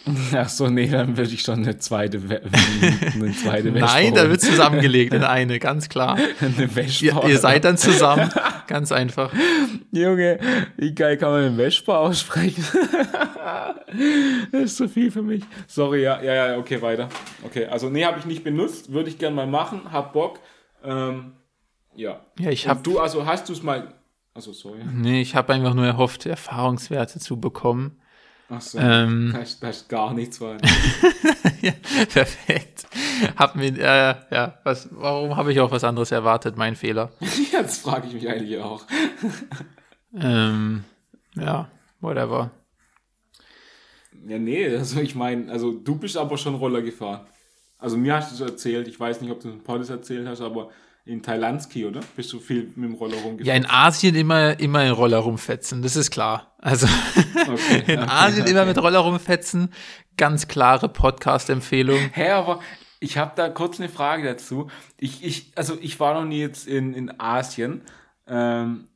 Ach 0.34 0.48
so, 0.48 0.68
nee, 0.68 0.86
dann 0.86 1.16
würde 1.16 1.32
ich 1.32 1.40
schon 1.40 1.62
eine 1.62 1.78
zweite, 1.78 2.28
We 2.28 2.42
eine 3.14 3.32
zweite 3.32 3.72
Vespa. 3.72 3.86
Nein, 3.86 4.14
da 4.14 4.28
wird 4.28 4.40
zusammengelegt 4.40 5.14
in 5.14 5.24
eine, 5.24 5.59
ganz 5.59 5.88
klar. 5.88 6.18
eine 6.40 6.68
Vespa. 6.68 7.22
Ihr, 7.22 7.30
ihr 7.30 7.38
seid 7.38 7.64
dann 7.64 7.78
zusammen, 7.78 8.30
ganz 8.66 8.92
einfach. 8.92 9.32
Junge, 9.92 10.38
wie 10.76 10.94
geil 10.94 11.16
kann 11.16 11.30
man 11.30 11.44
eine 11.44 11.57
Vespa 11.57 11.98
aussprechen? 11.98 12.64
das 14.52 14.62
ist 14.62 14.76
zu 14.76 14.88
viel 14.88 15.11
für 15.11 15.22
mich. 15.22 15.42
Sorry, 15.66 16.02
ja, 16.02 16.22
ja, 16.22 16.34
ja, 16.34 16.59
okay, 16.59 16.82
weiter. 16.82 17.09
Okay, 17.42 17.66
also 17.66 17.88
nee, 17.88 18.05
habe 18.05 18.18
ich 18.18 18.26
nicht 18.26 18.44
benutzt, 18.44 18.92
würde 18.92 19.09
ich 19.09 19.18
gerne 19.18 19.34
mal 19.34 19.46
machen, 19.46 19.90
hab 19.90 20.12
Bock. 20.12 20.40
Ähm, 20.84 21.32
ja. 21.94 22.20
Ja, 22.38 22.50
ich 22.50 22.68
habe 22.68 22.82
du, 22.82 22.98
also 22.98 23.24
hast 23.24 23.48
du 23.48 23.52
es 23.52 23.62
mal. 23.62 23.94
Also 24.34 24.52
sorry. 24.52 24.80
nee, 24.92 25.20
ich 25.22 25.36
habe 25.36 25.52
einfach 25.52 25.74
nur 25.74 25.86
erhofft, 25.86 26.26
Erfahrungswerte 26.26 27.20
zu 27.20 27.40
bekommen. 27.40 28.00
Ach 28.57 28.61
so. 28.61 28.78
Ähm. 28.78 29.30
Da, 29.32 29.40
ist, 29.40 29.62
da 29.62 29.68
ist 29.70 29.88
gar 29.88 30.14
nichts 30.14 30.40
weiter. 30.40 30.68
ja, 31.61 31.72
perfekt. 32.12 32.86
Hab 33.36 33.57
mir, 33.57 33.76
äh, 33.78 34.14
ja, 34.30 34.59
was, 34.64 34.88
warum 34.92 35.36
habe 35.36 35.52
ich 35.52 35.61
auch 35.61 35.70
was 35.70 35.84
anderes 35.84 36.12
erwartet? 36.12 36.57
Mein 36.57 36.76
Fehler. 36.76 37.12
ja, 37.52 37.62
das 37.62 37.78
frage 37.78 38.07
ich 38.09 38.14
mich 38.14 38.28
eigentlich 38.28 38.59
auch. 38.59 38.84
Ähm, 40.14 40.84
ja, 41.34 41.68
whatever. 42.00 42.50
Ja, 44.26 44.38
nee, 44.38 44.68
also 44.68 45.00
ich 45.00 45.14
meine, 45.14 45.50
also 45.50 45.72
du 45.72 45.96
bist 45.96 46.16
aber 46.16 46.38
schon 46.38 46.55
Roller 46.55 46.82
gefahren. 46.82 47.26
Also 47.78 47.96
mir 47.96 48.14
hast 48.14 48.30
du 48.30 48.42
es 48.42 48.50
erzählt, 48.50 48.88
ich 48.88 48.98
weiß 48.98 49.20
nicht, 49.20 49.30
ob 49.30 49.40
du 49.40 49.48
es 49.48 49.55
in 49.55 49.62
Poddes 49.62 49.90
erzählt 49.90 50.26
hast, 50.26 50.40
aber 50.40 50.70
in 51.05 51.22
Thailandski, 51.22 51.84
oder? 51.84 52.00
Bist 52.16 52.32
du 52.32 52.38
viel 52.38 52.72
mit 52.76 52.90
dem 52.90 52.94
Roller 52.94 53.16
rumgefahren? 53.16 53.44
Ja, 53.44 53.55
in 53.55 53.66
Asien 53.66 54.14
immer, 54.14 54.59
immer 54.59 54.84
in 54.84 54.92
Roller 54.92 55.18
rumfetzen, 55.18 55.82
das 55.82 55.96
ist 55.96 56.11
klar. 56.11 56.53
Also 56.64 56.86
Okay, 56.86 57.84
in 57.92 58.00
okay, 58.00 58.10
Asien 58.10 58.46
immer 58.46 58.60
okay. 58.60 58.68
mit 58.68 58.78
Roller 58.78 59.00
rumfetzen. 59.00 59.72
Ganz 60.16 60.48
klare 60.48 60.88
Podcast-Empfehlung. 60.88 61.98
Hä, 62.12 62.30
aber 62.30 62.60
ich 63.00 63.18
habe 63.18 63.32
da 63.36 63.50
kurz 63.50 63.78
eine 63.78 63.90
Frage 63.90 64.24
dazu. 64.24 64.70
Ich, 64.96 65.22
ich, 65.22 65.52
also 65.56 65.76
ich 65.80 66.00
war 66.00 66.14
noch 66.14 66.24
nie 66.24 66.40
jetzt 66.40 66.66
in, 66.66 66.94
in 66.94 67.20
Asien. 67.20 67.82
Ähm, 68.26 68.88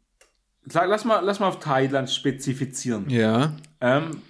lass, 0.65 1.05
mal, 1.05 1.21
lass 1.21 1.41
mal 1.41 1.49
auf 1.49 1.61
Thailand 1.61 2.11
spezifizieren. 2.11 3.11
Ja. 3.11 3.53
Ähm, 3.83 4.23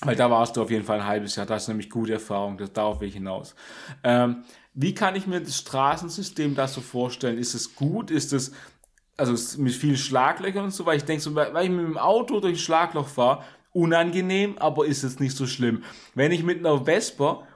weil 0.00 0.16
da 0.16 0.28
warst 0.30 0.56
du 0.56 0.62
auf 0.62 0.70
jeden 0.70 0.84
Fall 0.84 1.00
ein 1.00 1.06
halbes 1.06 1.36
Jahr. 1.36 1.46
Da 1.46 1.54
hast 1.54 1.68
du 1.68 1.72
nämlich 1.72 1.90
gute 1.90 2.14
Erfahrung. 2.14 2.58
Das, 2.58 2.72
darauf 2.72 3.00
will 3.00 3.08
ich 3.08 3.14
hinaus. 3.14 3.54
Ähm, 4.02 4.42
wie 4.74 4.94
kann 4.94 5.16
ich 5.16 5.26
mir 5.26 5.40
das 5.40 5.56
Straßensystem 5.56 6.54
da 6.54 6.66
so 6.66 6.80
vorstellen? 6.80 7.38
Ist 7.38 7.54
es 7.54 7.74
gut? 7.76 8.10
Ist 8.10 8.32
es 8.32 8.52
also 9.18 9.60
mit 9.60 9.74
vielen 9.74 9.96
Schlaglöchern 9.96 10.64
und 10.64 10.70
so? 10.70 10.86
Weil 10.86 10.96
ich 10.96 11.04
denke 11.04 11.22
so, 11.22 11.34
weil 11.34 11.64
ich 11.64 11.70
mit 11.70 11.84
dem 11.84 11.98
Auto 11.98 12.40
durch 12.40 12.54
ein 12.54 12.58
Schlagloch 12.58 13.08
fahre, 13.08 13.42
unangenehm, 13.72 14.56
aber 14.58 14.86
ist 14.86 15.02
es 15.02 15.20
nicht 15.20 15.36
so 15.36 15.46
schlimm. 15.46 15.82
Wenn 16.14 16.32
ich 16.32 16.42
mit 16.42 16.58
einer 16.58 16.84
Vespa 16.84 17.46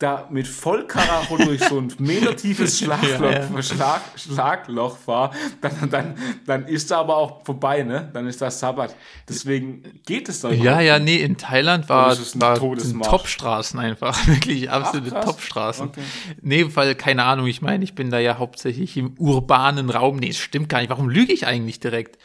da 0.00 0.26
mit 0.30 0.48
Vollkaracho 0.48 1.36
durch 1.36 1.62
so 1.68 1.78
ein 1.78 1.92
metertiefes 1.98 2.78
Schlagloch, 2.78 3.20
Ja, 3.30 3.44
ja. 3.44 3.62
Schlag, 3.62 4.00
Schlagloch 4.16 4.96
fahre, 4.96 5.36
dann, 5.60 5.90
dann, 5.90 6.14
dann 6.46 6.66
ist 6.66 6.90
da 6.90 7.00
aber 7.00 7.16
auch 7.18 7.44
vorbei, 7.44 7.82
ne? 7.82 8.10
Dann 8.12 8.26
ist 8.26 8.40
das 8.40 8.58
Sabbat. 8.58 8.96
Deswegen 9.28 10.00
geht 10.06 10.28
es 10.30 10.40
doch 10.40 10.50
Ja, 10.50 10.80
ja, 10.80 10.98
nee, 10.98 11.16
in 11.16 11.36
Thailand 11.36 11.88
war, 11.90 12.12
es 12.12 12.40
war? 12.40 12.56
Top-Straßen 12.56 13.78
einfach. 13.78 14.16
Wirklich 14.26 14.70
absolute. 14.70 15.10
Top-Straßen. 15.20 15.88
Okay. 15.88 16.02
Nee, 16.40 16.66
weil, 16.74 16.94
keine 16.94 17.24
Ahnung, 17.24 17.46
ich 17.46 17.60
meine, 17.60 17.84
ich 17.84 17.94
bin 17.94 18.10
da 18.10 18.18
ja 18.18 18.38
hauptsächlich 18.38 18.96
im 18.96 19.14
urbanen 19.18 19.90
Raum. 19.90 20.16
Nee, 20.16 20.28
das 20.28 20.38
stimmt 20.38 20.70
gar 20.70 20.80
nicht. 20.80 20.88
Warum 20.90 21.10
lüge 21.10 21.32
ich 21.32 21.46
eigentlich 21.46 21.78
direkt? 21.78 22.18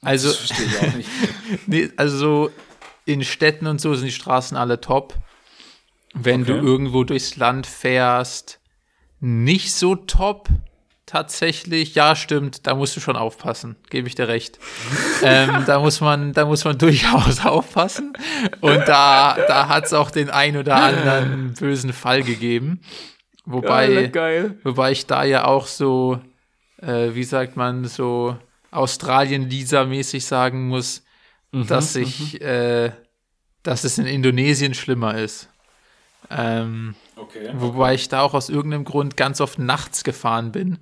Also, 0.00 0.28
Das 0.28 0.36
verstehe 0.36 0.66
ich 0.66 0.78
auch 0.78 0.94
nicht. 0.94 1.08
nee, 1.66 1.90
also 1.96 2.16
so 2.16 2.50
in 3.04 3.24
Städten 3.24 3.66
und 3.66 3.80
so 3.80 3.94
sind 3.94 4.06
die 4.06 4.12
Straßen 4.12 4.56
alle 4.56 4.80
top. 4.80 5.14
Wenn 6.18 6.42
Okay. 6.42 6.52
du 6.52 6.66
irgendwo 6.66 7.04
durchs 7.04 7.36
Land 7.36 7.66
fährst, 7.66 8.60
nicht 9.20 9.72
so 9.74 9.94
top. 9.94 10.48
Tatsächlich, 11.04 11.94
ja, 11.94 12.16
stimmt, 12.16 12.66
da 12.66 12.74
musst 12.74 12.96
du 12.96 13.00
schon 13.00 13.14
aufpassen, 13.14 13.76
gebe 13.90 14.08
ich 14.08 14.16
dir 14.16 14.26
recht. 14.26 14.58
ähm, 15.22 15.62
da 15.64 15.78
muss 15.78 16.00
man, 16.00 16.32
da 16.32 16.44
muss 16.46 16.64
man 16.64 16.76
durchaus 16.86 17.44
aufpassen. 17.44 18.12
Und 18.60 18.80
da, 18.88 19.36
da 19.46 19.68
hat 19.68 19.84
es 19.86 19.92
auch 19.92 20.10
den 20.10 20.30
ein 20.30 20.56
oder 20.56 20.74
anderen 20.74 21.54
bösen 21.54 21.92
Fall 21.92 22.22
gegeben. 22.24 22.80
Wobei, 23.44 23.86
Geil, 23.86 24.08
geil. 24.10 24.58
Wobei 24.64 24.90
ich 24.90 25.06
da 25.06 25.22
ja 25.22 25.44
auch 25.44 25.68
so, 25.68 26.18
äh, 26.82 27.14
wie 27.14 27.22
sagt 27.24 27.56
man, 27.56 27.84
so 27.84 28.36
Australien-Lisa-mäßig 28.72 30.24
sagen 30.24 30.68
muss, 30.68 31.02
Mhm, 31.52 31.68
dass 31.68 31.94
ich, 31.94 32.40
äh, 32.42 32.90
dass 33.62 33.84
es 33.84 33.98
in 33.98 34.06
Indonesien 34.06 34.74
schlimmer 34.74 35.16
ist. 35.16 35.48
Ähm, 36.30 36.94
Okay. 37.16 37.50
wobei 37.54 37.94
ich 37.94 38.08
da 38.08 38.20
auch 38.20 38.34
aus 38.34 38.48
irgendeinem 38.50 38.84
Grund 38.84 39.16
ganz 39.16 39.40
oft 39.40 39.58
nachts 39.58 40.04
gefahren 40.04 40.52
bin. 40.52 40.78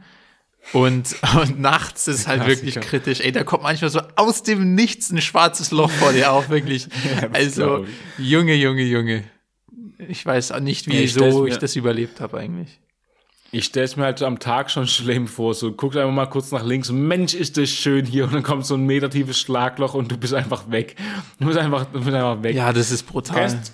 Und, 0.72 1.14
und 1.40 1.60
nachts 1.60 2.08
ist 2.08 2.26
halt 2.26 2.42
Klassiker. 2.42 2.66
wirklich 2.66 2.80
kritisch. 2.84 3.20
Ey, 3.20 3.32
da 3.32 3.44
kommt 3.44 3.62
manchmal 3.62 3.90
so 3.90 4.00
aus 4.16 4.42
dem 4.42 4.74
Nichts 4.74 5.10
ein 5.10 5.20
schwarzes 5.20 5.70
Loch 5.70 5.90
vor 5.90 6.12
dir 6.12 6.32
auf, 6.32 6.48
wirklich. 6.48 6.88
das 7.20 7.32
also, 7.34 7.86
Junge, 8.18 8.54
Junge, 8.54 8.82
Junge. 8.82 9.24
Ich 10.08 10.24
weiß 10.26 10.52
auch 10.52 10.60
nicht, 10.60 10.86
Ja, 10.86 10.94
ich 11.00 11.14
mir- 11.16 11.46
ich 11.46 11.58
das 11.58 11.76
überlebt 11.76 12.20
habe 12.20 12.38
eigentlich. 12.38 12.80
Ich 13.52 13.66
stelle 13.66 13.84
es 13.84 13.94
mir 13.96 14.02
halt 14.02 14.20
am 14.22 14.40
Tag 14.40 14.68
schon 14.72 14.88
schlimm 14.88 15.28
vor. 15.28 15.54
So, 15.54 15.70
guck 15.70 15.94
einfach 15.94 16.10
mal 16.10 16.26
kurz 16.26 16.50
nach 16.50 16.64
links. 16.64 16.90
Mensch, 16.90 17.34
ist 17.34 17.56
das 17.56 17.70
schön 17.70 18.04
hier. 18.04 18.24
Und 18.24 18.34
dann 18.34 18.42
kommt 18.42 18.66
so 18.66 18.74
ein 18.74 18.84
metertiefes 18.84 19.38
Schlagloch 19.38 19.94
und 19.94 20.10
du 20.10 20.16
bist 20.16 20.34
einfach 20.34 20.68
weg. 20.72 20.96
Du 21.38 21.46
bist 21.46 21.56
einfach, 21.58 21.84
du 21.84 22.00
bist 22.00 22.08
einfach 22.12 22.42
weg. 22.42 22.56
Ja, 22.56 22.72
das 22.72 22.90
ist 22.90 23.04
brutal. 23.06 23.36
Kennst, 23.48 23.72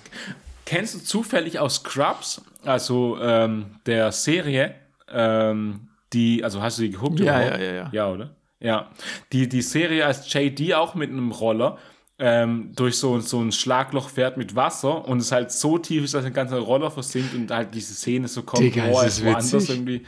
kennst 0.71 0.95
du 0.95 0.99
zufällig 0.99 1.59
aus 1.59 1.75
Scrubs, 1.75 2.41
also 2.63 3.17
ähm, 3.21 3.75
der 3.85 4.13
Serie, 4.13 4.75
ähm, 5.09 5.89
die, 6.13 6.45
also 6.45 6.61
hast 6.61 6.77
du 6.77 6.83
die 6.83 6.91
geguckt? 6.91 7.19
Ja, 7.19 7.41
ja, 7.41 7.57
ja, 7.59 7.73
ja. 7.73 7.89
Ja, 7.91 8.09
oder? 8.09 8.35
Ja. 8.61 8.89
Die, 9.33 9.49
die 9.49 9.61
Serie 9.61 10.05
als 10.05 10.31
JD 10.31 10.73
auch 10.75 10.95
mit 10.95 11.09
einem 11.09 11.31
Roller 11.31 11.77
ähm, 12.19 12.71
durch 12.73 12.97
so, 12.97 13.19
so 13.19 13.41
ein 13.41 13.51
Schlagloch 13.51 14.07
fährt 14.07 14.37
mit 14.37 14.55
Wasser 14.55 15.05
und 15.05 15.19
es 15.19 15.33
halt 15.33 15.51
so 15.51 15.77
tief 15.77 16.05
ist, 16.05 16.13
dass 16.13 16.23
der 16.23 16.31
ganze 16.31 16.57
Roller 16.57 16.89
versinkt 16.89 17.33
und 17.33 17.51
halt 17.51 17.75
diese 17.75 17.93
Szene 17.93 18.29
so 18.29 18.43
kommt, 18.43 18.63
Digga, 18.63 18.85
oh, 18.91 19.01
es 19.01 19.21
woanders 19.21 19.51
witzig. 19.51 19.69
irgendwie. 19.71 20.03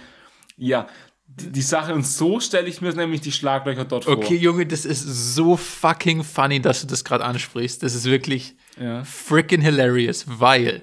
Ja, 0.55 0.87
die, 1.27 1.51
die 1.51 1.61
Sache, 1.61 1.93
und 1.93 2.07
so 2.07 2.39
stelle 2.39 2.69
ich 2.69 2.79
mir 2.79 2.93
nämlich 2.93 3.19
die 3.19 3.31
Schlaglöcher 3.33 3.83
dort 3.83 4.07
Okay, 4.07 4.37
Junge, 4.37 4.65
das 4.65 4.85
ist 4.85 5.03
so 5.35 5.57
fucking 5.57 6.23
funny, 6.23 6.61
dass 6.61 6.81
du 6.81 6.87
das 6.87 7.03
gerade 7.03 7.25
ansprichst. 7.25 7.83
Das 7.83 7.95
ist 7.95 8.05
wirklich 8.05 8.51
vor. 8.51 8.62
Ja. 8.79 9.03
freaking 9.03 9.61
hilarious, 9.61 10.25
weil 10.27 10.81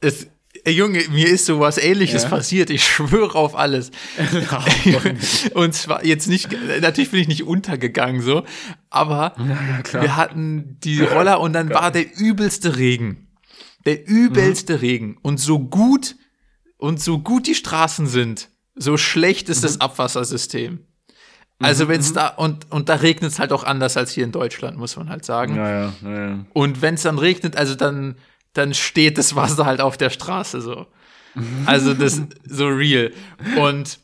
es, 0.00 0.26
Junge, 0.66 1.02
mir 1.10 1.28
ist 1.28 1.46
sowas 1.46 1.78
ähnliches 1.78 2.24
Ja. 2.24 2.28
passiert. 2.28 2.70
Ich 2.70 2.84
schwöre 2.84 3.34
auf 3.36 3.54
alles. 3.56 3.90
Und 5.54 5.74
zwar 5.74 6.04
jetzt 6.04 6.26
nicht, 6.28 6.48
natürlich 6.80 7.10
bin 7.10 7.20
ich 7.20 7.28
nicht 7.28 7.44
untergegangen 7.44 8.20
so, 8.22 8.44
aber 8.90 9.34
wir 9.92 10.16
hatten 10.16 10.78
die 10.82 11.00
Roller 11.02 11.40
und 11.40 11.52
dann 11.52 11.70
war 11.70 11.90
der 11.90 12.16
übelste 12.18 12.76
Regen. 12.76 13.28
Der 13.86 14.06
übelste 14.06 14.74
Mhm. 14.74 14.78
Regen. 14.80 15.16
Und 15.22 15.38
so 15.38 15.58
gut, 15.60 16.16
und 16.76 17.00
so 17.00 17.18
gut 17.20 17.46
die 17.46 17.54
Straßen 17.54 18.06
sind, 18.06 18.50
so 18.74 18.96
schlecht 18.96 19.48
ist 19.48 19.58
Mhm. 19.58 19.62
das 19.62 19.80
Abwassersystem. 19.80 20.80
Also 21.60 21.88
wenn 21.88 22.00
es 22.00 22.12
da, 22.12 22.28
und, 22.28 22.70
und 22.70 22.88
da 22.88 22.96
regnet 22.96 23.32
es 23.32 23.38
halt 23.38 23.52
auch 23.52 23.64
anders 23.64 23.96
als 23.96 24.12
hier 24.12 24.24
in 24.24 24.32
Deutschland, 24.32 24.78
muss 24.78 24.96
man 24.96 25.08
halt 25.08 25.24
sagen. 25.24 25.56
Ja, 25.56 25.70
ja, 25.70 25.92
ja, 26.02 26.28
ja. 26.28 26.46
Und 26.52 26.82
wenn 26.82 26.94
es 26.94 27.02
dann 27.02 27.18
regnet, 27.18 27.56
also 27.56 27.74
dann, 27.74 28.16
dann 28.52 28.74
steht 28.74 29.18
das 29.18 29.34
Wasser 29.34 29.66
halt 29.66 29.80
auf 29.80 29.96
der 29.96 30.10
Straße 30.10 30.60
so. 30.60 30.86
Also 31.66 31.94
das 31.94 32.22
so 32.44 32.66
real. 32.68 33.12
Und 33.56 33.98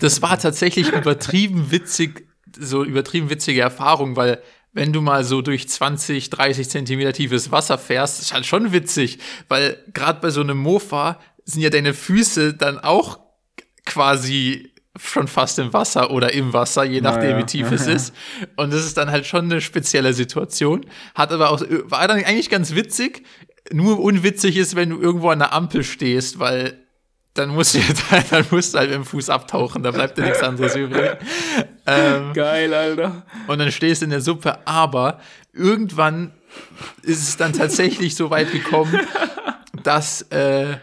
das 0.00 0.22
war 0.22 0.38
tatsächlich 0.38 0.92
übertrieben 0.92 1.70
witzig, 1.70 2.26
so 2.58 2.84
übertrieben 2.84 3.30
witzige 3.30 3.60
Erfahrung, 3.60 4.16
weil 4.16 4.42
wenn 4.72 4.92
du 4.92 5.00
mal 5.00 5.24
so 5.24 5.42
durch 5.42 5.68
20, 5.68 6.30
30 6.30 6.68
Zentimeter 6.68 7.12
tiefes 7.12 7.50
Wasser 7.50 7.78
fährst, 7.78 8.20
ist 8.22 8.32
halt 8.32 8.46
schon 8.46 8.72
witzig, 8.72 9.18
weil 9.48 9.78
gerade 9.92 10.20
bei 10.20 10.30
so 10.30 10.40
einem 10.40 10.58
Mofa 10.58 11.18
sind 11.44 11.62
ja 11.62 11.70
deine 11.70 11.94
Füße 11.94 12.54
dann 12.54 12.78
auch 12.78 13.18
quasi 13.84 14.72
schon 14.98 15.28
fast 15.28 15.58
im 15.58 15.72
Wasser 15.72 16.10
oder 16.10 16.32
im 16.32 16.52
Wasser, 16.52 16.84
je 16.84 17.00
nachdem, 17.00 17.30
ja. 17.30 17.38
wie 17.38 17.44
tief 17.44 17.70
es 17.70 17.86
ist. 17.86 18.14
Und 18.56 18.72
das 18.72 18.84
ist 18.84 18.96
dann 18.96 19.10
halt 19.10 19.26
schon 19.26 19.46
eine 19.46 19.60
spezielle 19.60 20.12
Situation. 20.12 20.86
Hat 21.14 21.32
aber 21.32 21.50
auch, 21.50 21.62
war 21.84 22.06
dann 22.08 22.24
eigentlich 22.24 22.50
ganz 22.50 22.74
witzig. 22.74 23.24
Nur 23.72 24.00
unwitzig 24.00 24.56
ist, 24.56 24.76
wenn 24.76 24.90
du 24.90 25.00
irgendwo 25.00 25.30
an 25.30 25.40
der 25.40 25.52
Ampel 25.52 25.84
stehst, 25.84 26.38
weil 26.38 26.78
dann 27.34 27.50
musst 27.50 27.74
du, 27.74 27.78
dann 28.30 28.44
musst 28.50 28.74
du 28.74 28.78
halt 28.78 28.90
mit 28.90 28.96
dem 28.96 29.04
Fuß 29.04 29.30
abtauchen, 29.30 29.82
da 29.82 29.90
bleibt 29.90 30.18
dir 30.18 30.22
nichts 30.22 30.42
anderes 30.42 30.74
übrig. 30.74 31.16
Ähm, 31.86 32.32
Geil, 32.34 32.74
Alter. 32.74 33.24
und 33.46 33.58
dann 33.58 33.70
stehst 33.72 34.02
du 34.02 34.04
in 34.06 34.10
der 34.10 34.20
Suppe, 34.20 34.66
aber 34.66 35.20
irgendwann 35.52 36.32
ist 37.02 37.28
es 37.28 37.36
dann 37.36 37.52
tatsächlich 37.52 38.14
so 38.14 38.30
weit 38.30 38.52
gekommen, 38.52 38.98
dass 39.84 40.22
äh, 40.30 40.78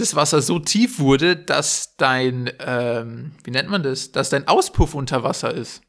das 0.00 0.14
Wasser 0.14 0.42
so 0.42 0.58
tief 0.58 0.98
wurde, 0.98 1.36
dass 1.36 1.96
dein, 1.96 2.50
ähm, 2.58 3.32
wie 3.44 3.50
nennt 3.50 3.68
man 3.68 3.82
das, 3.82 4.12
dass 4.12 4.30
dein 4.30 4.48
Auspuff 4.48 4.94
unter 4.94 5.22
Wasser 5.22 5.52
ist. 5.52 5.82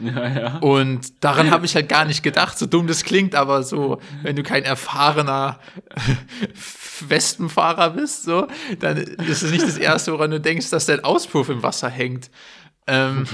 Ja, 0.00 0.28
ja. 0.28 0.58
Und 0.58 1.22
daran 1.22 1.50
habe 1.52 1.66
ich 1.66 1.76
halt 1.76 1.88
gar 1.88 2.04
nicht 2.04 2.22
gedacht, 2.22 2.58
so 2.58 2.66
dumm 2.66 2.86
das 2.86 3.04
klingt, 3.04 3.34
aber 3.34 3.62
so, 3.62 4.00
wenn 4.22 4.34
du 4.34 4.42
kein 4.42 4.64
erfahrener 4.64 5.60
Wespenfahrer 7.00 7.90
bist, 7.90 8.24
so, 8.24 8.48
dann 8.80 8.96
ist 8.96 9.42
es 9.42 9.52
nicht 9.52 9.62
das 9.62 9.78
Erste, 9.78 10.12
woran 10.12 10.32
du 10.32 10.40
denkst, 10.40 10.70
dass 10.70 10.86
dein 10.86 11.04
Auspuff 11.04 11.48
im 11.48 11.62
Wasser 11.62 11.88
hängt. 11.88 12.30
Ähm, 12.86 13.24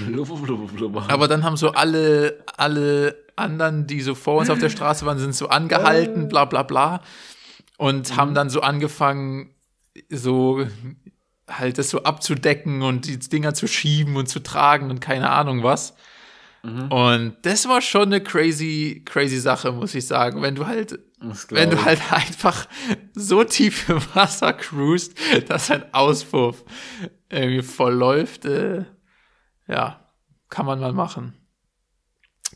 aber 1.08 1.28
dann 1.28 1.44
haben 1.44 1.56
so 1.56 1.72
alle, 1.72 2.44
alle 2.56 3.16
anderen, 3.36 3.86
die 3.86 4.00
so 4.00 4.14
vor 4.14 4.36
uns 4.36 4.50
auf 4.50 4.58
der 4.58 4.68
Straße 4.68 5.06
waren, 5.06 5.18
sind 5.18 5.34
so 5.34 5.48
angehalten, 5.48 6.28
bla 6.28 6.44
bla 6.44 6.62
bla. 6.62 7.00
Und 7.78 8.16
haben 8.16 8.34
dann 8.34 8.50
so 8.50 8.60
angefangen, 8.60 9.54
so 10.08 10.66
halt 11.48 11.78
das 11.78 11.90
so 11.90 12.04
abzudecken 12.04 12.82
und 12.82 13.06
die 13.06 13.18
Dinger 13.18 13.54
zu 13.54 13.66
schieben 13.66 14.16
und 14.16 14.28
zu 14.28 14.40
tragen 14.40 14.90
und 14.90 15.00
keine 15.00 15.30
Ahnung 15.30 15.62
was. 15.62 15.94
Und 16.62 17.36
das 17.42 17.66
war 17.68 17.80
schon 17.80 18.04
eine 18.04 18.20
crazy, 18.20 19.02
crazy 19.06 19.38
Sache, 19.38 19.72
muss 19.72 19.94
ich 19.94 20.06
sagen. 20.06 20.42
Wenn 20.42 20.54
du 20.54 20.66
halt, 20.66 20.98
Das 21.20 21.50
wenn 21.50 21.70
du 21.70 21.82
halt 21.82 22.00
einfach 22.12 22.66
so 23.14 23.44
tief 23.44 23.88
im 23.88 24.00
Wasser 24.14 24.52
cruist, 24.52 25.18
dass 25.48 25.70
ein 25.70 25.92
Auspuff 25.94 26.62
irgendwie 27.30 27.62
voll 27.62 27.94
läuft, 27.94 28.44
äh, 28.44 28.84
ja, 29.68 30.06
kann 30.50 30.66
man 30.66 30.80
mal 30.80 30.92
machen. 30.92 31.34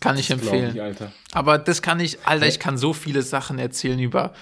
Kann 0.01 0.19
ich 0.19 0.27
Glaub 0.27 0.41
empfehlen. 0.43 0.77
ich. 0.77 1.35
Aber 1.35 1.57
das 1.57 1.81
kann 1.81 1.99
ich, 1.99 2.27
Alter, 2.27 2.47
ich 2.47 2.59
kann 2.59 2.77
so 2.77 2.93
viele 2.93 3.23
Sachen 3.23 3.59
erzählen 3.59 3.99
über 3.99 4.35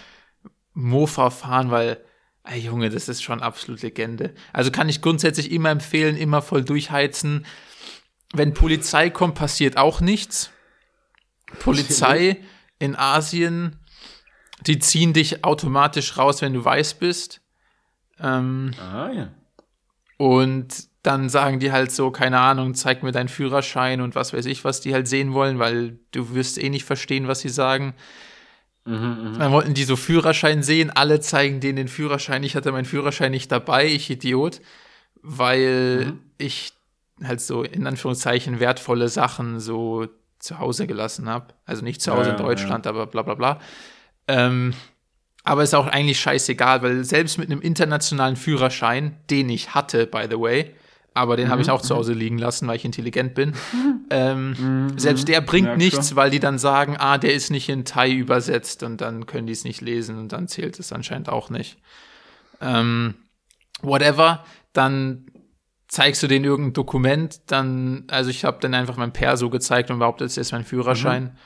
Mofa 0.74 1.30
fahren, 1.30 1.70
weil, 1.70 1.98
ey 2.44 2.60
Junge, 2.60 2.90
das 2.90 3.08
ist 3.08 3.22
schon 3.22 3.42
absolut 3.42 3.82
Legende. 3.82 4.34
Also 4.52 4.70
kann 4.70 4.88
ich 4.88 5.00
grundsätzlich 5.00 5.50
immer 5.52 5.70
empfehlen, 5.70 6.16
immer 6.16 6.42
voll 6.42 6.64
durchheizen. 6.64 7.46
Wenn 8.34 8.54
Polizei 8.54 9.10
kommt, 9.10 9.34
passiert 9.34 9.76
auch 9.76 10.00
nichts. 10.00 10.50
Polizei 11.60 12.38
in 12.78 12.96
Asien, 12.96 13.76
die 14.66 14.78
ziehen 14.78 15.12
dich 15.12 15.44
automatisch 15.44 16.16
raus, 16.16 16.40
wenn 16.42 16.54
du 16.54 16.64
weiß 16.64 16.94
bist. 16.94 17.40
Ähm, 18.20 18.72
Ah, 18.80 19.10
ja. 19.12 19.28
und 20.16 20.90
dann 21.02 21.28
sagen 21.28 21.58
die 21.58 21.72
halt 21.72 21.90
so, 21.90 22.12
keine 22.12 22.38
Ahnung, 22.38 22.74
zeig 22.74 23.02
mir 23.02 23.10
deinen 23.10 23.28
Führerschein 23.28 24.00
und 24.00 24.14
was 24.14 24.32
weiß 24.32 24.46
ich, 24.46 24.64
was 24.64 24.80
die 24.80 24.94
halt 24.94 25.08
sehen 25.08 25.32
wollen, 25.32 25.58
weil 25.58 25.98
du 26.12 26.32
wirst 26.34 26.58
eh 26.62 26.70
nicht 26.70 26.84
verstehen, 26.84 27.26
was 27.26 27.40
sie 27.40 27.48
sagen. 27.48 27.94
Mhm, 28.84 29.36
Dann 29.38 29.52
wollten 29.52 29.74
die 29.74 29.84
so 29.84 29.96
Führerschein 29.96 30.62
sehen, 30.62 30.90
alle 30.90 31.20
zeigen 31.20 31.60
denen 31.60 31.76
den 31.76 31.88
Führerschein. 31.88 32.42
Ich 32.42 32.56
hatte 32.56 32.72
meinen 32.72 32.84
Führerschein 32.84 33.30
nicht 33.30 33.50
dabei, 33.52 33.86
ich 33.86 34.10
Idiot, 34.10 34.60
weil 35.22 36.06
Mhm. 36.06 36.18
ich 36.38 36.72
halt 37.22 37.40
so 37.40 37.62
in 37.62 37.86
Anführungszeichen 37.86 38.58
wertvolle 38.60 39.08
Sachen 39.08 39.60
so 39.60 40.08
zu 40.40 40.58
Hause 40.58 40.86
gelassen 40.88 41.28
habe. 41.28 41.54
Also 41.66 41.84
nicht 41.84 42.02
zu 42.02 42.10
Ja, 42.10 42.16
Hause 42.16 42.30
ja, 42.30 42.36
in 42.36 42.42
Deutschland, 42.42 42.86
aber 42.88 43.06
bla 43.06 43.22
bla 43.22 43.34
bla. 43.34 43.60
Ähm, 44.28 44.74
Aber 45.44 45.62
ist 45.64 45.74
auch 45.74 45.88
eigentlich 45.88 46.20
scheißegal, 46.20 46.82
weil 46.82 47.04
selbst 47.04 47.36
mit 47.38 47.50
einem 47.50 47.60
internationalen 47.60 48.36
Führerschein, 48.36 49.16
den 49.30 49.48
ich 49.48 49.74
hatte, 49.74 50.06
by 50.06 50.26
the 50.30 50.38
way, 50.38 50.74
aber 51.14 51.36
den 51.36 51.48
habe 51.50 51.60
ich 51.62 51.68
Mhm. 51.68 51.74
auch 51.74 51.82
zu 51.82 51.94
Hause 51.94 52.12
liegen 52.12 52.38
lassen, 52.38 52.66
weil 52.68 52.76
ich 52.76 52.84
intelligent 52.84 53.34
bin. 53.34 53.52
Ähm, 54.14 54.92
Selbst 54.98 55.26
der 55.28 55.40
bringt 55.40 55.68
Ja, 55.68 55.76
nichts, 55.76 56.08
klar. 56.08 56.16
weil 56.24 56.30
die 56.30 56.38
dann 56.38 56.58
sagen, 56.58 56.96
ah, 56.98 57.16
der 57.16 57.32
ist 57.32 57.50
nicht 57.50 57.70
in 57.70 57.86
Thai 57.86 58.10
übersetzt 58.10 58.82
und 58.82 59.00
dann 59.00 59.24
können 59.24 59.46
die 59.46 59.54
es 59.54 59.64
nicht 59.64 59.80
lesen 59.80 60.18
und 60.18 60.32
dann 60.32 60.48
zählt 60.48 60.78
es 60.78 60.92
anscheinend 60.92 61.30
auch 61.30 61.48
nicht. 61.48 61.78
Ähm, 62.60 63.14
whatever, 63.80 64.44
dann 64.74 65.26
zeigst 65.88 66.22
du 66.22 66.26
denen 66.26 66.44
irgendein 66.44 66.72
Dokument, 66.74 67.40
dann, 67.46 68.04
also 68.10 68.28
ich 68.28 68.44
habe 68.44 68.58
dann 68.60 68.74
einfach 68.74 68.98
mein 68.98 69.14
Perso 69.14 69.48
gezeigt 69.48 69.90
und 69.90 69.98
behauptet, 69.98 70.26
das 70.26 70.36
ist 70.36 70.52
mein 70.52 70.64
Führerschein. 70.64 71.36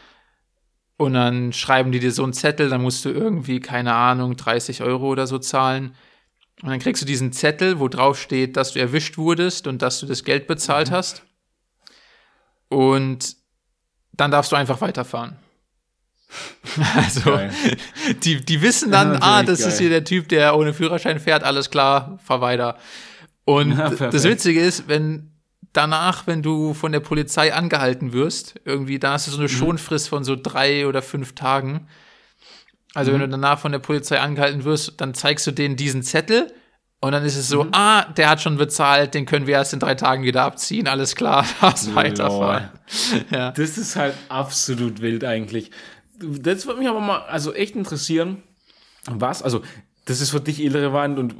Und 0.97 1.13
dann 1.15 1.53
schreiben 1.53 1.93
die 1.93 2.01
dir 2.01 2.11
so 2.11 2.25
einen 2.25 2.33
Zettel, 2.33 2.69
dann 2.69 2.83
musst 2.83 3.05
du 3.05 3.11
irgendwie, 3.11 3.61
keine 3.61 3.95
Ahnung, 3.95 4.37
30 4.37 4.83
Euro 4.83 5.07
oder 5.07 5.27
so 5.29 5.39
zahlen. 5.39 5.95
Und 6.63 6.71
dann 6.71 6.79
kriegst 6.79 7.03
du 7.03 7.07
diesen 7.07 7.33
Zettel, 7.33 7.79
wo 7.81 7.89
drauf 7.89 8.21
steht, 8.21 8.57
dass 8.57 8.73
du 8.73 8.81
erwischt 8.81 9.19
wurdest 9.19 9.67
und 9.67 9.83
dass 9.83 10.01
du 10.01 10.07
das 10.07 10.25
Geld 10.25 10.47
bezahlt 10.47 10.91
hast. 10.91 11.23
Und 12.69 13.37
dann 14.13 14.31
darfst 14.31 14.53
du 14.53 14.57
einfach 14.57 14.81
weiterfahren. 14.81 15.37
Also, 16.97 17.31
Geil. 17.31 17.51
die, 18.25 18.45
die 18.45 18.61
wissen 18.61 18.91
dann, 18.91 19.13
Ja, 19.15 19.19
ah, 19.23 19.43
das 19.45 19.61
ist 19.61 19.69
geil. 19.69 19.79
hier 19.79 19.89
der 19.91 20.05
Typ, 20.05 20.29
der 20.29 20.57
ohne 20.57 20.75
Führerschein 20.75 21.21
fährt, 21.21 21.45
alles 21.45 21.71
klar, 21.71 22.19
fahr 22.25 22.41
weiter. 22.41 22.77
Und 23.45 23.79
Ja, 23.79 23.89
das. 23.91 24.25
Witzige 24.25 24.61
ist, 24.61 24.89
wenn 24.89 25.31
danach, 25.73 26.27
wenn 26.27 26.43
du 26.43 26.75
von 26.75 26.91
der 26.91 27.01
Polizei 27.01 27.55
angehalten 27.55 28.13
wirst, 28.13 28.57
irgendwie, 28.65 28.99
da 28.99 29.13
hast 29.13 29.29
du 29.29 29.31
so 29.31 29.37
Mhm. 29.37 29.43
eine 29.45 29.49
Schonfrist 29.49 30.09
von 30.09 30.25
so 30.25 30.35
drei 30.37 30.87
oder 30.89 31.01
fünf 31.01 31.35
Tagen. 31.35 31.87
Also 32.97 33.11
Mhm. 33.11 33.15
wenn 33.15 33.21
du 33.23 33.29
danach 33.29 33.59
von 33.59 33.73
der 33.73 33.79
Polizei 33.79 34.19
angehalten 34.19 34.65
wirst, 34.65 35.01
dann 35.01 35.15
zeigst 35.15 35.47
du 35.47 35.53
denen 35.53 35.77
diesen 35.77 36.03
Zettel 36.03 36.53
und 37.01 37.13
dann 37.13 37.25
ist 37.25 37.37
es 37.37 37.49
so, 37.49 37.65
Mhm. 37.65 37.71
ah, 37.73 38.05
der 38.17 38.31
hat 38.31 38.41
schon 38.43 38.57
bezahlt, 38.57 39.15
den 39.15 39.27
können 39.27 39.47
wir 39.47 39.55
erst 39.55 39.73
in 39.75 39.81
drei 39.81 39.95
Tagen 39.95 40.23
wieder 40.25 40.43
abziehen, 40.43 40.89
alles 40.89 41.15
klar, 41.15 41.45
darfst 41.61 41.95
weiterfahren. 41.95 42.71
Ja. 43.31 43.51
Das 43.53 43.79
ist 43.79 43.97
halt 43.97 44.15
absolut 44.29 45.01
wild 45.01 45.25
eigentlich. 45.25 45.71
Das 46.19 46.67
würde 46.67 46.79
mich 46.81 46.89
aber 46.89 47.01
mal 47.01 47.19
also 47.29 47.53
echt 47.53 47.77
interessieren, 47.77 48.43
was, 49.09 49.43
also 49.43 49.63
das 50.07 50.21
ist 50.21 50.31
für 50.31 50.41
dich 50.41 50.63
irrelevant 50.63 51.19
und 51.19 51.33
äh, 51.33 51.37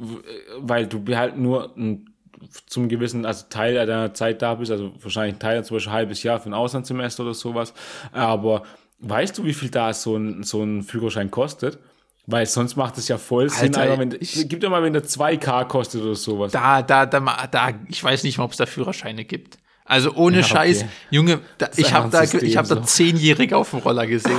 weil 0.59 0.87
du 0.87 1.03
halt 1.15 1.37
nur 1.37 1.75
ein, 1.75 2.09
zum 2.67 2.87
gewissen, 2.87 3.25
also 3.25 3.45
Teil 3.49 3.73
deiner 3.73 4.13
Zeit 4.13 4.41
da 4.43 4.53
bist, 4.55 4.71
also 4.71 4.93
wahrscheinlich 5.01 5.35
ein 5.35 5.39
Teil, 5.39 5.65
zum 5.65 5.75
Beispiel 5.77 5.91
ein 5.91 5.95
halbes 5.95 6.21
Jahr 6.21 6.39
für 6.39 6.49
ein 6.49 6.53
Auslandssemester 6.53 7.23
oder 7.23 7.33
sowas, 7.33 7.73
aber 8.11 8.63
weißt 8.99 9.37
du, 9.37 9.45
wie 9.45 9.53
viel 9.53 9.69
da 9.69 9.93
so 9.93 10.15
ein, 10.15 10.43
so 10.43 10.63
ein 10.63 10.83
Führerschein 10.83 11.31
kostet? 11.31 11.79
Weil 12.29 12.45
sonst 12.45 12.75
macht 12.75 12.97
es 12.97 13.07
ja 13.07 13.17
voll 13.17 13.49
Sinn, 13.49 13.73
Alter, 13.75 13.81
einfach, 13.93 13.99
wenn, 13.99 14.17
ich- 14.19 14.49
gibt 14.49 14.61
ja 14.63 14.69
mal, 14.69 14.83
wenn 14.83 14.91
der 14.93 15.05
2K 15.05 15.63
kostet 15.65 16.01
oder 16.01 16.15
sowas. 16.15 16.51
Da, 16.51 16.81
da, 16.81 17.05
da, 17.05 17.19
da, 17.49 17.69
ich 17.87 18.03
weiß 18.03 18.23
nicht 18.23 18.37
mal, 18.37 18.43
ob 18.43 18.51
es 18.51 18.57
da 18.57 18.65
Führerscheine 18.65 19.23
gibt. 19.23 19.57
Also 19.85 20.13
ohne 20.13 20.39
Ja, 20.39 20.43
okay. 20.43 20.49
Scheiß, 20.53 20.85
Junge, 21.09 21.39
da, 21.57 21.69
ich 21.77 21.93
habe 21.93 22.09
da, 22.09 22.21
System 22.23 22.43
ich 22.43 22.57
habe 22.57 22.67
da 22.67 22.83
zehnjährige 22.83 23.55
auf 23.55 23.69
dem 23.69 23.79
Roller 23.79 24.05
gesehen. 24.05 24.37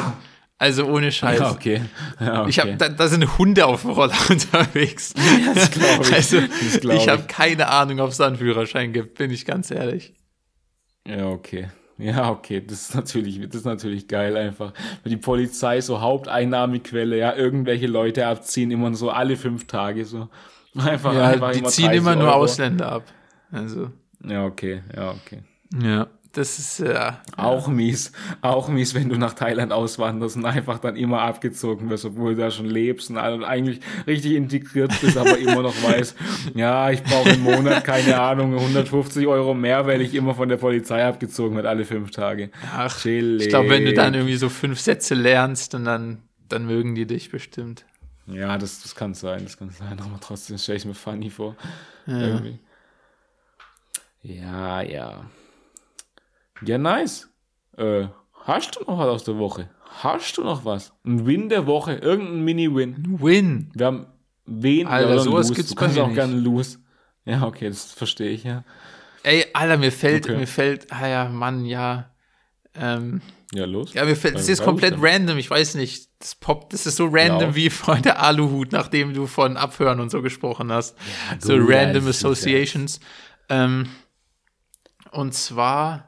Also 0.58 0.84
ohne 0.84 1.10
Scheiß. 1.12 1.38
ja, 1.38 1.50
okay. 1.52 1.80
Ja, 2.20 2.40
okay. 2.42 2.50
Ich 2.50 2.58
habe, 2.58 2.76
da, 2.76 2.88
da 2.90 3.08
sind 3.08 3.38
Hunde 3.38 3.64
auf 3.64 3.82
dem 3.82 3.92
Roller 3.92 4.12
unterwegs. 4.28 5.14
das 5.54 5.70
ich. 5.74 6.12
Also 6.12 6.40
Das 6.40 6.80
glaub 6.80 6.96
ich 6.96 7.02
ich. 7.04 7.08
habe 7.08 7.22
keine 7.22 7.68
Ahnung, 7.68 8.00
ob 8.00 8.10
es 8.10 8.18
da 8.18 8.26
einen 8.26 8.36
Führerschein 8.36 8.92
gibt, 8.92 9.14
bin 9.16 9.30
ich 9.30 9.46
ganz 9.46 9.70
ehrlich. 9.70 10.12
Ja, 11.06 11.28
okay. 11.28 11.68
Ja, 11.98 12.30
okay, 12.30 12.64
das 12.64 12.82
ist 12.90 12.94
natürlich, 12.94 13.40
das 13.48 13.56
ist 13.56 13.64
natürlich 13.64 14.06
geil 14.08 14.36
einfach. 14.36 14.72
Weil 15.02 15.10
die 15.10 15.16
Polizei 15.16 15.80
so 15.80 16.00
Haupteinnahmequelle, 16.00 17.18
ja, 17.18 17.34
irgendwelche 17.34 17.86
Leute 17.88 18.26
abziehen, 18.26 18.70
immer 18.70 18.94
so 18.94 19.10
alle 19.10 19.36
fünf 19.36 19.66
Tage 19.66 20.04
so. 20.04 20.28
Einfach, 20.76 21.12
Ja, 21.12 21.24
einfach 21.24 21.50
die 21.52 21.64
ziehen 21.64 21.86
30 21.86 21.98
immer 21.98 22.14
nur 22.14 22.28
Euro. 22.28 22.42
Ausländer 22.44 22.92
ab. 22.92 23.04
Also 23.50 23.90
Ja, 24.24 24.44
okay, 24.46 24.82
ja, 24.94 25.10
okay. 25.12 25.42
ja, 25.82 26.06
das 26.38 26.58
ist 26.60 26.78
ja. 26.78 27.20
Auch 27.36 27.66
mies, 27.66 28.12
auch 28.42 28.68
mies, 28.68 28.94
wenn 28.94 29.08
du 29.08 29.16
nach 29.16 29.34
Thailand 29.34 29.72
auswanderst 29.72 30.36
und 30.36 30.44
einfach 30.44 30.78
dann 30.78 30.94
immer 30.94 31.22
abgezogen 31.22 31.90
wirst, 31.90 32.04
obwohl 32.04 32.36
du 32.36 32.42
da 32.42 32.50
schon 32.52 32.66
lebst 32.66 33.10
und 33.10 33.18
eigentlich 33.18 33.80
richtig 34.06 34.34
integriert 34.34 34.92
bist, 35.00 35.16
aber 35.16 35.36
immer 35.36 35.62
noch 35.62 35.74
weißt, 35.82 36.16
ja, 36.54 36.90
ich 36.90 37.02
brauche 37.02 37.30
im 37.30 37.42
Monat, 37.42 37.84
keine 37.84 38.20
Ahnung, 38.20 38.54
150 38.54 39.26
Euro 39.26 39.52
mehr, 39.52 39.86
weil 39.86 40.00
ich 40.00 40.14
immer 40.14 40.34
von 40.34 40.48
der 40.48 40.58
Polizei 40.58 41.04
abgezogen 41.04 41.56
werde, 41.56 41.68
alle 41.68 41.84
fünf 41.84 42.12
Tage. 42.12 42.50
Ach, 42.72 42.96
Chillig. 42.96 43.42
ich 43.42 43.48
glaube, 43.48 43.70
wenn 43.70 43.84
du 43.84 43.92
dann 43.92 44.14
irgendwie 44.14 44.36
so 44.36 44.48
fünf 44.48 44.78
Sätze 44.78 45.16
lernst 45.16 45.74
und 45.74 45.84
dann, 45.84 46.22
dann 46.48 46.66
mögen 46.66 46.94
die 46.94 47.06
dich 47.06 47.30
bestimmt. 47.32 47.84
Ja, 48.28 48.58
das, 48.58 48.82
das 48.82 48.94
kann 48.94 49.14
sein, 49.14 49.42
das 49.42 49.56
kann 49.56 49.70
sein, 49.70 49.98
aber 49.98 50.20
trotzdem 50.20 50.56
stelle 50.58 50.78
ich 50.78 50.84
mir 50.84 50.94
funny 50.94 51.30
vor. 51.30 51.56
Irgendwie. 52.06 52.60
Ja, 54.22 54.82
ja. 54.82 55.24
Ja, 56.64 56.78
nice. 56.78 57.28
Äh, 57.76 58.06
hast 58.44 58.76
du 58.76 58.80
noch 58.80 58.98
was 58.98 59.06
aus 59.08 59.24
der 59.24 59.38
Woche? 59.38 59.68
Hast 60.02 60.36
du 60.38 60.42
noch 60.44 60.64
was? 60.64 60.92
Ein 61.04 61.26
Win 61.26 61.48
der 61.48 61.66
Woche, 61.66 61.94
irgendein 61.94 62.44
Mini-Win. 62.44 63.16
Win. 63.20 63.70
Wir 63.74 63.86
haben 63.86 64.06
wen 64.46 64.86
Alter, 64.86 65.10
oder 65.12 65.18
sowas 65.20 65.48
Lose. 65.48 65.54
gibt's 65.54 65.70
Du 65.70 65.76
kannst 65.76 65.98
auch 65.98 66.06
nicht. 66.06 66.16
gerne 66.16 66.34
Lose. 66.34 66.78
Ja, 67.24 67.42
okay, 67.46 67.68
das 67.68 67.92
verstehe 67.92 68.30
ich, 68.30 68.44
ja. 68.44 68.64
Ey, 69.22 69.46
Alter, 69.52 69.76
mir 69.76 69.92
fällt, 69.92 70.26
Okay. 70.26 70.36
mir 70.38 70.46
fällt, 70.46 70.92
ah 70.92 71.06
ja, 71.06 71.28
Mann, 71.28 71.64
ja. 71.64 72.10
Ähm, 72.74 73.20
Ja, 73.52 73.64
los. 73.64 73.92
ja, 73.94 74.04
mir 74.04 74.16
fällt, 74.16 74.34
das 74.36 74.48
ist 74.48 74.60
Ja, 74.60 74.64
komplett 74.64 74.94
dann. 74.94 75.00
random, 75.04 75.38
ich 75.38 75.50
weiß 75.50 75.74
nicht. 75.74 76.08
Das 76.20 76.34
poppt, 76.34 76.72
das 76.72 76.86
ist 76.86 76.96
so 76.96 77.06
random 77.10 77.50
Ja. 77.50 77.54
wie 77.54 77.70
vorhin 77.70 78.02
der 78.02 78.22
Aluhut, 78.22 78.72
nachdem 78.72 79.14
du 79.14 79.26
von 79.26 79.56
Abhören 79.56 80.00
und 80.00 80.10
so 80.10 80.22
gesprochen 80.22 80.72
hast. 80.72 80.96
so 81.38 81.56
gut, 81.58 81.68
random 81.70 82.04
ja- 82.04 82.10
Associations. 82.10 83.00
Ähm, 83.48 83.88
und 85.12 85.32
zwar, 85.34 86.07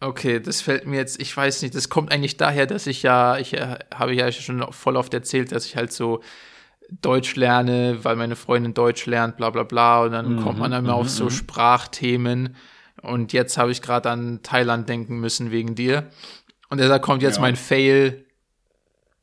okay, 0.00 0.40
das 0.40 0.60
fällt 0.62 0.86
mir 0.86 0.96
jetzt, 0.96 1.20
ich 1.20 1.36
weiß 1.36 1.62
nicht, 1.62 1.74
das 1.74 1.88
kommt 1.88 2.10
eigentlich 2.12 2.36
daher, 2.36 2.66
dass 2.66 2.86
ich 2.86 3.02
ja, 3.02 3.36
ich 3.38 3.54
äh, 3.54 3.76
habe 3.94 4.14
ja 4.14 4.30
schon 4.32 4.64
voll 4.72 4.96
oft 4.96 5.12
erzählt, 5.14 5.52
dass 5.52 5.66
ich 5.66 5.76
halt 5.76 5.92
so 5.92 6.20
Deutsch 7.02 7.36
lerne, 7.36 7.98
weil 8.02 8.16
meine 8.16 8.34
Freundin 8.34 8.74
Deutsch 8.74 9.06
lernt, 9.06 9.36
bla 9.36 9.50
bla 9.50 9.62
bla. 9.62 10.02
Und 10.02 10.12
dann 10.12 10.42
kommt 10.42 10.58
man 10.58 10.70
dann 10.72 10.84
immer 10.84 10.94
auf 10.94 11.08
so 11.08 11.30
Sprachthemen. 11.30 12.56
Und 13.02 13.32
jetzt 13.32 13.56
habe 13.58 13.70
ich 13.70 13.80
gerade 13.80 14.10
an 14.10 14.40
Thailand 14.42 14.88
denken 14.88 15.20
müssen 15.20 15.50
wegen 15.52 15.74
dir. 15.76 16.08
Und 16.68 16.78
deshalb 16.78 17.02
kommt 17.02 17.22
jetzt 17.22 17.36
Ja. 17.36 17.42
mein 17.42 17.56
Fail 17.56 18.24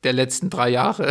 der 0.04 0.12
letzten 0.14 0.48
drei 0.48 0.70
Jahre. 0.70 1.10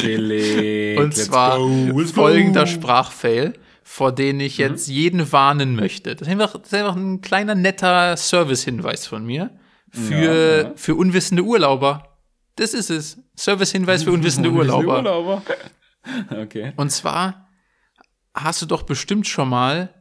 Chillig. 0.00 0.98
Und 0.98 1.16
let's 1.16 1.24
zwar 1.26 1.58
go. 1.58 2.00
folgender 2.12 2.66
Sprachfail, 2.66 3.54
vor 3.90 4.12
den 4.12 4.38
ich 4.38 4.58
Mhm. 4.58 4.64
jetzt 4.64 4.86
jeden 4.88 5.32
warnen 5.32 5.74
möchte. 5.74 6.14
Das 6.14 6.28
ist 6.28 6.32
einfach, 6.32 6.52
das 6.52 6.66
ist 6.68 6.74
einfach 6.74 6.94
ein 6.94 7.22
kleiner 7.22 7.54
netter 7.54 8.14
Servicehinweis 8.18 9.06
von 9.06 9.24
mir 9.24 9.50
für, 9.90 10.14
Ja, 10.14 10.68
ja. 10.68 10.72
für 10.76 10.94
unwissende 10.94 11.42
Urlauber. 11.42 12.18
Das 12.56 12.74
ist 12.74 12.90
es. 12.90 13.16
Servicehinweis 13.34 14.02
für 14.02 14.12
unwissende 14.12 14.50
Urlauber. 14.58 14.96
Urlauber. 14.98 15.42
Okay. 16.30 16.72
Und 16.76 16.90
zwar 16.90 17.48
hast 18.34 18.62
du 18.62 18.66
doch 18.66 18.82
bestimmt 18.82 19.26
schon 19.26 19.48
mal 19.48 19.92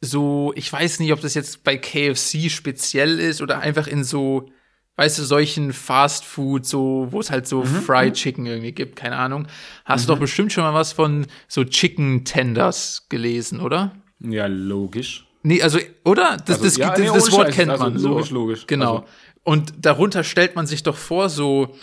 so, 0.00 0.52
ich 0.56 0.72
weiß 0.72 1.00
nicht, 1.00 1.12
ob 1.12 1.20
das 1.20 1.34
jetzt 1.34 1.64
bei 1.64 1.76
KFC 1.76 2.48
speziell 2.50 3.18
ist 3.20 3.40
oder 3.42 3.58
einfach 3.60 3.86
in 3.88 4.04
so, 4.04 4.48
weißt 4.96 5.18
du, 5.18 5.24
solchen 5.24 5.72
Fast 5.72 6.24
Food, 6.24 6.66
so, 6.66 7.08
wo 7.10 7.20
es 7.20 7.30
halt 7.30 7.46
so 7.46 7.62
Fried 7.64 8.14
Chicken 8.14 8.46
irgendwie 8.46 8.72
gibt, 8.72 8.96
keine 8.96 9.16
Ahnung. 9.16 9.46
Hast 9.84 10.08
du 10.08 10.12
doch 10.12 10.18
bestimmt 10.20 10.52
schon 10.52 10.64
mal 10.64 10.74
was 10.74 10.92
von 10.92 11.26
so 11.48 11.64
Chicken 11.64 12.24
Tenders 12.24 13.06
gelesen, 13.08 13.60
oder? 13.60 13.92
Ja, 14.20 14.46
logisch. 14.46 15.26
Nee, 15.42 15.62
also, 15.62 15.78
oder? 16.04 16.38
Das, 16.38 16.56
Also, 16.58 16.64
das, 16.64 16.76
ja, 16.78 16.90
das, 16.90 16.98
nee, 16.98 17.06
das 17.06 17.30
Wort 17.32 17.52
kennt 17.52 17.70
Also, 17.70 17.84
man. 17.84 17.98
So. 17.98 18.08
logisch, 18.08 18.30
logisch. 18.30 18.66
Genau. 18.66 18.96
Also- 18.96 19.06
Und 19.44 19.74
darunter 19.84 20.24
stellt 20.24 20.56
man 20.56 20.66
sich 20.66 20.82
doch 20.82 20.96
vor, 20.96 21.28
so 21.28 21.76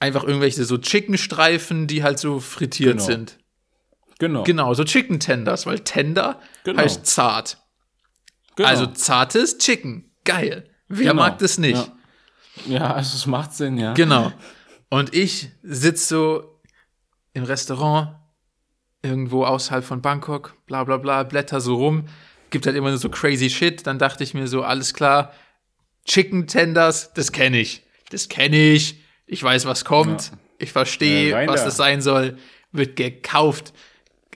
einfach 0.00 0.24
irgendwelche 0.24 0.64
so 0.64 0.78
Chicken-Streifen, 0.78 1.86
die 1.86 2.02
halt 2.02 2.18
so 2.18 2.40
frittiert 2.40 2.92
Genau. 2.98 3.04
sind. 3.04 3.38
Genau. 4.18 4.42
Genau, 4.44 4.72
so 4.74 4.84
Chicken 4.84 5.20
Tenders, 5.20 5.66
weil 5.66 5.80
Tender 5.80 6.40
Genau. 6.64 6.80
heißt 6.80 7.04
zart. 7.06 7.58
genau. 8.56 8.68
Also 8.68 8.86
zartes 8.86 9.58
Chicken. 9.58 10.10
Geil. 10.24 10.64
Wer 10.88 11.10
Genau. 11.10 11.22
mag 11.22 11.38
das 11.38 11.58
nicht? 11.58 11.76
Ja. 11.86 11.92
Ja, 12.66 12.92
also 12.94 13.16
es 13.16 13.26
macht 13.26 13.52
Sinn, 13.54 13.78
ja. 13.78 13.94
Genau. 13.94 14.32
Und 14.90 15.14
ich 15.14 15.48
sitze 15.62 16.06
so 16.06 16.60
im 17.32 17.44
Restaurant, 17.44 18.10
irgendwo 19.02 19.44
außerhalb 19.44 19.84
von 19.84 20.02
Bangkok, 20.02 20.54
bla 20.66 20.84
bla 20.84 20.96
bla, 20.98 21.22
blätter 21.22 21.60
so 21.60 21.76
rum, 21.76 22.04
gibt 22.50 22.66
halt 22.66 22.76
immer 22.76 22.90
nur 22.90 22.98
so 22.98 23.08
crazy 23.08 23.48
shit. 23.50 23.86
Dann 23.86 23.98
dachte 23.98 24.22
ich 24.22 24.34
mir 24.34 24.46
so, 24.46 24.62
alles 24.62 24.92
klar, 24.94 25.32
Chicken 26.04 26.46
Tenders, 26.46 27.12
das 27.14 27.32
kenne 27.32 27.58
ich. 27.58 27.82
Das 28.10 28.28
kenne 28.28 28.56
ich. 28.72 29.00
Ich 29.26 29.42
weiß, 29.42 29.64
was 29.66 29.84
kommt. 29.84 30.26
Ja. 30.32 30.38
Ich 30.58 30.72
verstehe, 30.72 31.30
Ja, 31.30 31.46
was 31.48 31.60
da. 31.60 31.66
das 31.66 31.76
sein 31.76 32.02
soll. 32.02 32.36
Wird 32.70 32.96
gekauft. 32.96 33.72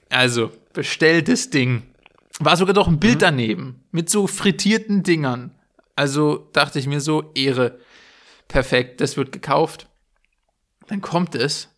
Also, 0.09 0.51
bestelltes 0.73 1.51
Ding. 1.51 1.83
War 2.39 2.57
sogar 2.57 2.75
doch 2.75 2.87
ein 2.89 2.95
Mhm. 2.95 3.01
Bild 3.01 3.23
daneben 3.23 3.85
mit 3.91 4.09
so 4.11 4.27
frittierten 4.27 5.03
Dingern. 5.03 5.51
Also 5.95 6.49
dachte 6.53 6.79
ich 6.79 6.87
mir 6.87 7.01
so, 7.01 7.31
Ehre. 7.35 7.79
Perfekt, 8.49 9.01
das 9.01 9.17
wird 9.17 9.33
gekauft. 9.33 9.89
Dann 10.87 11.01
kommt 11.01 11.35
es. 11.35 11.69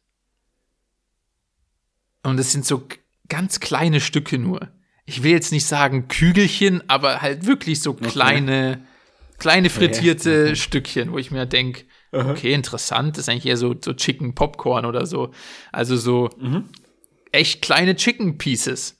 Und 2.22 2.38
es 2.38 2.52
sind 2.52 2.66
so 2.66 2.86
ganz 3.28 3.60
kleine 3.60 4.00
Stücke 4.00 4.38
nur. 4.38 4.68
Ich 5.06 5.22
will 5.22 5.32
jetzt 5.32 5.52
nicht 5.52 5.64
sagen 5.64 6.08
Kügelchen, 6.08 6.88
aber 6.90 7.22
halt 7.22 7.46
wirklich 7.46 7.80
so 7.80 7.94
kleine, 7.94 8.86
kleine 9.38 9.70
frittierte 9.70 10.54
Stückchen, 10.54 11.12
wo 11.12 11.18
ich 11.18 11.30
mir 11.30 11.46
denke, 11.46 11.84
okay, 12.12 12.52
interessant, 12.52 13.16
das 13.16 13.22
ist 13.24 13.28
eigentlich 13.30 13.46
eher 13.46 13.56
so, 13.56 13.74
so 13.82 13.94
Chicken 13.94 14.34
Popcorn 14.34 14.84
oder 14.84 15.06
so. 15.06 15.32
Also 15.72 15.96
so 15.96 16.28
echt 17.32 17.62
kleine 17.62 17.96
Chicken 17.96 18.36
Pieces. 18.36 18.98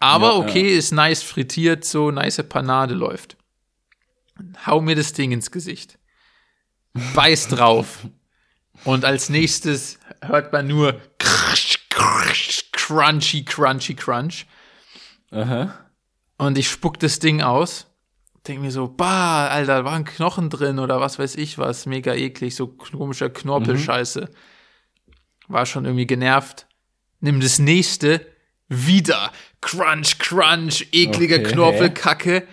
Aber 0.00 0.30
Ja, 0.30 0.36
okay, 0.38 0.76
ist 0.76 0.92
nice 0.92 1.22
frittiert, 1.22 1.84
so 1.84 2.10
nice 2.10 2.42
Panade 2.48 2.94
läuft. 2.94 3.36
Hau 4.66 4.80
mir 4.80 4.94
das 4.94 5.12
Ding 5.12 5.32
ins 5.32 5.50
Gesicht. 5.50 5.97
Beiß 7.14 7.48
drauf. 7.48 8.06
Und 8.84 9.04
als 9.04 9.28
nächstes 9.28 9.98
hört 10.22 10.52
man 10.52 10.66
nur 10.66 11.00
crunchy, 12.72 13.44
crunchy, 13.44 13.94
crunch. 13.94 14.46
Aha. 15.30 15.74
Und 16.38 16.56
ich 16.58 16.70
spuck 16.70 16.98
das 16.98 17.18
Ding 17.18 17.42
aus. 17.42 17.86
Denk 18.46 18.60
mir 18.60 18.70
so, 18.70 18.88
bah, 18.88 19.48
Alter, 19.48 19.84
war 19.84 19.94
ein 19.94 20.04
Knochen 20.04 20.48
drin 20.48 20.78
oder 20.78 21.00
was 21.00 21.18
weiß 21.18 21.34
ich 21.36 21.58
was. 21.58 21.86
Mega 21.86 22.14
eklig, 22.14 22.54
so 22.54 22.68
komischer 22.68 23.28
Knorpelscheiße. 23.28 24.30
War 25.48 25.66
schon 25.66 25.84
irgendwie 25.84 26.06
genervt. 26.06 26.66
Nimm 27.20 27.40
das 27.40 27.58
nächste. 27.58 28.24
Wieder. 28.68 29.32
Crunch, 29.60 30.18
crunch, 30.18 30.86
eklige 30.92 31.40
Okay. 31.40 31.52
Knorpelkacke. 31.52 32.46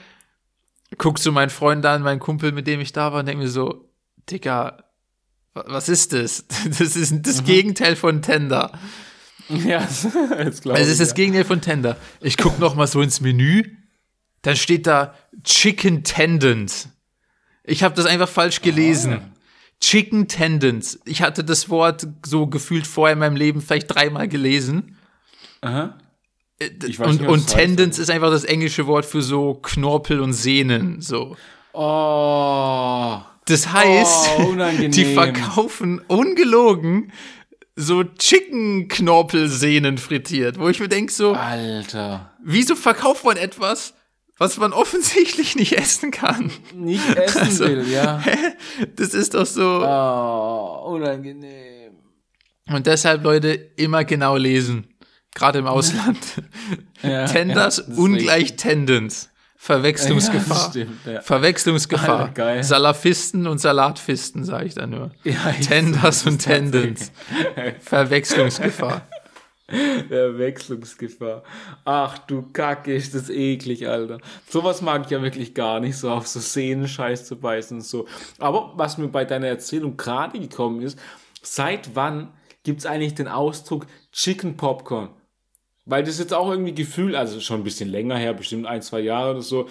Guck 0.97 1.19
so 1.19 1.31
meinen 1.31 1.49
Freund 1.49 1.85
an, 1.85 2.01
meinen 2.01 2.19
Kumpel, 2.19 2.51
mit 2.51 2.67
dem 2.67 2.79
ich 2.79 2.93
da 2.93 3.11
war, 3.11 3.19
und 3.19 3.25
denk 3.27 3.39
mir 3.39 3.49
so, 3.49 3.89
Digga, 4.31 4.83
wa- 5.53 5.65
was 5.67 5.89
ist 5.89 6.13
das? 6.13 6.45
Das 6.79 6.95
ist 6.95 7.13
das 7.25 7.43
Gegenteil 7.43 7.95
von 7.95 8.21
Tender. 8.21 8.71
Ja, 9.47 9.81
jetzt 9.81 10.63
glaube 10.63 10.79
Also 10.79 10.87
ich. 10.89 10.95
es 10.95 10.99
ist 10.99 11.01
das. 11.01 11.13
Gegenteil 11.13 11.45
von 11.45 11.61
Tender. 11.61 11.97
Ich 12.19 12.35
guck 12.35 12.57
noch 12.57 12.73
mal 12.73 12.87
so 12.87 12.99
ins 13.03 13.21
Menü, 13.21 13.75
dann 14.41 14.55
steht 14.55 14.87
da 14.87 15.13
Chicken 15.43 16.03
Tendons. 16.03 16.89
Ich 17.63 17.83
habe 17.83 17.93
das 17.93 18.07
einfach 18.07 18.27
falsch 18.27 18.63
gelesen. 18.63 19.13
Ah. 19.13 19.29
Chicken 19.81 20.27
Tendons. 20.27 20.99
Ich 21.05 21.21
hatte 21.21 21.43
das 21.43 21.69
Wort 21.69 22.07
so 22.25 22.47
gefühlt 22.47 22.87
vorher 22.87 23.13
in 23.13 23.19
meinem 23.19 23.35
Leben 23.35 23.61
vielleicht 23.61 23.93
dreimal 23.93 24.27
gelesen. 24.27 24.97
Aha. 25.61 25.95
Äh, 26.57 26.69
und 26.71 26.83
nicht, 26.87 26.99
was 26.99 27.07
und 27.09 27.21
das 27.21 27.29
heißt, 27.29 27.49
Tendons 27.55 27.99
ist 27.99 28.09
einfach 28.09 28.31
das 28.31 28.45
englische 28.45 28.87
Wort 28.87 29.05
für 29.05 29.21
so 29.21 29.53
Knorpel 29.53 30.21
und 30.21 30.33
Sehnen. 30.33 31.01
So. 31.01 31.37
Oh. 31.71 33.19
Das 33.45 33.71
heißt, 33.71 34.29
Oh, 34.39 34.55
die 34.87 35.13
verkaufen 35.13 35.99
ungelogen 36.07 37.11
so 37.75 38.03
Chicken-Knorpelsehnen 38.03 39.97
frittiert, 39.97 40.57
wo 40.59 40.69
ich 40.69 40.79
mir 40.79 40.87
denke 40.87 41.11
so, 41.11 41.33
Alter. 41.33 42.31
wieso 42.43 42.75
verkauft 42.75 43.23
man 43.25 43.37
etwas, 43.37 43.93
was 44.37 44.57
man 44.57 44.73
offensichtlich 44.73 45.55
nicht 45.55 45.73
essen 45.73 46.11
kann? 46.11 46.51
Nicht 46.73 47.07
essen 47.15 47.41
Also- 47.41 47.65
will, 47.65 47.85
ja. 47.89 48.23
Das 48.95 49.13
ist 49.13 49.33
doch 49.33 49.45
so. 49.45 49.81
Oh, 49.85 50.93
unangenehm. 50.95 51.93
Und 52.67 52.87
deshalb, 52.87 53.23
Leute, 53.23 53.49
immer 53.75 54.03
genau 54.05 54.37
lesen. 54.37 54.87
Gerade 55.33 55.59
im 55.59 55.67
Ausland. 55.67 56.17
Ja, 57.03 57.25
Tenders 57.25 57.77
ja, 57.87 57.95
ungleich 57.95 58.43
richtig. 58.43 58.57
Tendons. 58.57 59.29
Ja, 59.67 59.75
Verwechslungsgefahr. 59.75 60.57
das 60.57 60.69
stimmt, 60.69 61.05
ja. 61.05 61.21
Verwechslungsgefahr. 61.21 62.19
Alter, 62.19 62.33
geil. 62.33 62.63
Salafisten 62.63 63.47
und 63.47 63.57
Salatfisten, 63.57 64.43
sage 64.43 64.65
ich 64.65 64.75
da 64.75 64.85
nur. 64.85 65.11
Ja, 65.23 65.51
Tenders 65.53 66.25
und 66.25 66.39
Tendons. 66.39 67.11
Verwechslungsgefahr. 67.79 69.01
Verwechslungsgefahr. 70.07 71.43
Ach 71.83 72.19
du 72.19 72.43
Kacke, 72.53 72.93
ist 72.93 73.15
das 73.15 73.29
eklig, 73.31 73.87
Alter. 73.87 74.19
Sowas 74.47 74.81
mag 74.83 75.05
ich 75.05 75.11
ja 75.11 75.21
wirklich 75.23 75.55
gar 75.55 75.79
nicht, 75.79 75.97
so 75.97 76.11
auf 76.11 76.27
so 76.27 76.39
Szenenscheiß 76.39 77.25
zu 77.25 77.35
beißen 77.35 77.77
und 77.77 77.83
so. 77.83 78.07
Aber 78.37 78.73
was 78.75 78.99
mir 78.99 79.07
bei 79.07 79.25
deiner 79.25 79.47
Erzählung 79.47 79.97
gerade 79.97 80.39
gekommen 80.39 80.81
ist, 80.81 80.99
seit 81.41 81.95
wann 81.95 82.31
gibt's 82.63 82.85
eigentlich 82.85 83.15
den 83.15 83.27
Ausdruck 83.27 83.87
Chicken 84.11 84.55
Popcorn? 84.55 85.09
Weil 85.85 86.03
das 86.03 86.19
jetzt 86.19 86.33
auch 86.33 86.49
irgendwie 86.49 86.73
Gefühl, 86.73 87.15
also 87.15 87.39
schon 87.39 87.61
ein 87.61 87.63
bisschen 87.63 87.89
länger 87.89 88.17
her, 88.17 88.33
bestimmt 88.33 88.65
ein, 88.65 88.81
zwei 88.81 89.01
Jahre 89.01 89.31
oder 89.31 89.41
so, 89.41 89.69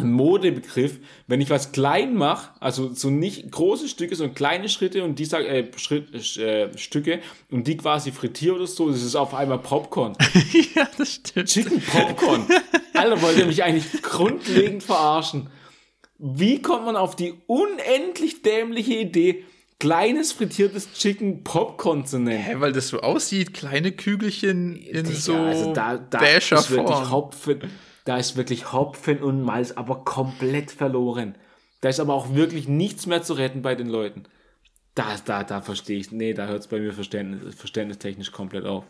ein 0.00 0.12
Modebegriff, 0.12 0.98
wenn 1.26 1.40
ich 1.40 1.50
was 1.50 1.72
klein 1.72 2.14
mache, 2.14 2.50
also 2.60 2.92
so 2.94 3.10
nicht 3.10 3.50
große 3.50 3.88
Stücke, 3.88 4.16
sondern 4.16 4.34
kleine 4.34 4.68
Schritte 4.68 5.04
und 5.04 5.18
die 5.18 5.24
sag, 5.24 5.44
äh, 5.44 5.70
Schritt, 5.76 6.38
äh, 6.38 6.76
Stücke 6.76 7.20
und 7.50 7.66
die 7.66 7.76
quasi 7.76 8.10
frittiere 8.12 8.56
oder 8.56 8.66
so, 8.66 8.90
das 8.90 9.02
ist 9.02 9.16
auf 9.16 9.34
einmal 9.34 9.58
Popcorn. 9.58 10.16
ja, 10.74 10.88
das 10.96 11.14
stimmt. 11.14 11.48
Chicken 11.48 11.80
Popcorn. 11.80 12.46
Alter, 12.94 13.22
wollt 13.22 13.38
ihr 13.38 13.46
mich 13.46 13.62
eigentlich 13.62 14.02
grundlegend 14.02 14.82
verarschen? 14.82 15.50
Wie 16.18 16.60
kommt 16.60 16.84
man 16.84 16.96
auf 16.96 17.16
die 17.16 17.34
unendlich 17.46 18.42
dämliche 18.42 18.94
Idee, 18.94 19.44
kleines 19.80 20.32
frittiertes 20.32 20.92
Chicken 20.92 21.42
Popcorn 21.42 22.06
zu 22.06 22.20
nennen? 22.20 22.42
Hä, 22.42 22.54
weil 22.58 22.72
das 22.72 22.88
so 22.88 23.00
aussieht, 23.00 23.52
kleine 23.52 23.90
Kügelchen 23.90 24.76
in 24.76 25.04
Digga, 25.04 25.18
so 25.18 25.34
also 25.34 25.72
da, 25.72 25.98
da 25.98 26.18
bäscher 26.18 26.58
ist 26.58 26.70
wirklich 26.70 26.96
Form. 26.96 27.10
Hopfen, 27.10 27.70
da 28.04 28.16
ist 28.16 28.36
wirklich 28.36 28.72
Hopfen 28.72 29.20
und 29.22 29.42
Malz, 29.42 29.72
aber 29.72 30.04
komplett 30.04 30.70
verloren. 30.70 31.34
Da 31.80 31.88
ist 31.88 31.98
aber 31.98 32.14
auch 32.14 32.34
wirklich 32.34 32.68
nichts 32.68 33.06
mehr 33.06 33.22
zu 33.22 33.32
retten 33.32 33.62
bei 33.62 33.74
den 33.74 33.88
Leuten. 33.88 34.24
Da, 34.94 35.16
da, 35.24 35.42
da 35.42 35.60
verstehe 35.62 35.98
ich, 35.98 36.12
nee, 36.12 36.34
da 36.34 36.46
hört 36.46 36.60
es 36.60 36.66
bei 36.68 36.78
mir 36.78 36.92
Verständnis, 36.92 37.54
verständnistechnisch 37.54 38.32
komplett 38.32 38.66
auf. 38.66 38.84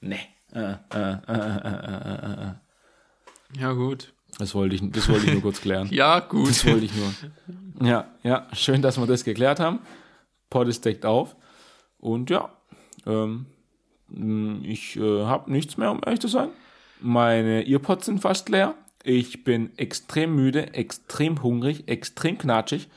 Nee. 0.00 0.20
Äh, 0.52 0.60
äh, 0.60 0.76
äh, 0.94 1.12
äh, 1.26 1.58
äh, 1.64 2.14
äh, 2.14 2.48
äh. 2.48 3.60
Ja, 3.60 3.72
gut. 3.72 4.12
Das 4.38 4.54
wollte 4.54 4.76
ich, 4.76 4.90
das 4.92 5.08
wollte 5.08 5.26
ich 5.26 5.32
nur 5.32 5.42
kurz 5.42 5.60
klären. 5.60 5.88
Ja, 5.92 6.20
gut. 6.20 6.48
Das 6.50 6.64
wollte 6.66 6.84
ich 6.84 6.92
nur. 6.94 7.86
Ja, 7.86 8.08
ja, 8.22 8.46
schön, 8.52 8.82
dass 8.82 8.98
wir 8.98 9.06
das 9.06 9.24
geklärt 9.24 9.60
haben. 9.60 9.80
Pod 10.50 10.68
ist 10.68 10.84
deckt 10.84 11.04
auf. 11.04 11.36
Und 11.98 12.30
ja, 12.30 12.50
ähm, 13.06 13.46
mh, 14.08 14.60
ich 14.68 14.96
äh, 14.96 15.24
habe 15.24 15.50
nichts 15.50 15.76
mehr, 15.76 15.90
um 15.90 16.00
ehrlich 16.04 16.20
zu 16.20 16.28
sein. 16.28 16.50
Meine 17.00 17.66
Earpods 17.68 18.06
sind 18.06 18.20
fast 18.20 18.48
leer. 18.48 18.74
Ich 19.04 19.44
bin 19.44 19.76
extrem 19.78 20.34
müde, 20.34 20.74
extrem 20.74 21.42
hungrig, 21.42 21.88
extrem 21.88 22.36
knatschig, 22.38 22.88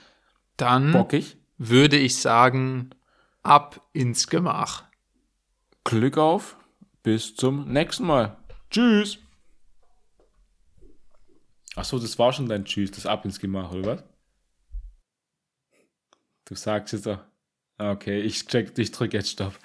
Dann 0.58 0.92
bockig. 0.92 1.38
würde 1.58 1.98
ich 1.98 2.18
sagen, 2.18 2.90
ab 3.44 3.82
ins 3.94 4.28
Gemach. 4.28 4.84
Glück 5.84 6.18
auf. 6.18 6.58
Bis 7.04 7.36
zum 7.36 7.72
nächsten 7.72 8.06
Mal. 8.06 8.38
Tschüss. 8.70 9.18
Achso, 11.82 11.98
das 11.98 12.20
war 12.20 12.32
schon 12.32 12.48
dein 12.48 12.64
Tschüss, 12.64 12.92
das 12.92 13.08
Ab 13.08 13.26
ins 13.26 13.40
Gemach, 13.40 13.72
oder 13.72 13.96
was? 13.96 14.04
Du 16.46 16.54
sagst 16.54 16.94
jetzt 16.94 17.08
doch. 17.08 17.20
Ah, 17.78 17.92
Okay, 17.94 18.22
ich 18.22 18.46
check, 18.46 18.78
ich 18.78 18.92
drück 18.92 19.14
jetzt 19.14 19.32
Stopp. 19.32 19.58